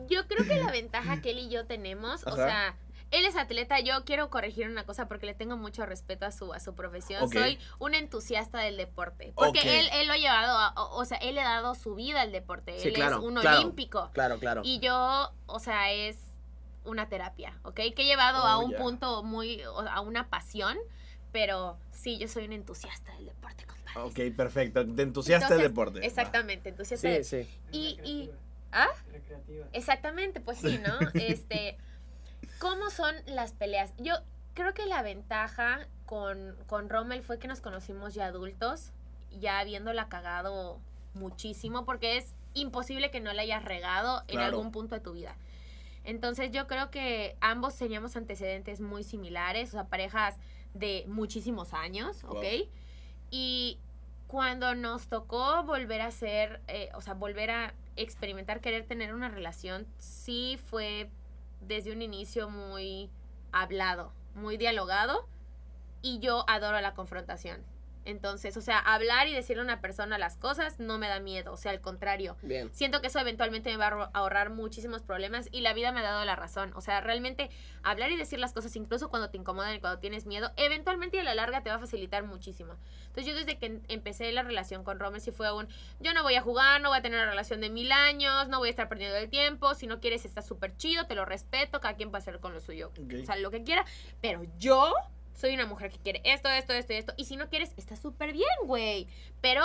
Yo 0.09 0.27
creo 0.27 0.45
que 0.47 0.57
la 0.57 0.73
ventaja 0.73 1.21
que 1.21 1.31
él 1.31 1.39
y 1.39 1.49
yo 1.51 1.67
tenemos, 1.67 2.27
o 2.27 2.35
sea, 2.35 2.75
él 3.11 3.25
es 3.25 3.37
atleta, 3.37 3.81
yo 3.81 4.05
quiero 4.05 4.29
corregir 4.31 4.69
una 4.69 4.85
cosa 4.85 5.09
porque 5.09 5.27
le 5.27 5.35
tengo 5.35 5.57
mucho 5.57 5.87
respeto 5.87 6.27
a 6.27 6.31
su, 6.33 6.53
a 6.53 6.61
su 6.61 6.75
profesión. 6.75 7.29
Soy 7.31 7.59
un 7.79 7.95
entusiasta 7.95 8.59
del 8.59 8.77
deporte. 8.77 9.33
Porque 9.35 9.81
él, 9.81 9.89
él 9.95 10.07
lo 10.07 10.13
ha 10.13 10.17
llevado, 10.19 10.59
a- 10.59 10.73
o, 10.77 10.99
o 11.01 11.05
sea, 11.05 11.17
él 11.19 11.37
le 11.37 11.41
ha 11.41 11.49
dado 11.49 11.75
su 11.75 11.95
vida 11.95 12.21
al 12.21 12.33
deporte. 12.33 12.79
Sí, 12.79 12.89
él 12.89 12.95
claro, 12.95 13.17
es 13.19 13.23
un 13.25 13.35
claro. 13.37 13.59
olímpico. 13.61 14.11
Claro, 14.13 14.39
claro. 14.39 14.63
Y 14.65 14.81
yo, 14.81 15.33
o 15.47 15.59
sea, 15.59 15.91
es 15.93 16.19
una 16.85 17.09
terapia, 17.09 17.59
¿ok? 17.63 17.75
Que 17.77 17.95
he 17.99 18.05
llevado 18.05 18.39
a 18.47 18.59
Oh, 18.59 18.65
un 18.65 18.75
punto 18.75 19.23
muy, 19.23 19.63
o- 19.65 19.81
a 19.81 20.01
una 20.01 20.29
pasión, 20.29 20.77
pero 21.33 21.79
sí, 21.91 22.19
yo 22.19 22.29
soy 22.29 22.45
un 22.45 22.53
entusiasta 22.53 23.13
del 23.15 23.27
deporte, 23.27 23.65
compadre. 23.67 24.01
ok, 24.31 24.37
perfecto, 24.37 24.85
de 24.85 25.03
entusiasta 25.03 25.55
del 25.55 25.63
deporte. 25.69 26.05
Exactamente, 26.07 26.69
entusiasta 26.71 27.09
Sí, 27.09 27.25
sí. 27.25 27.49
Y, 27.73 27.99
y, 28.05 28.31
¿ah? 28.73 28.89
Exactamente, 29.73 30.41
pues 30.41 30.59
sí, 30.59 30.79
¿no? 30.79 30.99
Este, 31.15 31.77
¿cómo 32.59 32.91
son 32.91 33.15
las 33.27 33.53
peleas? 33.53 33.93
Yo 33.99 34.15
creo 34.55 34.75
que 34.75 34.87
la 34.87 35.03
ventaja 35.03 35.87
con, 36.07 36.57
con 36.67 36.89
Rommel 36.89 37.23
fue 37.23 37.39
que 37.39 37.49
nos 37.49 37.61
conocimos 37.61 38.15
ya 38.15 38.27
adultos, 38.27 38.93
ya 39.39 39.59
habiéndola 39.59 40.09
cagado 40.09 40.81
muchísimo, 41.15 41.85
porque 41.85 42.17
es 42.17 42.35
imposible 42.55 43.11
que 43.11 43.21
no 43.21 43.33
la 43.33 43.43
hayas 43.43 43.65
regado 43.65 44.23
en 44.29 44.41
algún 44.41 44.73
punto 44.73 44.95
de 44.95 45.01
tu 45.01 45.13
vida. 45.13 45.37
Entonces 46.05 46.51
yo 46.51 46.67
creo 46.67 46.91
que 46.91 47.37
ambos 47.41 47.77
teníamos 47.77 48.17
antecedentes 48.17 48.81
muy 48.81 49.05
similares, 49.05 49.69
o 49.71 49.73
sea, 49.73 49.85
parejas 49.85 50.37
de 50.75 51.05
muchísimos 51.07 51.75
años, 51.75 52.25
¿ok? 52.25 52.45
Y 53.31 53.79
cuando 54.27 54.75
nos 54.75 55.09
tocó 55.09 55.65
volver 55.65 56.01
a 56.01 56.07
hacer, 56.07 56.61
eh, 56.69 56.91
o 56.95 57.03
sea, 57.03 57.15
volver 57.15 57.51
a 57.51 57.75
experimentar, 57.97 58.61
querer 58.61 58.87
tener 58.87 59.13
una 59.15 59.29
relación, 59.29 59.87
sí 59.99 60.59
fue 60.71 61.11
desde 61.61 61.93
un 61.93 62.03
inicio 62.03 62.49
muy 62.49 63.11
hablado, 63.53 64.13
muy 64.35 64.57
dialogado, 64.57 65.27
y 66.03 66.21
yo 66.21 66.45
adoro 66.49 66.81
la 66.81 66.95
confrontación. 66.95 67.63
Entonces, 68.09 68.57
o 68.57 68.63
sea, 68.63 68.79
hablar 68.79 69.29
y 69.29 69.35
decirle 69.35 69.61
a 69.61 69.65
una 69.65 69.81
persona 69.83 70.17
las 70.17 70.37
cosas 70.37 70.79
no 70.79 70.97
me 70.99 71.09
da 71.09 71.21
miedo, 71.21 71.53
o 71.53 71.57
sea, 71.59 71.73
al 71.73 71.81
contrario. 71.83 72.37
Bien. 72.43 72.71
Siento 72.73 73.03
que 73.03 73.09
eso 73.09 73.19
eventualmente 73.19 73.71
me 73.71 73.77
va 73.77 73.87
a 73.89 73.91
ahor- 73.91 74.11
ahorrar 74.15 74.49
muchísimos 74.51 75.03
problemas 75.03 75.49
y 75.53 75.61
la 75.61 75.75
vida 75.75 75.93
me 75.93 76.01
ha 76.01 76.05
dado 76.05 76.25
la 76.25 76.35
razón. 76.35 76.73
O 76.75 76.81
sea, 76.81 77.03
realmente 77.03 77.51
hablar 77.83 78.11
y 78.11 78.17
decir 78.17 78.39
las 78.39 78.55
cosas, 78.55 78.75
incluso 78.77 79.11
cuando 79.11 79.29
te 79.29 79.37
incomodan 79.37 79.75
y 79.75 79.81
cuando 79.81 79.99
tienes 80.01 80.25
miedo, 80.25 80.51
eventualmente 80.57 81.19
y 81.19 81.21
a 81.21 81.25
la 81.25 81.35
larga 81.35 81.63
te 81.63 81.69
va 81.69 81.77
a 81.77 81.81
facilitar 81.81 82.25
muchísimo. 82.25 82.77
Entonces 83.09 83.27
yo 83.27 83.35
desde 83.39 83.59
que 83.59 83.67
em- 83.67 83.83
empecé 83.89 84.33
la 84.33 84.43
relación 84.43 84.85
con 84.85 84.99
Rome 84.99 85.21
sí 85.21 85.31
fue 85.31 85.53
un, 85.53 85.69
yo 86.01 86.15
no 86.15 86.23
voy 86.23 86.35
a 86.37 86.41
jugar, 86.41 86.81
no 86.81 86.89
voy 86.89 86.99
a 86.99 87.03
tener 87.03 87.19
una 87.21 87.29
relación 87.31 87.61
de 87.61 87.69
mil 87.69 87.93
años, 87.93 88.49
no 88.49 88.59
voy 88.59 88.69
a 88.69 88.71
estar 88.71 88.89
perdiendo 88.89 89.17
el 89.19 89.29
tiempo, 89.29 89.75
si 89.75 89.87
no 89.87 90.01
quieres 90.01 90.25
está 90.25 90.41
súper 90.41 90.75
chido, 90.79 91.07
te 91.07 91.15
lo 91.15 91.27
respeto, 91.27 91.81
cada 91.81 91.95
quien 91.95 92.11
va 92.11 92.15
a 92.17 92.19
hacer 92.19 92.41
con 92.41 92.55
lo 92.55 92.61
suyo, 92.61 92.89
Ok. 92.99 93.15
o 93.23 93.27
sea, 93.27 93.37
lo 93.37 93.51
que 93.51 93.63
quiera, 93.65 93.85
pero 94.23 94.43
yo 94.57 94.95
soy 95.39 95.55
una 95.55 95.67
mujer 95.67 95.91
que 95.91 95.99
quiere 95.99 96.21
esto, 96.25 96.49
esto, 96.49 96.73
esto 96.73 96.93
y 96.93 96.97
esto, 96.97 97.15
y 97.17 97.25
si 97.25 97.37
no 97.37 97.49
quieres, 97.49 97.73
está 97.77 97.97
súper 97.97 98.33
bien, 98.33 98.49
güey, 98.65 99.07
pero 99.41 99.63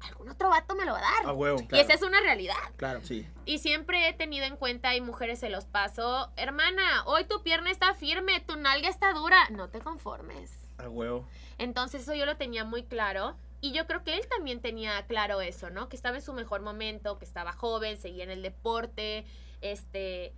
algún 0.00 0.28
otro 0.30 0.48
vato 0.48 0.74
me 0.74 0.84
lo 0.84 0.92
va 0.92 0.98
a 0.98 1.02
dar. 1.02 1.26
A 1.26 1.32
huevo. 1.32 1.58
Y 1.70 1.78
esa 1.78 1.92
es 1.92 2.02
una 2.02 2.20
realidad. 2.20 2.56
Claro. 2.76 3.00
Sí. 3.04 3.26
Y 3.44 3.58
siempre 3.58 4.08
he 4.08 4.12
tenido 4.14 4.46
en 4.46 4.56
cuenta, 4.56 4.96
y 4.96 5.00
mujeres 5.00 5.38
se 5.38 5.50
los 5.50 5.66
paso, 5.66 6.30
hermana, 6.36 7.04
hoy 7.06 7.24
tu 7.24 7.42
pierna 7.42 7.70
está 7.70 7.94
firme, 7.94 8.40
tu 8.40 8.56
nalga 8.56 8.88
está 8.88 9.12
dura, 9.12 9.48
no 9.50 9.68
te 9.68 9.80
conformes. 9.80 10.50
A 10.78 10.88
huevo. 10.88 11.28
Entonces 11.58 12.02
eso 12.02 12.14
yo 12.14 12.26
lo 12.26 12.36
tenía 12.36 12.64
muy 12.64 12.82
claro. 12.82 13.36
Y 13.60 13.70
yo 13.70 13.86
creo 13.86 14.02
que 14.02 14.16
él 14.16 14.26
también 14.28 14.60
tenía 14.60 15.06
claro 15.06 15.40
eso, 15.40 15.70
¿no? 15.70 15.88
Que 15.88 15.94
estaba 15.94 16.16
en 16.16 16.22
su 16.22 16.32
mejor 16.32 16.62
momento, 16.62 17.20
que 17.20 17.24
estaba 17.24 17.52
joven, 17.52 17.96
seguía 17.96 18.24
en 18.24 18.30
el 18.30 18.42
deporte, 18.42 19.24
este, 19.60 20.32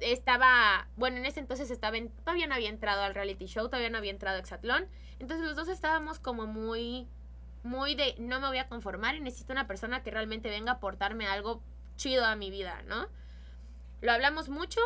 estaba, 0.00 0.88
bueno, 0.96 1.16
en 1.18 1.26
ese 1.26 1.40
entonces 1.40 1.70
estaba 1.70 1.96
en, 1.96 2.10
todavía 2.10 2.46
no 2.46 2.54
había 2.54 2.68
entrado 2.68 3.02
al 3.02 3.14
reality 3.14 3.46
show, 3.46 3.66
todavía 3.66 3.90
no 3.90 3.98
había 3.98 4.10
entrado 4.10 4.36
a 4.36 4.40
Exatlón. 4.40 4.86
Entonces 5.18 5.46
los 5.46 5.56
dos 5.56 5.68
estábamos 5.68 6.18
como 6.18 6.46
muy, 6.46 7.08
muy 7.62 7.94
de, 7.94 8.14
no 8.18 8.40
me 8.40 8.48
voy 8.48 8.58
a 8.58 8.68
conformar 8.68 9.14
y 9.14 9.20
necesito 9.20 9.52
una 9.52 9.66
persona 9.66 10.02
que 10.02 10.10
realmente 10.10 10.50
venga 10.50 10.72
a 10.72 10.74
aportarme 10.76 11.26
algo 11.26 11.62
chido 11.96 12.24
a 12.24 12.36
mi 12.36 12.50
vida, 12.50 12.82
¿no? 12.86 13.08
Lo 14.02 14.12
hablamos 14.12 14.48
mucho 14.48 14.80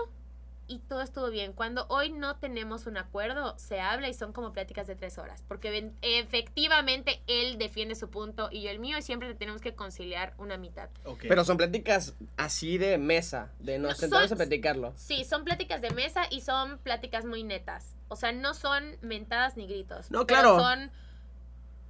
y 0.71 0.79
todo 0.79 1.03
estuvo 1.03 1.29
bien. 1.31 1.53
Cuando 1.53 1.85
hoy 1.89 2.11
no 2.11 2.37
tenemos 2.37 2.87
un 2.87 2.97
acuerdo, 2.97 3.59
se 3.59 3.81
habla 3.81 4.09
y 4.09 4.15
son 4.15 4.33
como 4.33 4.53
pláticas 4.53 4.87
de 4.87 4.95
tres 4.95 5.19
horas. 5.19 5.43
Porque 5.49 5.91
efectivamente 6.03 7.23
él 7.27 7.59
defiende 7.59 7.95
su 7.97 8.09
punto 8.09 8.49
y 8.53 8.63
yo 8.63 8.71
el 8.71 8.79
mío 8.79 8.97
y 8.97 9.03
siempre 9.03 9.35
tenemos 9.35 9.61
que 9.61 9.75
conciliar 9.75 10.33
una 10.39 10.57
mitad. 10.57 10.89
Pero 11.23 11.45
son 11.45 11.57
pláticas 11.57 12.15
así 12.37 12.79
de 12.79 12.99
mesa, 12.99 13.51
de 13.59 13.79
nos 13.81 13.91
No, 13.93 13.97
sentamos 13.97 14.29
son- 14.29 14.37
a 14.37 14.39
platicarlo. 14.39 14.93
Sí, 14.97 15.25
son 15.25 15.45
pláticas 15.45 15.81
de 15.83 15.91
mesa 15.91 16.23
y 16.31 16.41
son 16.41 16.79
pláticas 16.79 17.25
muy 17.25 17.43
netas. 17.43 17.95
O 18.09 18.17
sea, 18.17 18.31
no 18.33 18.55
son 18.55 18.97
mentadas 19.03 19.57
ni 19.57 19.67
gritos. 19.67 20.11
No, 20.11 20.27
pero 20.27 20.41
claro. 20.57 20.61
son... 20.61 20.91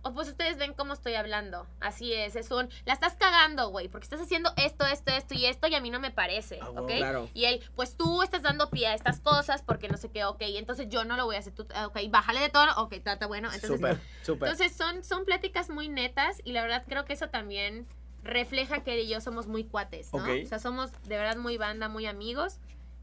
O 0.03 0.13
pues 0.15 0.29
ustedes 0.29 0.57
ven 0.57 0.73
cómo 0.73 0.95
estoy 0.95 1.15
hablando. 1.15 1.67
Así 1.81 2.13
es, 2.15 2.35
es 2.37 2.51
un... 2.51 2.69
La 2.87 2.95
estás 2.95 3.17
cagando, 3.17 3.69
güey, 3.69 3.89
porque 3.89 4.05
estás 4.05 4.21
haciendo 4.21 4.51
esto, 4.57 4.87
esto, 4.87 5.11
esto 5.13 5.35
y 5.35 5.45
esto 5.47 5.67
y 5.69 5.75
a 5.75 5.81
mí 5.81 5.91
no 5.91 6.01
me 6.01 6.11
parece, 6.11 6.59
Ah, 6.63 6.71
¿ok? 6.71 6.91
claro. 6.97 7.29
Y 7.35 7.45
él, 7.45 7.61
pues 7.77 7.97
tú 7.97 8.23
estás 8.23 8.43
dando 8.43 8.71
pie 8.71 8.87
a 8.87 8.95
estas 8.95 9.21
cosas 9.21 9.63
porque 9.63 9.89
no 9.89 9.97
sé 9.99 10.11
qué, 10.11 10.25
ok, 10.25 10.41
entonces 10.41 10.89
yo 10.89 11.05
no 11.05 11.17
lo 11.17 11.27
voy 11.27 11.37
a 11.37 11.41
hacer, 11.41 11.53
tú, 11.53 11.67
ah, 11.75 11.87
ok, 11.89 11.99
bájale 12.09 12.41
de 12.41 12.49
tono, 12.49 12.73
ok, 12.79 12.93
está 12.95 13.27
bueno. 13.27 13.49
Entonces, 13.53 13.79
Súper, 13.79 13.99
súper. 14.23 14.49
entonces 14.49 14.77
son, 14.77 15.05
son 15.05 15.25
pláticas 15.27 15.69
muy 15.69 15.89
netas 15.89 16.41
y 16.45 16.53
la 16.53 16.63
verdad 16.63 16.85
creo 16.89 17.05
que 17.05 17.13
eso 17.13 17.29
también 17.29 17.87
refleja 18.23 18.83
que 18.83 18.95
él 18.95 19.01
y 19.01 19.09
yo 19.09 19.21
somos 19.21 19.47
muy 19.49 19.65
cuates, 19.65 20.13
¿no? 20.13 20.23
Ok. 20.23 20.29
O 20.45 20.47
sea, 20.47 20.59
somos 20.59 20.93
de 21.05 21.17
verdad 21.19 21.37
muy 21.37 21.57
banda, 21.59 21.89
muy 21.89 22.07
amigos 22.07 22.59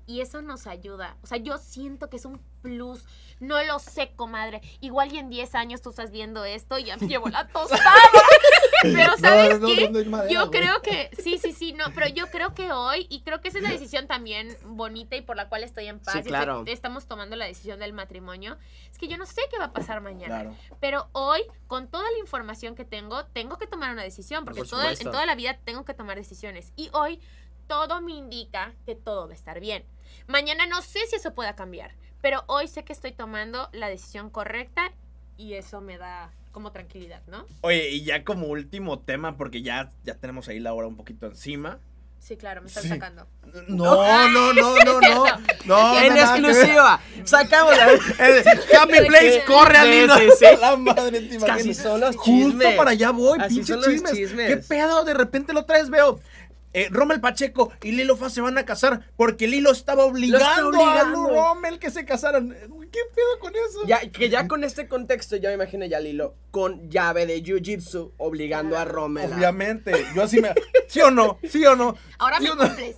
y 0.07 0.21
eso 0.21 0.41
nos 0.41 0.65
ayuda. 0.67 1.17
O 1.21 1.27
sea, 1.27 1.37
yo 1.37 1.57
siento 1.59 2.09
que 2.09 2.15
es 2.17 2.25
un 2.25 2.41
plus. 2.61 3.03
No 3.39 3.61
lo 3.63 3.77
sé, 3.77 4.13
comadre. 4.15 4.61
Igual 4.79 5.13
y 5.13 5.19
en 5.19 5.29
10 5.29 5.53
años 5.53 5.81
tú 5.81 5.89
estás 5.91 6.09
viendo 6.11 6.43
esto 6.45 6.79
y 6.79 6.85
ya 6.85 6.97
me 6.97 7.07
llevo 7.07 7.27
la 7.29 7.45
tostada. 7.49 7.83
Pero 8.81 9.17
¿sabes 9.17 9.59
no, 9.59 9.67
qué? 9.67 9.89
no 9.89 9.99
es 9.99 10.07
madera, 10.07 10.31
yo 10.31 10.47
güey. 10.47 10.61
creo 10.61 10.81
que, 10.81 11.09
sí, 11.21 11.37
sí, 11.39 11.51
sí, 11.51 11.73
no, 11.73 11.85
pero 11.95 12.07
yo 12.07 12.27
creo 12.27 12.53
que 12.53 12.71
hoy, 12.71 13.07
y 13.09 13.21
creo 13.21 13.41
que 13.41 13.47
esa 13.47 13.57
es 13.57 13.63
la 13.63 13.71
decisión 13.71 14.05
también 14.07 14.55
bonita 14.65 15.15
y 15.15 15.21
por 15.21 15.35
la 15.35 15.49
cual 15.49 15.63
estoy 15.63 15.87
en 15.87 15.99
paz, 15.99 16.13
Sí, 16.13 16.19
estoy- 16.31 16.71
estamos 16.71 17.07
tomando 17.07 17.35
la 17.35 17.45
decisión 17.45 17.79
del 17.79 17.93
matrimonio, 17.93 18.55
es 18.91 18.97
que 18.99 19.07
yo 19.07 19.17
no 19.17 19.25
sé 19.25 19.41
qué 19.49 19.57
va 19.57 19.65
a 19.65 19.73
pasar 19.73 19.99
mañana. 20.01 20.41
Claro. 20.41 20.55
Pero 20.79 21.09
hoy, 21.13 21.41
con 21.65 21.87
toda 21.87 22.09
la 22.11 22.19
información 22.19 22.75
que 22.75 22.85
tengo, 22.85 23.25
tengo 23.25 23.57
que 23.57 23.65
tomar 23.65 23.91
una 23.93 24.03
decisión, 24.03 24.45
porque 24.45 24.59
Por 24.59 24.69
todo 24.69 24.83
el- 24.83 24.93
en 25.01 25.11
toda 25.11 25.25
la 25.25 25.33
vida 25.33 25.57
tengo 25.65 25.83
que 25.83 25.95
tomar 25.95 26.15
decisiones. 26.15 26.71
Y 26.75 26.89
hoy 26.93 27.19
todo 27.65 27.99
me 28.01 28.11
indica 28.13 28.73
que 28.85 28.93
todo 28.95 29.25
va 29.25 29.31
a 29.33 29.35
estar 29.35 29.59
bien. 29.59 29.83
Mañana 30.27 30.65
no 30.67 30.81
sé 30.81 30.99
si 31.09 31.15
eso 31.15 31.33
pueda 31.33 31.55
cambiar, 31.55 31.95
pero 32.21 32.43
hoy 32.47 32.67
sé 32.67 32.83
que 32.83 32.93
estoy 32.93 33.11
tomando 33.11 33.69
la 33.73 33.89
decisión 33.89 34.29
correcta 34.29 34.91
y 35.37 35.53
eso 35.53 35.81
me 35.81 35.97
da 35.97 36.31
como 36.51 36.71
tranquilidad, 36.71 37.21
¿no? 37.27 37.45
Oye, 37.61 37.89
y 37.89 38.03
ya 38.03 38.23
como 38.23 38.47
último 38.47 38.99
tema, 38.99 39.37
porque 39.37 39.61
ya, 39.61 39.91
ya 40.03 40.15
tenemos 40.15 40.47
ahí 40.47 40.59
la 40.59 40.73
hora 40.73 40.87
un 40.87 40.95
poquito 40.97 41.27
encima. 41.27 41.79
Sí, 42.19 42.35
claro, 42.35 42.61
me 42.61 42.67
están 42.67 42.81
Sí. 42.83 42.89
sacando. 42.89 43.27
No, 43.67 44.27
no, 44.29 44.53
no, 44.53 44.75
no, 44.83 44.99
no. 44.99 45.23
No, 45.65 45.99
en 46.01 46.13
nada 46.15 46.35
que 46.35 46.41
ver. 46.41 46.49
exclusiva, 46.51 46.99
sacamos 47.23 47.77
la... 47.77 47.91
Eh, 48.19 48.43
Happy 48.77 49.07
Place, 49.07 49.43
corre 49.45 49.77
al 49.77 49.87
Sí, 49.87 49.93
hilo. 49.99 50.17
sí, 50.17 50.29
sí. 50.39 50.45
La 50.59 50.75
madre, 50.75 51.21
te 51.21 51.35
imaginas. 51.35 51.77
son 51.77 51.99
los 52.01 52.15
Justo 52.17 52.31
chismes. 52.31 52.75
para 52.75 52.91
allá 52.91 53.11
voy, 53.11 53.37
Así 53.39 53.55
pinches 53.55 53.67
son 53.67 53.77
los 53.77 53.87
chismes. 53.93 54.11
chismes. 54.13 54.47
¿Qué 54.49 54.57
pedo? 54.57 55.03
De 55.05 55.13
repente 55.13 55.53
lo 55.53 55.63
traes, 55.65 55.89
veo. 55.89 56.19
Eh, 56.81 56.87
Rommel 56.91 57.19
Pacheco 57.21 57.71
y 57.81 57.91
Lilo 57.91 58.15
Fa 58.17 58.29
se 58.29 58.41
van 58.41 58.57
a 58.57 58.65
casar 58.65 59.09
porque 59.15 59.47
Lilo 59.47 59.71
estaba 59.71 60.05
obligando, 60.05 60.69
obligando. 60.69 61.25
a 61.25 61.29
Rommel 61.53 61.79
que 61.79 61.89
se 61.91 62.05
casaran. 62.05 62.49
¿Qué 62.91 62.99
pedo 63.15 63.39
con 63.39 63.53
eso? 63.55 63.85
Ya, 63.85 63.99
que 64.09 64.29
ya 64.29 64.47
con 64.47 64.63
este 64.63 64.87
contexto, 64.87 65.35
ya 65.35 65.49
me 65.49 65.55
imagino 65.55 65.85
ya 65.85 65.99
Lilo 65.99 66.35
con 66.51 66.89
llave 66.89 67.25
de 67.25 67.43
Jiu-Jitsu 67.43 68.13
obligando 68.17 68.77
a 68.77 68.85
Rommel. 68.85 69.31
a- 69.31 69.35
Obviamente, 69.35 69.91
yo 70.15 70.23
así 70.23 70.39
me... 70.41 70.53
¿Sí 70.87 71.01
o 71.01 71.11
no? 71.11 71.37
¿Sí 71.49 71.65
o 71.65 71.75
no? 71.75 71.95
Ahora 72.17 72.37
¿Sí 72.37 72.43
me 72.43 72.49
no? 72.55 72.57
cumples. 72.63 72.97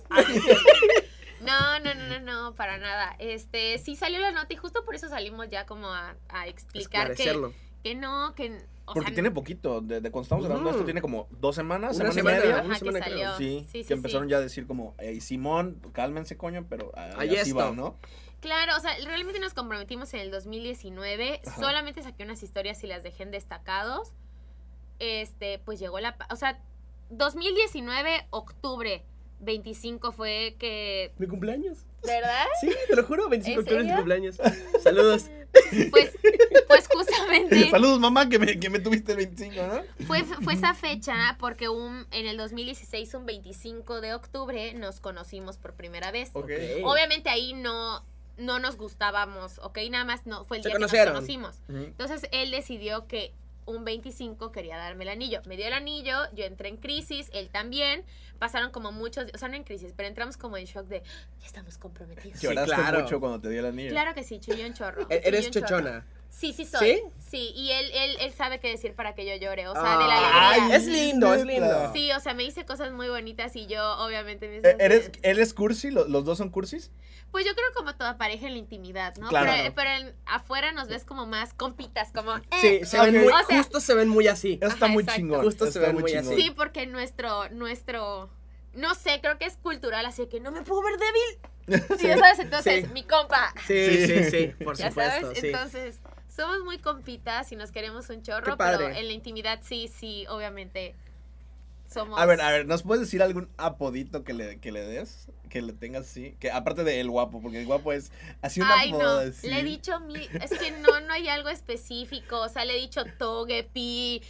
No, 1.40 1.80
no, 1.80 1.94
no, 1.94 2.06
no, 2.06 2.20
no, 2.20 2.54
para 2.54 2.76
nada. 2.76 3.16
Este, 3.18 3.78
sí 3.78 3.96
salió 3.96 4.18
la 4.20 4.30
nota 4.30 4.52
y 4.52 4.56
justo 4.56 4.84
por 4.84 4.94
eso 4.94 5.08
salimos 5.08 5.48
ya 5.48 5.64
como 5.64 5.88
a, 5.88 6.14
a 6.28 6.46
explicar 6.46 7.14
que. 7.14 7.34
Que 7.82 7.94
no, 7.94 8.34
que... 8.34 8.58
O 8.86 8.94
Porque 8.94 9.08
sea, 9.10 9.14
tiene 9.14 9.30
poquito, 9.30 9.80
de, 9.80 10.00
de 10.00 10.10
cuando 10.10 10.24
estamos 10.24 10.44
grabando 10.44 10.68
Ujú. 10.70 10.78
esto 10.78 10.84
tiene 10.84 11.00
como 11.00 11.28
dos 11.30 11.54
semanas, 11.54 11.96
Una 11.96 12.10
semana, 12.10 12.38
y 12.38 12.40
semana, 12.40 12.58
media. 12.58 12.70
Ajá, 12.72 12.78
semana, 12.80 12.98
salió. 13.04 13.36
Sí, 13.38 13.66
Sí, 13.70 13.82
sí, 13.82 13.84
que 13.88 13.94
empezaron 13.94 14.26
sí. 14.26 14.30
ya 14.32 14.38
a 14.38 14.40
decir 14.40 14.66
como, 14.66 14.94
"Ey, 14.98 15.20
Simón, 15.20 15.80
cálmense, 15.92 16.36
coño, 16.36 16.66
pero 16.68 16.90
ah, 16.96 17.10
Ahí 17.16 17.36
así 17.36 17.50
está. 17.50 17.66
va, 17.66 17.70
¿no? 17.72 17.96
Claro, 18.40 18.76
o 18.76 18.80
sea, 18.80 18.92
realmente 19.04 19.38
nos 19.38 19.54
comprometimos 19.54 20.12
en 20.14 20.20
el 20.20 20.30
2019. 20.32 21.40
Ajá. 21.46 21.60
Solamente 21.60 22.02
saqué 22.02 22.24
unas 22.24 22.42
historias 22.42 22.82
y 22.82 22.88
las 22.88 23.02
dejé 23.04 23.22
en 23.22 23.30
destacados. 23.30 24.12
Este, 24.98 25.60
pues 25.60 25.78
llegó 25.78 26.00
la... 26.00 26.16
O 26.30 26.36
sea, 26.36 26.58
2019, 27.10 28.26
octubre 28.30 29.04
25 29.40 30.12
fue 30.12 30.56
que... 30.58 31.12
¿Mi 31.18 31.26
cumpleaños? 31.26 31.86
¿Verdad? 32.02 32.44
Sí, 32.60 32.70
te 32.88 32.96
lo 32.96 33.04
juro, 33.04 33.28
25 33.28 33.60
¿En 33.60 33.64
octubre 33.64 33.80
es 33.82 33.86
mi 33.88 33.94
cumpleaños. 33.94 34.38
Saludos. 34.82 35.30
Pues, 35.90 36.16
pues 36.68 36.88
justamente... 36.88 37.70
Saludos, 37.70 38.00
mamá, 38.00 38.28
que 38.28 38.38
me, 38.38 38.58
que 38.58 38.70
me 38.70 38.78
tuviste 38.78 39.12
el 39.12 39.18
25, 39.18 39.54
¿no? 39.66 40.06
Fue, 40.06 40.24
fue 40.24 40.54
esa 40.54 40.74
fecha 40.74 41.36
porque 41.38 41.68
un, 41.68 42.06
en 42.10 42.26
el 42.26 42.36
2016, 42.36 43.14
un 43.14 43.26
25 43.26 44.00
de 44.00 44.14
octubre, 44.14 44.74
nos 44.74 45.00
conocimos 45.00 45.58
por 45.58 45.74
primera 45.74 46.10
vez. 46.10 46.30
Obviamente 46.34 47.30
ahí 47.30 47.52
no, 47.52 48.04
no 48.36 48.58
nos 48.58 48.76
gustábamos, 48.76 49.58
¿ok? 49.62 49.78
Nada 49.90 50.04
más 50.04 50.26
no 50.26 50.44
fue 50.44 50.58
el 50.58 50.62
Se 50.62 50.68
día 50.70 50.76
que 50.76 50.82
nos 50.82 50.92
conocimos. 50.92 51.56
Entonces 51.68 52.28
él 52.32 52.50
decidió 52.50 53.06
que 53.06 53.32
un 53.70 53.84
25 53.84 54.52
quería 54.52 54.76
darme 54.76 55.04
el 55.04 55.10
anillo. 55.10 55.40
Me 55.46 55.56
dio 55.56 55.66
el 55.66 55.72
anillo, 55.72 56.16
yo 56.34 56.44
entré 56.44 56.68
en 56.68 56.76
crisis, 56.76 57.28
él 57.32 57.48
también. 57.50 58.04
Pasaron 58.38 58.70
como 58.70 58.90
muchos, 58.92 59.26
o 59.34 59.38
sea, 59.38 59.48
no 59.48 59.54
en 59.56 59.64
crisis, 59.64 59.92
pero 59.96 60.08
entramos 60.08 60.36
como 60.36 60.56
en 60.56 60.64
shock 60.64 60.86
de, 60.86 61.02
ya 61.40 61.46
estamos 61.46 61.76
comprometidos. 61.78 62.38
Sí, 62.38 62.46
Lloraste 62.46 62.74
claro. 62.74 63.00
mucho 63.02 63.20
cuando 63.20 63.40
te 63.40 63.50
dio 63.50 63.60
el 63.60 63.66
anillo. 63.66 63.90
Claro 63.90 64.14
que 64.14 64.24
sí, 64.24 64.38
chilló 64.40 64.66
un 64.66 64.72
chorro. 64.74 65.06
E- 65.10 65.20
Eres 65.24 65.50
chilló 65.50 65.60
un 65.62 65.66
chorro. 65.68 66.04
Sí, 66.30 66.52
sí 66.54 66.64
soy. 66.64 66.88
¿Sí? 66.88 67.02
¿Sí? 67.30 67.52
y 67.54 67.70
él, 67.72 67.90
él, 67.92 68.16
él 68.20 68.32
sabe 68.32 68.58
qué 68.60 68.68
decir 68.68 68.94
para 68.94 69.14
que 69.14 69.24
yo 69.26 69.34
llore, 69.36 69.68
o 69.68 69.72
sea, 69.74 69.98
de 69.98 70.04
Ay, 70.04 70.08
la 70.08 70.48
alegría. 70.50 70.76
es 70.76 70.86
lindo, 70.86 71.34
es 71.34 71.44
lindo. 71.44 71.92
Sí, 71.92 72.10
o 72.12 72.18
sea, 72.20 72.34
me 72.34 72.42
dice 72.42 72.64
cosas 72.64 72.90
muy 72.92 73.08
bonitas 73.08 73.54
y 73.56 73.66
yo, 73.66 73.98
obviamente, 73.98 74.48
me 74.48 74.56
Eh, 74.68 74.76
¿Eres, 74.80 75.10
¿Eres 75.22 75.54
cursi? 75.54 75.90
¿Lo- 75.90 76.08
¿Los 76.08 76.24
dos 76.24 76.38
son 76.38 76.50
cursis? 76.50 76.90
Pues 77.30 77.44
yo 77.44 77.52
creo 77.54 77.66
como 77.76 77.94
toda 77.94 78.18
pareja 78.18 78.46
en 78.48 78.54
la 78.54 78.58
intimidad, 78.58 79.14
¿no? 79.16 79.28
Claro. 79.28 79.52
Pero, 79.54 79.74
pero 79.76 79.90
en- 79.90 80.14
afuera 80.26 80.72
nos 80.72 80.88
ves 80.88 81.04
como 81.04 81.26
más 81.26 81.54
compitas, 81.54 82.10
como... 82.12 82.34
eh. 82.36 82.42
Sí, 82.60 82.80
se 82.84 83.00
ven 83.00 83.22
muy, 83.22 83.32
O 83.32 83.46
sea- 83.46 83.58
justo 83.58 83.78
se 83.80 83.94
ven 83.94 84.08
muy 84.08 84.26
así. 84.26 84.58
Eso 84.60 84.72
está 84.72 84.86
Ajá, 84.86 84.92
muy 84.94 85.02
exacto. 85.04 85.20
chingón. 85.20 85.44
Justo 85.44 85.70
se 85.70 85.78
ven 85.78 85.92
muy 85.92 86.02
muy 86.02 86.10
chingón. 86.12 86.32
así. 86.32 86.42
Sí, 86.42 86.50
porque 86.50 86.86
nuestro, 86.86 87.48
nuestro... 87.50 88.30
No 88.72 88.94
sé, 88.94 89.20
creo 89.20 89.36
que 89.38 89.46
es 89.46 89.56
cultural, 89.56 90.06
así 90.06 90.26
que 90.26 90.38
no 90.40 90.50
me 90.52 90.62
puedo 90.62 90.82
ver 90.82 90.94
débil. 90.96 91.38
Sí, 92.00 92.06
ya 92.08 92.18
sabes, 92.18 92.38
entonces, 92.40 92.84
Sí. 92.86 92.90
mi 92.92 93.04
compa. 93.04 93.54
Sí, 93.66 94.06
sí, 94.06 94.24
sí, 94.30 94.46
por 94.64 94.76
ya 94.76 94.88
supuesto. 94.88 95.20
sabes, 95.20 95.38
sí. 95.38 95.46
entonces, 95.48 96.00
somos 96.30 96.64
muy 96.64 96.78
compitas 96.78 97.52
y 97.52 97.56
nos 97.56 97.72
queremos 97.72 98.08
un 98.08 98.22
chorro, 98.22 98.56
pero 98.56 98.88
en 98.88 99.06
la 99.06 99.12
intimidad 99.12 99.60
sí, 99.62 99.88
sí, 99.88 100.26
obviamente 100.28 100.94
somos... 101.92 102.18
A 102.18 102.26
ver, 102.26 102.40
a 102.40 102.50
ver, 102.50 102.66
¿nos 102.66 102.82
puedes 102.82 103.02
decir 103.02 103.22
algún 103.22 103.48
apodito 103.56 104.24
que 104.24 104.32
le, 104.32 104.58
que 104.58 104.72
le 104.72 104.80
des? 104.82 105.28
Que 105.50 105.60
le 105.60 105.72
tengas 105.74 106.06
así. 106.06 106.36
Que 106.40 106.50
aparte 106.50 106.84
de 106.84 107.00
el 107.00 107.10
guapo, 107.10 107.42
porque 107.42 107.60
el 107.60 107.66
guapo 107.66 107.92
es 107.92 108.10
así 108.40 108.60
un 108.60 108.68
Ay, 108.70 108.90
apodo 108.92 109.02
no, 109.24 109.30
así. 109.30 109.48
le 109.50 109.60
he 109.60 109.62
dicho 109.64 109.98
mil, 110.00 110.28
es 110.42 110.50
que 110.58 110.70
no, 110.70 111.00
no 111.00 111.12
hay 111.12 111.28
algo 111.28 111.48
específico, 111.48 112.40
o 112.40 112.48
sea, 112.48 112.64
le 112.64 112.76
he 112.76 112.80
dicho 112.80 113.02
Togepi, 113.18 114.22
o 114.24 114.28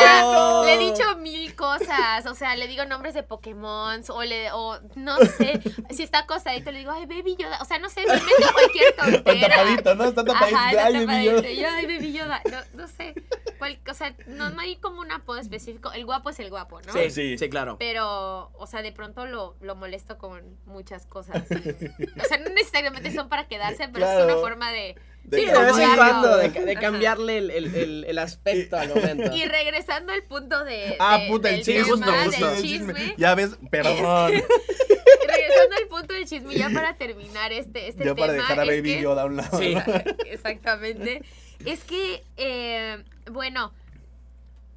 sea, 0.00 0.20
¡Oh! 0.24 0.62
le 0.64 0.74
he 0.74 0.78
dicho 0.78 1.16
mil 1.18 1.54
cosas, 1.54 2.24
o 2.26 2.34
sea, 2.34 2.56
le 2.56 2.66
digo 2.68 2.84
nombres 2.86 3.14
de 3.14 3.22
Pokémon, 3.22 4.02
o 4.08 4.22
le, 4.24 4.50
o 4.52 4.80
no 4.94 5.18
sé, 5.18 5.60
si 5.90 6.02
está 6.02 6.20
acostadito 6.20 6.70
le 6.72 6.78
digo, 6.80 6.90
ay, 6.92 7.06
Baby 7.06 7.36
Yoda, 7.38 7.58
o 7.60 7.64
sea, 7.64 7.78
no 7.78 7.88
sé, 7.90 8.00
me 8.06 8.14
invento 8.16 8.52
cualquier 8.52 8.84
Está 8.96 9.04
tontera. 9.12 9.56
tapadito, 9.56 9.94
¿no? 9.94 10.04
Está 10.04 10.24
tapadito. 10.24 10.56
Ajá, 10.56 10.70
está 10.70 10.86
Ay, 10.86 11.26
yo, 11.58 11.68
ay, 11.68 11.86
Baby 11.86 12.12
Yoda, 12.12 12.40
no, 12.50 12.80
no 12.82 12.88
sé, 12.88 13.14
cual- 13.58 13.78
o 13.90 13.94
sea, 13.94 14.14
no, 14.26 14.50
no 14.50 14.60
hay 14.60 14.76
como 14.76 15.00
un 15.00 15.12
apodo 15.12 15.38
específico, 15.38 15.92
el 15.92 16.04
guapo 16.06 16.30
es 16.30 16.38
el 16.40 16.48
guapo, 16.50 16.80
¿no? 16.82 16.92
Sí, 16.92 17.10
Sí. 17.10 17.36
sí, 17.38 17.48
claro. 17.50 17.76
Pero, 17.78 18.50
o 18.58 18.66
sea, 18.66 18.82
de 18.82 18.92
pronto 18.92 19.26
lo, 19.26 19.56
lo 19.60 19.74
molesto 19.76 20.16
con 20.18 20.45
muchas 20.66 21.06
cosas. 21.06 21.42
O 21.50 22.24
sea, 22.28 22.38
no 22.38 22.50
necesariamente 22.50 23.12
son 23.12 23.28
para 23.28 23.46
quedarse, 23.48 23.88
pero 23.92 24.06
es 24.10 24.24
una 24.24 24.36
forma 24.36 24.70
de... 24.72 24.96
De 25.24 25.40
Sí, 25.40 25.46
de 25.46 25.52
vez 25.58 25.76
en 25.78 25.96
cuando, 25.96 26.36
de, 26.36 26.74
cambiarle 26.76 27.38
el, 27.38 27.50
el, 27.50 27.74
el, 27.74 28.04
el 28.04 28.18
aspecto 28.18 28.76
al 28.76 28.90
momento. 28.90 29.34
Y 29.34 29.44
regresando 29.44 30.12
al 30.12 30.22
punto 30.22 30.64
de... 30.64 30.96
Ah, 31.00 31.18
de- 31.18 31.28
puta, 31.28 31.50
el 31.50 31.62
chisme. 31.64 31.82
justo, 31.82 32.12
justo. 32.12 32.54
chisme. 32.62 32.94
chisme. 32.94 33.14
Ya 33.16 33.34
ves, 33.34 33.50
perdón. 33.70 34.30
regresando 34.32 35.76
al 35.76 35.88
punto 35.88 36.14
del 36.14 36.26
chisme, 36.26 36.54
ya 36.54 36.70
para 36.70 36.96
terminar 36.96 37.52
este, 37.52 37.88
este 37.88 38.04
ya 38.04 38.14
tema. 38.14 38.26
para 38.26 38.32
dejar 38.34 38.60
a 38.60 38.62
es 38.62 38.68
Baby 38.68 38.94
que- 38.94 39.02
Yoda 39.02 39.22
a 39.22 39.24
un 39.26 39.36
lado. 39.36 39.58
Sí. 39.58 39.74
Exactamente. 40.26 41.22
Es 41.64 41.82
que, 41.84 42.22
eh, 42.36 43.02
bueno, 43.30 43.72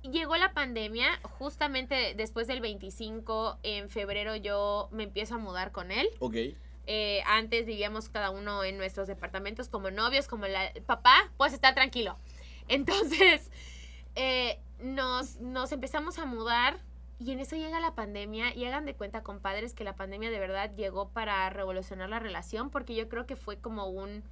llegó 0.04 0.38
la 0.38 0.54
pandemia, 0.54 1.20
justamente 1.24 2.14
después 2.16 2.48
del 2.48 2.62
25, 2.62 3.60
en 3.64 3.90
febrero 3.90 4.36
yo 4.36 4.90
me 4.92 5.04
empiezo 5.04 5.36
a 5.36 5.38
mudar 5.38 5.72
con 5.72 5.92
él. 5.92 6.10
Ok. 6.20 6.36
Eh, 6.88 7.22
antes 7.28 7.66
vivíamos 7.66 8.10
cada 8.10 8.32
uno 8.32 8.64
en 8.64 8.78
nuestros 8.78 9.08
departamentos 9.08 9.70
como 9.70 9.92
novios, 9.92 10.28
como 10.28 10.48
la, 10.48 10.72
papá, 10.86 11.32
pues 11.38 11.54
está 11.54 11.76
tranquilo. 11.76 12.18
Entonces, 12.68 13.52
eh, 14.16 14.60
nos, 14.80 15.40
nos 15.40 15.72
empezamos 15.72 16.18
a 16.18 16.26
mudar 16.26 16.80
y 17.20 17.32
en 17.32 17.40
eso 17.40 17.58
llega 17.58 17.80
la 17.82 17.96
pandemia 17.96 18.56
y 18.56 18.64
hagan 18.66 18.86
de 18.86 18.96
cuenta, 18.96 19.24
compadres, 19.24 19.74
que 19.74 19.84
la 19.84 19.96
pandemia 19.96 20.32
de 20.32 20.40
verdad 20.40 20.74
llegó 20.76 21.10
para 21.10 21.50
revolucionar 21.50 22.10
la 22.10 22.20
relación 22.20 22.70
porque 22.70 22.96
yo 22.96 23.10
creo 23.10 23.26
que 23.26 23.36
fue 23.36 23.58
como 23.58 23.88
un 23.88 24.24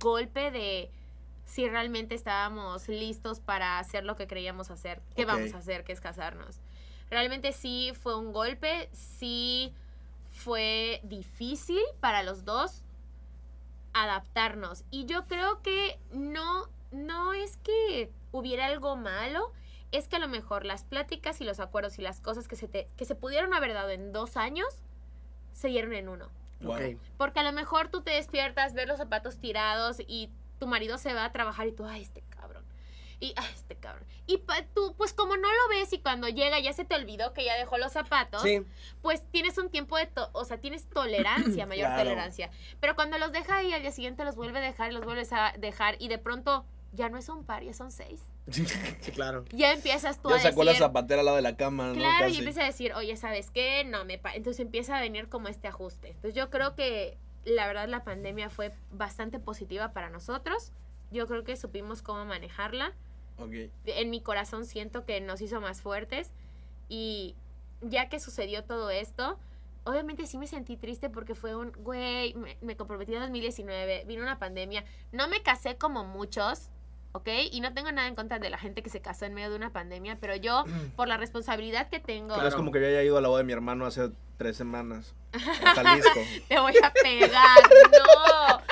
golpe 0.00 0.50
de 0.50 0.90
si 1.44 1.68
realmente 1.68 2.14
estábamos 2.14 2.88
listos 2.88 3.40
para 3.40 3.78
hacer 3.78 4.04
lo 4.04 4.16
que 4.16 4.26
creíamos 4.26 4.70
hacer, 4.70 5.02
que 5.14 5.22
Ok. 5.24 5.28
vamos 5.28 5.54
a 5.54 5.58
hacer, 5.58 5.84
que 5.84 5.92
es 5.92 6.00
casarnos. 6.00 6.60
Realmente 7.10 7.52
sí 7.52 7.92
fue 8.00 8.16
un 8.18 8.32
golpe, 8.32 8.88
sí 8.92 9.74
fue 10.30 11.00
difícil 11.04 11.82
para 12.00 12.22
los 12.22 12.44
dos 12.44 12.82
adaptarnos. 13.92 14.84
Y 14.90 15.04
yo 15.06 15.26
creo 15.26 15.60
que 15.62 15.98
no, 16.12 16.68
no 16.90 17.34
es 17.34 17.58
que 17.58 18.10
hubiera 18.32 18.66
algo 18.66 18.96
malo, 18.96 19.52
es 19.90 20.08
que 20.08 20.16
a 20.16 20.20
lo 20.20 20.28
mejor 20.28 20.64
las 20.64 20.84
pláticas 20.84 21.40
y 21.40 21.44
los 21.44 21.60
acuerdos 21.60 21.98
y 21.98 22.02
las 22.02 22.20
cosas 22.20 22.48
que 22.48 22.56
se, 22.56 22.66
te, 22.68 22.88
que 22.96 23.04
se 23.04 23.14
pudieron 23.14 23.52
haber 23.52 23.74
dado 23.74 23.90
en 23.90 24.12
dos 24.12 24.38
años, 24.38 24.68
se 25.52 25.68
dieron 25.68 25.92
en 25.92 26.08
uno. 26.08 26.30
Wow. 26.62 26.98
Porque 27.18 27.40
a 27.40 27.42
lo 27.42 27.52
mejor 27.52 27.88
tú 27.88 28.02
te 28.02 28.12
despiertas, 28.12 28.72
ves 28.72 28.86
los 28.86 28.96
zapatos 28.96 29.38
tirados 29.38 29.98
y 30.06 30.30
tu 30.62 30.68
marido 30.68 30.96
se 30.96 31.12
va 31.12 31.24
a 31.24 31.32
trabajar 31.32 31.66
y 31.66 31.72
tú, 31.72 31.84
ay, 31.84 32.02
este 32.02 32.22
cabrón. 32.30 32.62
Y, 33.18 33.32
ay, 33.36 33.50
este 33.52 33.74
cabrón. 33.74 34.04
Y 34.28 34.38
pa- 34.38 34.62
tú, 34.74 34.94
pues 34.96 35.12
como 35.12 35.36
no 35.36 35.48
lo 35.48 35.68
ves 35.70 35.92
y 35.92 35.98
cuando 35.98 36.28
llega 36.28 36.60
ya 36.60 36.72
se 36.72 36.84
te 36.84 36.94
olvidó 36.94 37.32
que 37.32 37.44
ya 37.44 37.56
dejó 37.56 37.78
los 37.78 37.90
zapatos, 37.90 38.42
Sí, 38.42 38.62
pues 39.00 39.24
tienes 39.32 39.58
un 39.58 39.70
tiempo 39.70 39.96
de, 39.96 40.06
to- 40.06 40.30
o 40.34 40.44
sea, 40.44 40.58
tienes 40.58 40.88
tolerancia, 40.88 41.66
mayor 41.66 41.88
Claro. 41.88 42.04
tolerancia. 42.04 42.50
Pero 42.78 42.94
cuando 42.94 43.18
los 43.18 43.32
deja 43.32 43.64
y 43.64 43.72
al 43.72 43.82
día 43.82 43.90
siguiente 43.90 44.24
los 44.24 44.36
vuelve 44.36 44.58
a 44.60 44.62
dejar 44.62 44.92
y 44.92 44.94
los 44.94 45.04
vuelves 45.04 45.32
a 45.32 45.52
dejar 45.58 45.96
y 45.98 46.06
de 46.06 46.18
pronto 46.18 46.64
ya 46.92 47.08
no 47.08 47.18
es 47.18 47.28
un 47.28 47.44
par, 47.44 47.64
ya 47.64 47.72
son 47.74 47.90
seis. 47.90 48.20
sí, 48.48 48.64
claro. 49.14 49.44
Ya 49.50 49.72
empiezas 49.72 50.22
tú 50.22 50.28
Ya 50.30 50.36
a 50.36 50.38
sacó 50.38 50.62
la 50.62 50.70
decir, 50.72 50.84
zapatera 50.86 51.20
al 51.22 51.24
lado 51.26 51.36
de 51.36 51.42
la 51.42 51.56
cama, 51.56 51.88
¿no? 51.88 51.94
Claro, 51.94 52.28
y 52.28 52.36
empieza 52.38 52.62
a 52.62 52.66
decir, 52.66 52.92
oye, 52.94 53.16
¿sabes 53.16 53.50
qué? 53.50 53.82
No 53.84 54.04
me 54.04 54.18
pa-". 54.18 54.34
Entonces 54.34 54.60
empieza 54.60 54.96
a 54.96 55.00
venir 55.00 55.28
como 55.28 55.48
este 55.48 55.66
ajuste. 55.68 56.08
Entonces 56.08 56.34
yo 56.34 56.50
creo 56.50 56.74
que 56.76 57.18
la 57.44 57.66
verdad 57.66 57.88
la 57.88 58.04
pandemia 58.04 58.50
fue 58.50 58.72
bastante 58.90 59.38
positiva 59.38 59.92
para 59.92 60.10
nosotros. 60.10 60.72
Yo 61.10 61.26
creo 61.26 61.44
que 61.44 61.56
supimos 61.56 62.02
cómo 62.02 62.24
manejarla. 62.24 62.92
En 63.86 64.10
mi 64.10 64.20
corazón 64.20 64.64
siento 64.64 65.04
que 65.04 65.20
nos 65.20 65.40
hizo 65.40 65.60
más 65.60 65.82
fuertes. 65.82 66.30
Y 66.88 67.34
ya 67.80 68.08
que 68.08 68.20
sucedió 68.20 68.64
todo 68.64 68.90
esto, 68.90 69.38
obviamente 69.84 70.26
sí 70.26 70.38
me 70.38 70.46
sentí 70.46 70.76
triste 70.76 71.10
porque 71.10 71.34
fue 71.34 71.56
un, 71.56 71.72
güey, 71.72 72.34
me, 72.34 72.56
me 72.60 72.76
comprometí 72.76 73.14
en 73.14 73.20
2019, 73.20 74.04
vino 74.06 74.22
una 74.22 74.38
pandemia. 74.38 74.84
No 75.10 75.28
me 75.28 75.42
casé 75.42 75.76
como 75.76 76.04
muchos. 76.04 76.70
¿Ok? 77.12 77.28
Y 77.50 77.60
no 77.60 77.74
tengo 77.74 77.92
nada 77.92 78.08
en 78.08 78.14
contra 78.14 78.38
de 78.38 78.48
la 78.50 78.56
gente 78.58 78.82
que 78.82 78.88
se 78.90 79.00
casó 79.02 79.26
en 79.26 79.34
medio 79.34 79.50
de 79.50 79.56
una 79.56 79.70
pandemia, 79.72 80.16
pero 80.20 80.34
yo, 80.36 80.64
por 80.96 81.08
la 81.08 81.16
responsabilidad 81.18 81.88
que 81.90 82.00
tengo, 82.00 82.36
No 82.36 82.46
es 82.46 82.54
como 82.54 82.72
que 82.72 82.80
yo 82.80 82.86
haya 82.86 83.02
ido 83.02 83.18
a 83.18 83.20
la 83.20 83.28
boda 83.28 83.38
de 83.38 83.44
mi 83.44 83.52
hermano 83.52 83.84
hace 83.86 84.10
tres 84.38 84.56
semanas. 84.56 85.14
A 85.32 85.38
Jalisco. 85.74 86.20
te 86.48 86.58
voy 86.58 86.74
a 86.82 86.92
pegar, 86.92 87.58
no. 87.92 88.62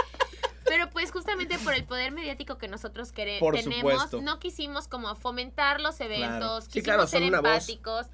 Pero 0.65 0.89
pues 0.91 1.11
justamente 1.11 1.59
por 1.59 1.75
el 1.75 1.85
poder 1.85 2.13
mediático 2.13 2.57
que 2.57 2.69
nosotros 2.69 3.13
quere- 3.13 3.39
Por 3.41 3.55
tenemos, 3.57 3.93
supuesto. 3.93 4.23
no 4.23 4.39
quisimos 4.39 4.87
como 4.89 5.15
fomentar 5.17 5.81
los 5.81 6.01
eventos, 6.01 6.65
Sí, 6.65 6.71
quisimos 6.81 6.85
claro, 6.85 7.07
ser 7.09 7.21
voz. 7.23 7.33
empáticos. 7.35 8.07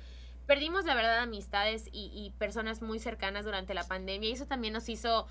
perdimos 0.47 0.85
la 0.87 0.95
verdad 0.95 1.19
amistades 1.19 1.87
y, 1.93 2.11
y 2.15 2.31
personas 2.39 2.81
muy 2.81 2.99
cercanas 2.99 3.45
durante 3.45 3.75
la 3.75 3.85
pandemia 3.87 4.29
y 4.31 4.33
eso 4.33 4.47
también 4.47 4.73
nos 4.73 4.89
hizo 4.89 5.27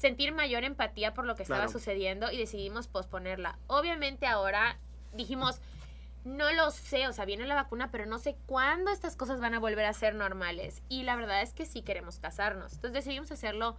sentir 0.00 0.32
mayor 0.32 0.64
empatía 0.64 1.12
por 1.12 1.26
lo 1.26 1.34
que 1.36 1.42
estaba 1.42 1.60
Claro. 1.64 1.72
sucediendo 1.72 2.30
y 2.32 2.38
decidimos 2.38 2.88
posponerla. 2.88 3.58
Obviamente 3.66 4.26
ahora 4.26 4.78
dijimos, 5.12 5.60
no 6.24 6.50
lo 6.52 6.70
sé, 6.70 7.06
o 7.06 7.12
sea, 7.12 7.26
viene 7.26 7.46
la 7.46 7.54
vacuna, 7.54 7.90
pero 7.90 8.06
no 8.06 8.18
sé 8.18 8.34
cuándo 8.46 8.90
estas 8.90 9.14
cosas 9.14 9.40
van 9.40 9.52
a 9.54 9.58
volver 9.58 9.84
a 9.84 9.92
ser 9.92 10.14
normales. 10.14 10.82
Y 10.88 11.02
la 11.02 11.16
verdad 11.16 11.42
es 11.42 11.52
que 11.52 11.66
sí 11.66 11.82
queremos 11.82 12.18
casarnos. 12.18 12.72
Entonces 12.72 13.04
decidimos 13.04 13.30
hacerlo 13.30 13.76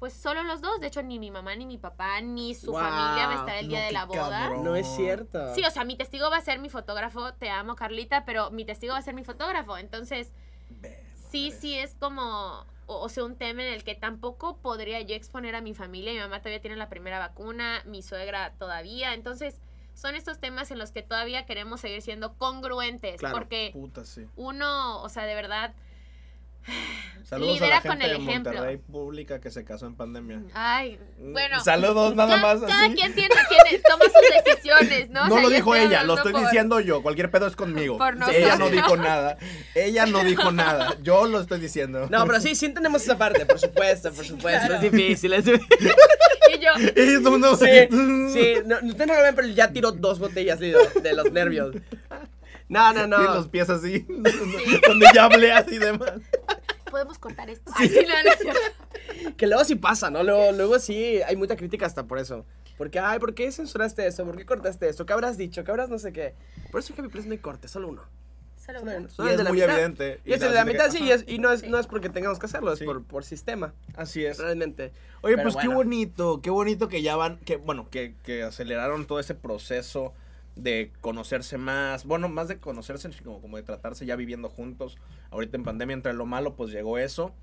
pues 0.00 0.12
solo 0.12 0.42
los 0.42 0.60
dos. 0.60 0.80
De 0.80 0.88
hecho, 0.88 1.02
ni 1.02 1.18
mi 1.18 1.30
mamá, 1.30 1.54
ni 1.56 1.64
mi 1.64 1.78
papá, 1.78 2.20
ni 2.20 2.54
su 2.54 2.72
Wow. 2.72 2.80
familia 2.80 3.26
va 3.26 3.32
a 3.32 3.38
estar 3.38 3.56
el 3.56 3.68
día 3.68 3.84
de 3.86 3.92
la 3.92 4.04
boda. 4.04 4.28
cabrón. 4.40 4.64
No 4.64 4.76
es 4.76 4.86
cierto. 4.96 5.54
Sí, 5.54 5.64
o 5.64 5.70
sea, 5.70 5.84
mi 5.84 5.96
testigo 5.96 6.28
va 6.28 6.36
a 6.36 6.40
ser 6.42 6.58
mi 6.58 6.68
fotógrafo. 6.68 7.32
Te 7.34 7.48
amo, 7.48 7.74
Carlita, 7.74 8.26
pero 8.26 8.50
mi 8.50 8.66
testigo 8.66 8.92
va 8.92 8.98
a 8.98 9.02
ser 9.02 9.14
mi 9.14 9.24
fotógrafo. 9.24 9.78
Entonces, 9.78 10.30
sí, 11.30 11.52
sí 11.52 11.74
es 11.78 11.94
como, 11.94 12.66
o, 12.86 13.00
o 13.00 13.08
sea, 13.08 13.24
un 13.24 13.36
tema 13.36 13.62
en 13.64 13.72
el 13.72 13.84
que 13.84 13.94
tampoco 13.94 14.56
podría 14.58 15.00
yo 15.00 15.14
exponer 15.14 15.54
a 15.54 15.60
mi 15.60 15.74
familia. 15.74 16.12
Mi 16.12 16.18
mamá 16.18 16.40
todavía 16.40 16.60
tiene 16.60 16.76
la 16.76 16.88
primera 16.88 17.18
vacuna, 17.18 17.82
mi 17.86 18.02
suegra 18.02 18.54
todavía. 18.58 19.14
Entonces, 19.14 19.60
son 19.94 20.16
estos 20.16 20.38
temas 20.40 20.70
en 20.70 20.78
los 20.78 20.90
que 20.90 21.02
todavía 21.02 21.46
queremos 21.46 21.80
seguir 21.80 22.02
siendo 22.02 22.34
congruentes. 22.34 23.20
Claro. 23.20 23.34
Porque 23.36 23.70
Puta, 23.72 24.04
sí. 24.04 24.26
uno, 24.36 25.02
o 25.02 25.08
sea, 25.08 25.24
de 25.24 25.34
verdad, 25.34 25.74
Saludos 27.24 27.54
Lidera 27.54 27.76
a 27.78 27.78
la 27.78 27.82
con 27.82 27.90
gente 27.92 28.04
el 28.04 28.10
de 28.10 28.16
ejemplo. 28.30 28.52
Monterrey 28.52 28.76
Pública 28.76 29.40
que 29.40 29.50
se 29.50 29.64
casó 29.64 29.86
en 29.86 29.94
pandemia. 29.96 30.42
ay, 30.52 30.98
bueno. 31.18 31.58
Saludos 31.64 32.14
nada 32.14 32.36
cada, 32.38 32.54
más 32.54 32.60
cada 32.70 32.84
así. 32.84 32.94
quien 32.94 33.14
tiene, 33.14 33.34
tiene- 33.48 33.82
toma 33.88 34.04
sus 34.04 34.44
decisiones, 34.44 35.08
¿no? 35.10 35.22
O 35.22 35.26
No 35.28 35.34
sea, 35.36 35.42
lo 35.42 35.48
dijo 35.50 35.74
ella, 35.74 36.02
lo 36.04 36.16
estoy 36.16 36.32
por- 36.32 36.42
diciendo 36.42 36.80
yo. 36.80 37.02
Cualquier 37.02 37.30
pedo 37.30 37.46
es 37.46 37.56
conmigo. 37.56 37.96
Por 37.96 38.14
ella 38.30 38.56
no 38.56 38.68
dijo 38.68 38.96
nada. 38.98 39.38
Ella 39.74 40.04
no 40.04 40.22
dijo 40.22 40.52
nada. 40.52 40.96
Yo 41.02 41.26
lo 41.26 41.40
estoy 41.40 41.60
diciendo. 41.60 42.08
No, 42.10 42.26
pero 42.26 42.40
sí, 42.40 42.54
sí 42.54 42.66
entendemos 42.66 43.02
esa 43.02 43.16
parte, 43.16 43.46
por 43.46 43.58
supuesto, 43.58 44.12
por 44.12 44.24
supuesto. 44.26 44.74
Es 44.74 44.80
difícil, 44.82 45.32
es 45.32 45.44
difícil. 45.46 45.66
Y 46.54 46.58
yo, 46.58 46.70
Y 46.78 46.92
todo 47.22 47.34
el 47.36 47.40
mundo- 47.40 47.56
Sí, 47.56 47.88
sí, 48.34 48.54
no, 48.66 48.80
no 48.82 48.94
te 48.94 49.02
enojes, 49.04 49.32
pero 49.34 49.48
ya 49.48 49.72
tiró 49.72 49.92
dos 49.92 50.18
botellas 50.18 50.58
de, 50.60 50.76
de 51.02 51.12
los 51.14 51.32
nervios. 51.32 51.74
No, 52.68 52.88
no, 52.92 52.94
Tiene 53.06 53.08
no. 53.08 53.34
los 53.34 53.48
pies 53.48 53.68
así. 53.70 54.00
Donde 54.86 55.06
ya 55.14 55.24
hablé 55.24 55.52
así 55.52 55.78
de 55.78 55.92
más. 55.98 56.20
¿podemos 56.90 57.18
cortar 57.18 57.50
esto? 57.50 57.72
Ay, 57.74 57.88
sí, 57.88 58.00
no, 58.06 58.52
no. 58.52 58.58
Que 59.36 59.46
luego 59.46 59.64
sí 59.64 59.74
pasa, 59.74 60.10
¿no? 60.10 60.22
Luego, 60.22 60.52
luego 60.52 60.78
sí 60.78 61.20
hay 61.26 61.34
mucha 61.36 61.56
crítica 61.56 61.86
hasta 61.86 62.04
por 62.06 62.18
eso. 62.18 62.46
Porque, 62.78 62.98
ay, 63.00 63.18
¿por 63.18 63.34
qué 63.34 63.50
censuraste 63.52 64.06
eso? 64.06 64.24
¿Por 64.24 64.36
qué 64.36 64.46
cortaste 64.46 64.88
esto? 64.88 65.04
¿Qué 65.06 65.12
habrás 65.12 65.36
dicho? 65.36 65.64
¿Qué 65.64 65.70
habrás 65.70 65.88
no 65.88 65.98
sé 65.98 66.12
qué? 66.12 66.34
Por 66.70 66.80
eso 66.80 66.92
Happy 66.96 67.08
Place 67.08 67.26
no 67.26 67.32
hay 67.32 67.38
corte, 67.38 67.66
solo 67.68 67.88
uno. 67.88 68.02
Solo 68.64 68.80
uno. 68.82 69.08
Solo 69.10 69.28
Y 69.28 69.32
es 69.32 69.38
de 69.38 69.44
la 69.44 69.50
muy 69.50 69.60
mitad. 69.60 69.74
evidente. 69.74 70.20
Y 70.24 70.32
es 70.32 70.42
el 70.42 70.48
de 70.50 70.54
la 70.54 70.64
mitad, 70.64 70.90
sí, 70.90 70.98
y, 71.04 71.10
es- 71.10 71.24
y 71.26 71.38
no, 71.38 71.52
es, 71.52 71.64
no 71.68 71.78
es 71.78 71.86
porque 71.86 72.08
tengamos 72.08 72.38
que 72.38 72.46
hacerlo, 72.46 72.72
es 72.72 72.78
Sí. 72.78 72.84
por, 72.84 73.04
por 73.04 73.24
sistema, 73.24 73.74
Así 73.96 74.24
es. 74.24 74.38
realmente. 74.38 74.92
Oye, 75.22 75.34
Pero 75.36 75.42
pues 75.50 75.56
qué 75.56 75.66
bueno. 75.68 75.80
bonito, 75.82 76.40
qué 76.42 76.50
bonito 76.50 76.88
que 76.88 77.02
ya 77.02 77.14
van, 77.16 77.38
que 77.38 77.56
bueno, 77.56 77.88
que, 77.90 78.14
que 78.22 78.42
aceleraron 78.42 79.06
todo 79.06 79.20
ese 79.20 79.34
proceso 79.34 80.14
de 80.56 80.92
conocerse 81.00 81.58
más, 81.58 82.04
bueno, 82.04 82.28
más 82.28 82.48
de 82.48 82.58
conocerse, 82.58 83.12
sino 83.12 83.40
como 83.40 83.56
de 83.56 83.62
tratarse 83.62 84.06
ya 84.06 84.16
viviendo 84.16 84.48
juntos. 84.48 84.96
Ahorita 85.30 85.56
en 85.56 85.64
pandemia, 85.64 85.94
entre 85.94 86.12
lo 86.14 86.26
malo, 86.26 86.54
pues 86.54 86.70
llegó 86.70 86.98
eso. 86.98 87.34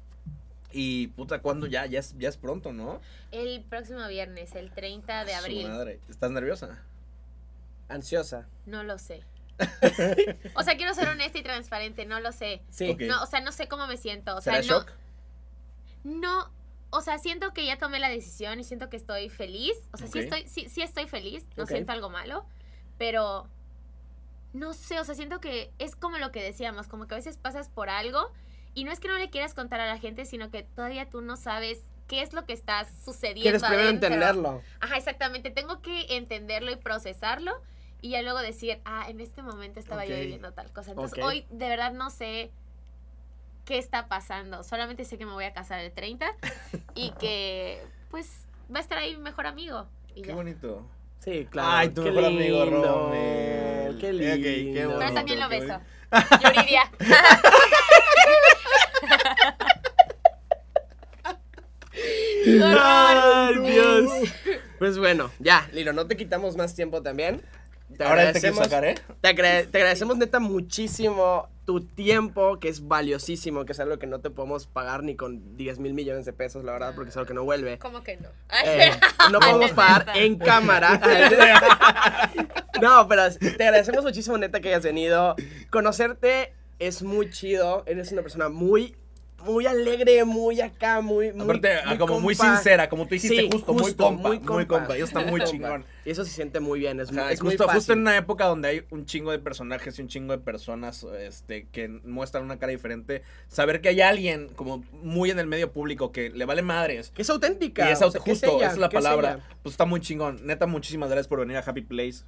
Y 0.71 1.07
puta, 1.07 1.41
¿cuándo 1.41 1.67
ya? 1.67 1.85
Ya 1.85 1.99
es, 1.99 2.17
ya 2.17 2.29
es 2.29 2.37
pronto, 2.37 2.71
¿no? 2.71 3.01
El 3.31 3.61
próximo 3.63 4.07
viernes, 4.07 4.55
el 4.55 4.71
30 4.71 5.25
de 5.25 5.31
Su 5.33 5.37
abril. 5.37 5.67
madre. 5.67 5.99
¿Estás 6.09 6.31
nerviosa? 6.31 6.81
Ansiosa. 7.89 8.47
No 8.65 8.83
lo 8.83 8.97
sé. 8.97 9.21
o 10.55 10.63
sea, 10.63 10.77
quiero 10.77 10.93
ser 10.93 11.09
honesta 11.09 11.37
y 11.37 11.43
transparente, 11.43 12.05
no 12.05 12.19
lo 12.19 12.31
sé. 12.31 12.61
Sí. 12.69 12.95
No, 13.01 13.21
o 13.21 13.25
sea, 13.25 13.41
no 13.41 13.51
sé 13.51 13.67
cómo 13.67 13.85
me 13.87 13.97
siento. 13.97 14.35
O 14.35 14.41
sea, 14.41 14.61
¿Será 14.61 14.73
no, 14.73 14.79
shock? 14.79 14.93
no, 16.03 16.49
o 16.89 17.01
sea, 17.01 17.17
siento 17.19 17.53
que 17.53 17.65
ya 17.65 17.77
tomé 17.77 17.99
la 17.99 18.09
decisión 18.09 18.59
y 18.59 18.63
siento 18.63 18.89
que 18.89 18.97
estoy 18.97 19.29
feliz. 19.29 19.73
O 19.91 19.97
sea, 19.97 20.07
sí 20.07 20.19
estoy, 20.19 20.47
sí, 20.47 20.67
sí 20.69 20.81
estoy 20.81 21.07
feliz, 21.07 21.45
no 21.57 21.65
siento 21.65 21.91
algo 21.91 22.09
malo, 22.09 22.45
pero 23.01 23.47
no 24.53 24.75
sé, 24.75 24.99
o 24.99 25.03
sea, 25.03 25.15
siento 25.15 25.39
que 25.41 25.71
es 25.79 25.95
como 25.95 26.19
lo 26.19 26.31
que 26.31 26.43
decíamos, 26.43 26.87
como 26.87 27.07
que 27.07 27.15
a 27.15 27.17
veces 27.17 27.35
pasas 27.35 27.67
por 27.67 27.89
algo 27.89 28.31
y 28.75 28.83
no 28.83 28.91
es 28.91 28.99
que 28.99 29.07
no 29.07 29.17
le 29.17 29.31
quieras 29.31 29.55
contar 29.55 29.79
a 29.79 29.87
la 29.87 29.97
gente, 29.97 30.23
sino 30.25 30.51
que 30.51 30.61
todavía 30.61 31.09
tú 31.09 31.21
no 31.21 31.35
sabes 31.35 31.81
qué 32.07 32.21
es 32.21 32.31
lo 32.33 32.45
que 32.45 32.53
está 32.53 32.85
sucediendo. 32.85 33.41
Quieres 33.41 33.63
primero 33.63 33.81
adentro. 33.81 34.07
entenderlo. 34.09 34.61
Ajá, 34.81 34.97
exactamente. 34.97 35.49
Tengo 35.49 35.81
que 35.81 36.15
entenderlo 36.15 36.69
y 36.71 36.75
procesarlo 36.75 37.51
y 38.01 38.11
ya 38.11 38.21
luego 38.21 38.37
decir, 38.39 38.79
ah, 38.85 39.05
en 39.09 39.19
este 39.19 39.41
momento 39.41 39.79
estaba 39.79 40.05
yo 40.05 40.13
Ok. 40.13 40.21
viviendo 40.21 40.53
tal 40.53 40.71
cosa. 40.71 40.91
Entonces 40.91 41.17
Ok. 41.17 41.25
hoy 41.25 41.47
de 41.49 41.69
verdad 41.69 41.93
no 41.93 42.11
sé 42.11 42.51
qué 43.65 43.79
está 43.79 44.07
pasando. 44.09 44.63
Solamente 44.63 45.05
sé 45.05 45.17
que 45.17 45.25
me 45.25 45.33
voy 45.33 45.45
a 45.45 45.53
casar 45.53 45.79
el 45.79 45.91
30 45.91 46.35
y 46.93 47.09
que 47.13 47.81
pues 48.11 48.45
va 48.71 48.77
a 48.77 48.81
estar 48.83 48.99
ahí 48.99 49.15
mi 49.15 49.23
mejor 49.23 49.47
amigo. 49.47 49.87
Y 50.13 50.21
Qué 50.21 50.27
ya. 50.29 50.35
bonito. 50.35 50.85
Sí, 51.23 51.47
claro. 51.49 51.69
Ay, 51.71 51.89
tu 51.89 52.03
Qué 52.03 52.09
mejor 52.11 52.25
amigo, 52.25 52.65
lindo, 52.65 52.81
Rommel. 53.09 53.97
Qué 53.99 54.13
lindo. 54.13 54.35
qué 54.43 54.87
Pero 54.99 55.13
también 55.13 55.39
lo 55.39 55.49
beso. 55.49 55.67
bonito. 55.67 56.39
Yuridia. 56.43 56.91
¡Qué 62.43 62.59
horror! 62.63 62.79
Ay, 62.81 63.59
Dios. 63.71 64.09
Pues 64.79 64.97
bueno, 64.97 65.31
ya, 65.39 65.67
Lilo, 65.73 65.93
no 65.93 66.07
te 66.07 66.17
quitamos 66.17 66.55
más 66.57 66.73
tiempo 66.75 67.01
también. 67.01 67.41
Te 67.97 68.03
Ahora 68.05 68.31
te 68.31 68.39
quiero 68.39 68.55
sacar, 68.55 68.85
¿eh? 68.85 68.95
Te, 69.19 69.27
agra- 69.29 69.63
te 69.65 69.77
agradecemos 69.77 70.17
neta 70.17 70.39
muchísimo 70.39 71.49
tu 71.71 71.79
tiempo, 71.79 72.59
que 72.59 72.67
es 72.67 72.89
valiosísimo, 72.89 73.63
que 73.63 73.71
es 73.71 73.79
algo 73.79 73.97
que 73.97 74.05
no 74.05 74.19
te 74.19 74.29
podemos 74.29 74.67
pagar 74.67 75.03
ni 75.03 75.15
con 75.15 75.55
10 75.55 75.79
mil 75.79 75.93
millones 75.93 76.25
de 76.25 76.33
pesos, 76.33 76.65
la 76.65 76.73
verdad, 76.73 76.93
porque 76.93 77.11
es 77.11 77.15
algo 77.15 77.27
que 77.27 77.33
no 77.33 77.45
vuelve. 77.45 77.79
¿Cómo 77.79 78.03
que 78.03 78.17
no? 78.17 78.27
Eh, 78.65 78.91
no 79.31 79.39
podemos 79.39 79.71
pagar 79.71 80.17
en 80.17 80.37
cámara. 80.37 80.99
no, 82.81 83.07
pero 83.07 83.23
te 83.31 83.63
agradecemos 83.63 84.03
muchísimo, 84.03 84.37
neta, 84.37 84.59
que 84.59 84.67
hayas 84.67 84.83
venido. 84.83 85.37
Conocerte 85.69 86.53
es 86.77 87.03
muy 87.03 87.29
chido. 87.29 87.83
Eres 87.85 88.11
una 88.11 88.21
persona 88.21 88.49
muy, 88.49 88.97
muy 89.45 89.65
alegre, 89.65 90.23
muy 90.25 90.61
acá, 90.61 91.01
muy. 91.01 91.31
muy 91.33 91.43
Aparte, 91.43 91.69
ah, 91.85 91.97
como 91.97 92.19
muy 92.19 92.35
compa. 92.35 92.55
sincera, 92.55 92.89
como 92.89 93.05
tú 93.05 93.15
dijiste, 93.15 93.35
Sí, 93.37 93.49
justo, 93.51 93.73
muy 93.73 93.83
justo, 93.83 94.03
compa, 94.03 94.27
muy 94.29 94.37
muy 94.39 94.65
compa. 94.65 94.79
compa. 94.79 94.97
Y 94.97 95.01
está 95.01 95.19
muy 95.21 95.39
Compa. 95.41 95.45
chingón. 95.51 95.85
Y 96.05 96.09
eso 96.11 96.25
se 96.25 96.31
siente 96.31 96.59
muy 96.59 96.79
bien. 96.79 96.99
Es, 96.99 97.09
Ajá, 97.11 97.31
es 97.31 97.41
muy 97.41 97.51
justo, 97.51 97.65
fácil. 97.65 97.79
justo 97.79 97.93
en 97.93 97.99
una 97.99 98.17
época 98.17 98.45
donde 98.45 98.67
hay 98.69 98.83
un 98.89 99.05
chingo 99.05 99.31
de 99.31 99.39
personajes 99.39 99.97
y 99.99 100.01
un 100.01 100.07
chingo 100.07 100.31
de 100.33 100.39
personas 100.39 101.05
este, 101.19 101.67
que 101.71 101.87
muestran 101.87 102.43
una 102.43 102.57
cara 102.59 102.71
diferente, 102.71 103.23
saber 103.47 103.81
que 103.81 103.89
hay 103.89 104.01
alguien 104.01 104.49
como 104.55 104.83
muy 105.03 105.29
en 105.31 105.39
el 105.39 105.47
medio 105.47 105.71
público 105.71 106.11
que 106.11 106.29
le 106.29 106.45
vale 106.45 106.61
madres. 106.61 107.11
Que 107.15 107.21
es 107.21 107.29
auténtica. 107.29 107.89
Y 107.89 107.93
es 107.93 108.01
o 108.01 108.11
sea, 108.11 108.21
justo, 108.21 108.57
ella, 108.57 108.65
esa 108.67 108.73
es 108.73 108.79
la 108.79 108.89
palabra. 108.89 109.39
pues 109.63 109.73
está 109.73 109.85
muy 109.85 110.01
chingón. 110.01 110.45
Neta, 110.45 110.65
muchísimas 110.67 111.09
gracias 111.09 111.27
por 111.27 111.39
venir 111.39 111.57
a 111.57 111.59
Happy 111.61 111.81
Place. 111.81 112.23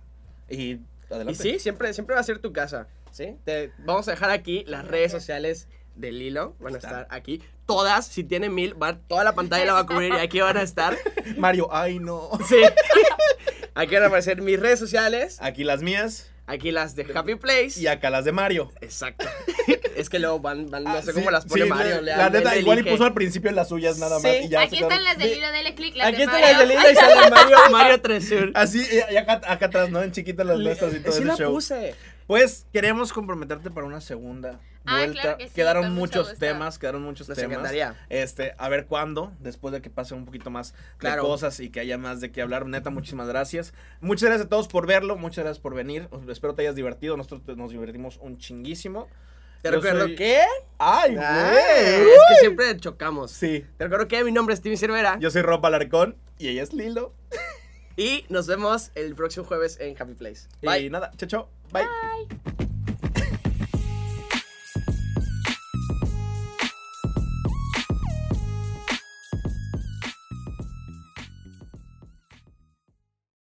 Y 0.50 0.80
adelante. 1.10 1.32
Y 1.32 1.36
sí, 1.54 1.60
siempre, 1.60 1.94
siempre 1.94 2.16
va 2.16 2.22
a 2.22 2.24
ser 2.24 2.40
tu 2.40 2.52
casa. 2.54 2.88
¿sí? 3.12 3.36
Te, 3.46 3.72
vamos 3.80 4.08
a 4.08 4.12
dejar 4.12 4.32
aquí 4.32 4.64
las 4.68 4.88
redes 4.88 5.12
sociales 5.12 5.68
de 5.96 6.12
Lilo. 6.12 6.56
Van 6.60 6.74
a 6.74 6.78
Está. 6.78 6.88
estar 6.90 7.08
aquí. 7.10 7.42
Todas, 7.66 8.08
si 8.08 8.24
tiene 8.24 8.50
mil, 8.50 8.82
va, 8.82 8.98
toda 8.98 9.24
la 9.24 9.34
pantalla 9.36 9.66
la 9.66 9.74
va 9.74 9.80
a 9.80 9.86
cubrir 9.86 10.14
y 10.14 10.18
aquí 10.18 10.40
van 10.42 10.58
a 10.58 10.62
estar. 10.62 10.98
Mario, 11.38 11.70
ay 11.72 12.00
no. 12.00 12.30
Sí. 12.48 12.58
Aquí 13.76 13.96
van 13.96 14.04
a 14.04 14.08
aparecer 14.08 14.42
mis 14.42 14.60
redes 14.60 14.78
sociales. 14.80 15.38
Aquí 15.42 15.64
las 15.64 15.82
mías 15.82 16.30
Aquí 16.46 16.72
las 16.72 16.96
de 16.96 17.08
Happy 17.16 17.36
Place. 17.36 17.80
y 17.80 17.88
acá 17.88 18.10
las 18.10 18.26
de 18.26 18.34
Mario. 18.34 18.70
Exacto. 18.82 19.26
es 19.96 20.10
que 20.10 20.20
luego 20.20 20.40
van, 20.42 20.70
van 20.70 20.84
no 20.84 21.02
sé 21.02 21.10
Ah, 21.12 21.14
cómo 21.14 21.26
sí, 21.28 21.32
las 21.32 21.46
pone 21.46 21.64
sí, 21.64 21.70
Mario. 21.70 21.96
La, 21.96 22.02
le- 22.02 22.18
la 22.18 22.30
le- 22.30 22.38
neta, 22.40 22.58
igual 22.58 22.78
y 22.78 22.82
elige. 22.82 22.96
puso 22.98 23.06
al 23.08 23.14
principio 23.14 23.50
las 23.52 23.70
suyas 23.70 23.98
nada 23.98 24.20
más. 24.20 24.22
Sí. 24.32 24.40
y 24.44 24.50
ya 24.50 24.62
Aquí 24.62 24.76
están 24.76 24.90
quedaron- 24.90 25.04
las 25.06 25.18
de 25.18 25.24
de- 25.30 25.36
Lilo, 25.36 25.52
dele 25.52 25.74
click, 25.74 25.96
las 25.96 26.08
Aquí 26.08 26.18
de 26.18 26.24
están 26.24 26.42
Mario. 26.42 26.58
las 26.58 26.60
de 26.60 26.76
Lilo 26.76 26.92
y 26.92 26.96
sale 26.96 27.30
Mario, 27.32 27.58
Mario 27.72 28.02
Tresur. 28.02 28.52
Así, 28.56 28.80
y, 28.92 29.14
y 29.14 29.18
acá, 29.18 29.42
acá 29.48 29.66
atrás, 29.68 29.90
¿no? 29.90 30.04
En 30.04 30.12
chiquitas 30.12 30.46
las 30.46 30.60
nuestras 30.60 30.94
y 30.94 31.00
todo 31.00 31.12
Sí 31.14 31.20
ese 31.20 31.26
la 31.28 31.36
show. 31.38 31.54
puse. 31.54 31.96
Pues 32.28 32.66
queremos 32.74 33.12
comprometerte 33.14 33.72
para 33.72 33.88
una 33.88 34.02
segunda 34.02 34.60
Ah, 34.86 34.98
vuelta. 34.98 35.22
claro 35.22 35.38
que 35.38 35.48
sí, 35.48 35.54
quedaron 35.56 35.94
muchos 35.94 36.38
temas, 36.40 36.78
quedaron 36.78 37.04
muchos 37.04 37.30
Nos 37.30 37.38
temas. 37.38 37.52
encantaría. 37.54 37.96
Este, 38.10 38.54
a 38.58 38.68
ver 38.70 38.86
cuándo, 38.86 39.32
después 39.40 39.72
de 39.74 39.82
que 39.82 39.90
pase 39.90 40.14
un 40.14 40.26
poquito 40.26 40.50
más 40.50 40.74
Claro. 40.98 41.24
de 41.24 41.28
cosas 41.30 41.60
y 41.60 41.70
que 41.70 41.80
haya 41.80 41.98
más 41.98 42.20
de 42.22 42.32
qué 42.32 42.42
hablar. 42.42 42.66
Neta, 42.66 42.90
muchísimas 42.90 43.28
gracias. 43.28 43.74
Muchas 44.02 44.28
gracias 44.30 44.48
a 44.48 44.50
todos 44.50 44.68
por 44.68 44.86
verlo, 44.88 45.16
muchas 45.16 45.44
gracias 45.46 45.62
por 45.62 45.74
venir. 45.74 46.10
Espero 46.30 46.54
te 46.56 46.64
hayas 46.64 46.76
divertido. 46.76 47.16
Nosotros 47.18 47.44
te- 47.46 47.56
nos 47.56 47.72
divertimos 47.72 48.18
un 48.22 48.38
chinguísimo. 48.38 49.08
Te 49.62 49.70
Yo 49.70 49.76
recuerdo 49.76 50.04
soy- 50.08 50.16
que. 50.16 50.42
¡Ay, 50.78 51.16
Ah, 51.18 51.50
güey! 51.52 52.12
es 52.12 52.20
que 52.30 52.36
siempre 52.42 52.76
chocamos. 52.78 53.32
Sí. 53.32 53.66
Te 53.78 53.86
recuerdo 53.86 54.10
que 54.10 54.22
mi 54.26 54.34
nombre 54.34 54.54
es 54.54 54.62
Timmy 54.62 54.76
Cervera. 54.76 55.18
Yo 55.20 55.32
soy 55.32 55.42
Rob 55.42 55.66
Alarcón 55.66 56.18
y 56.38 56.50
ella 56.50 56.64
es 56.64 56.74
Lilo. 56.74 57.14
Y 57.96 58.26
nos 58.28 58.48
vemos 58.48 58.92
el 58.96 59.16
próximo 59.16 59.46
jueves 59.46 59.80
en 59.80 59.96
Happy 59.98 60.16
Place. 60.16 60.50
Y 60.62 60.90
nada, 60.90 61.12
chao, 61.16 61.30
chao. 61.30 61.50
Bye. 61.72 61.84
Bye. 62.28 62.63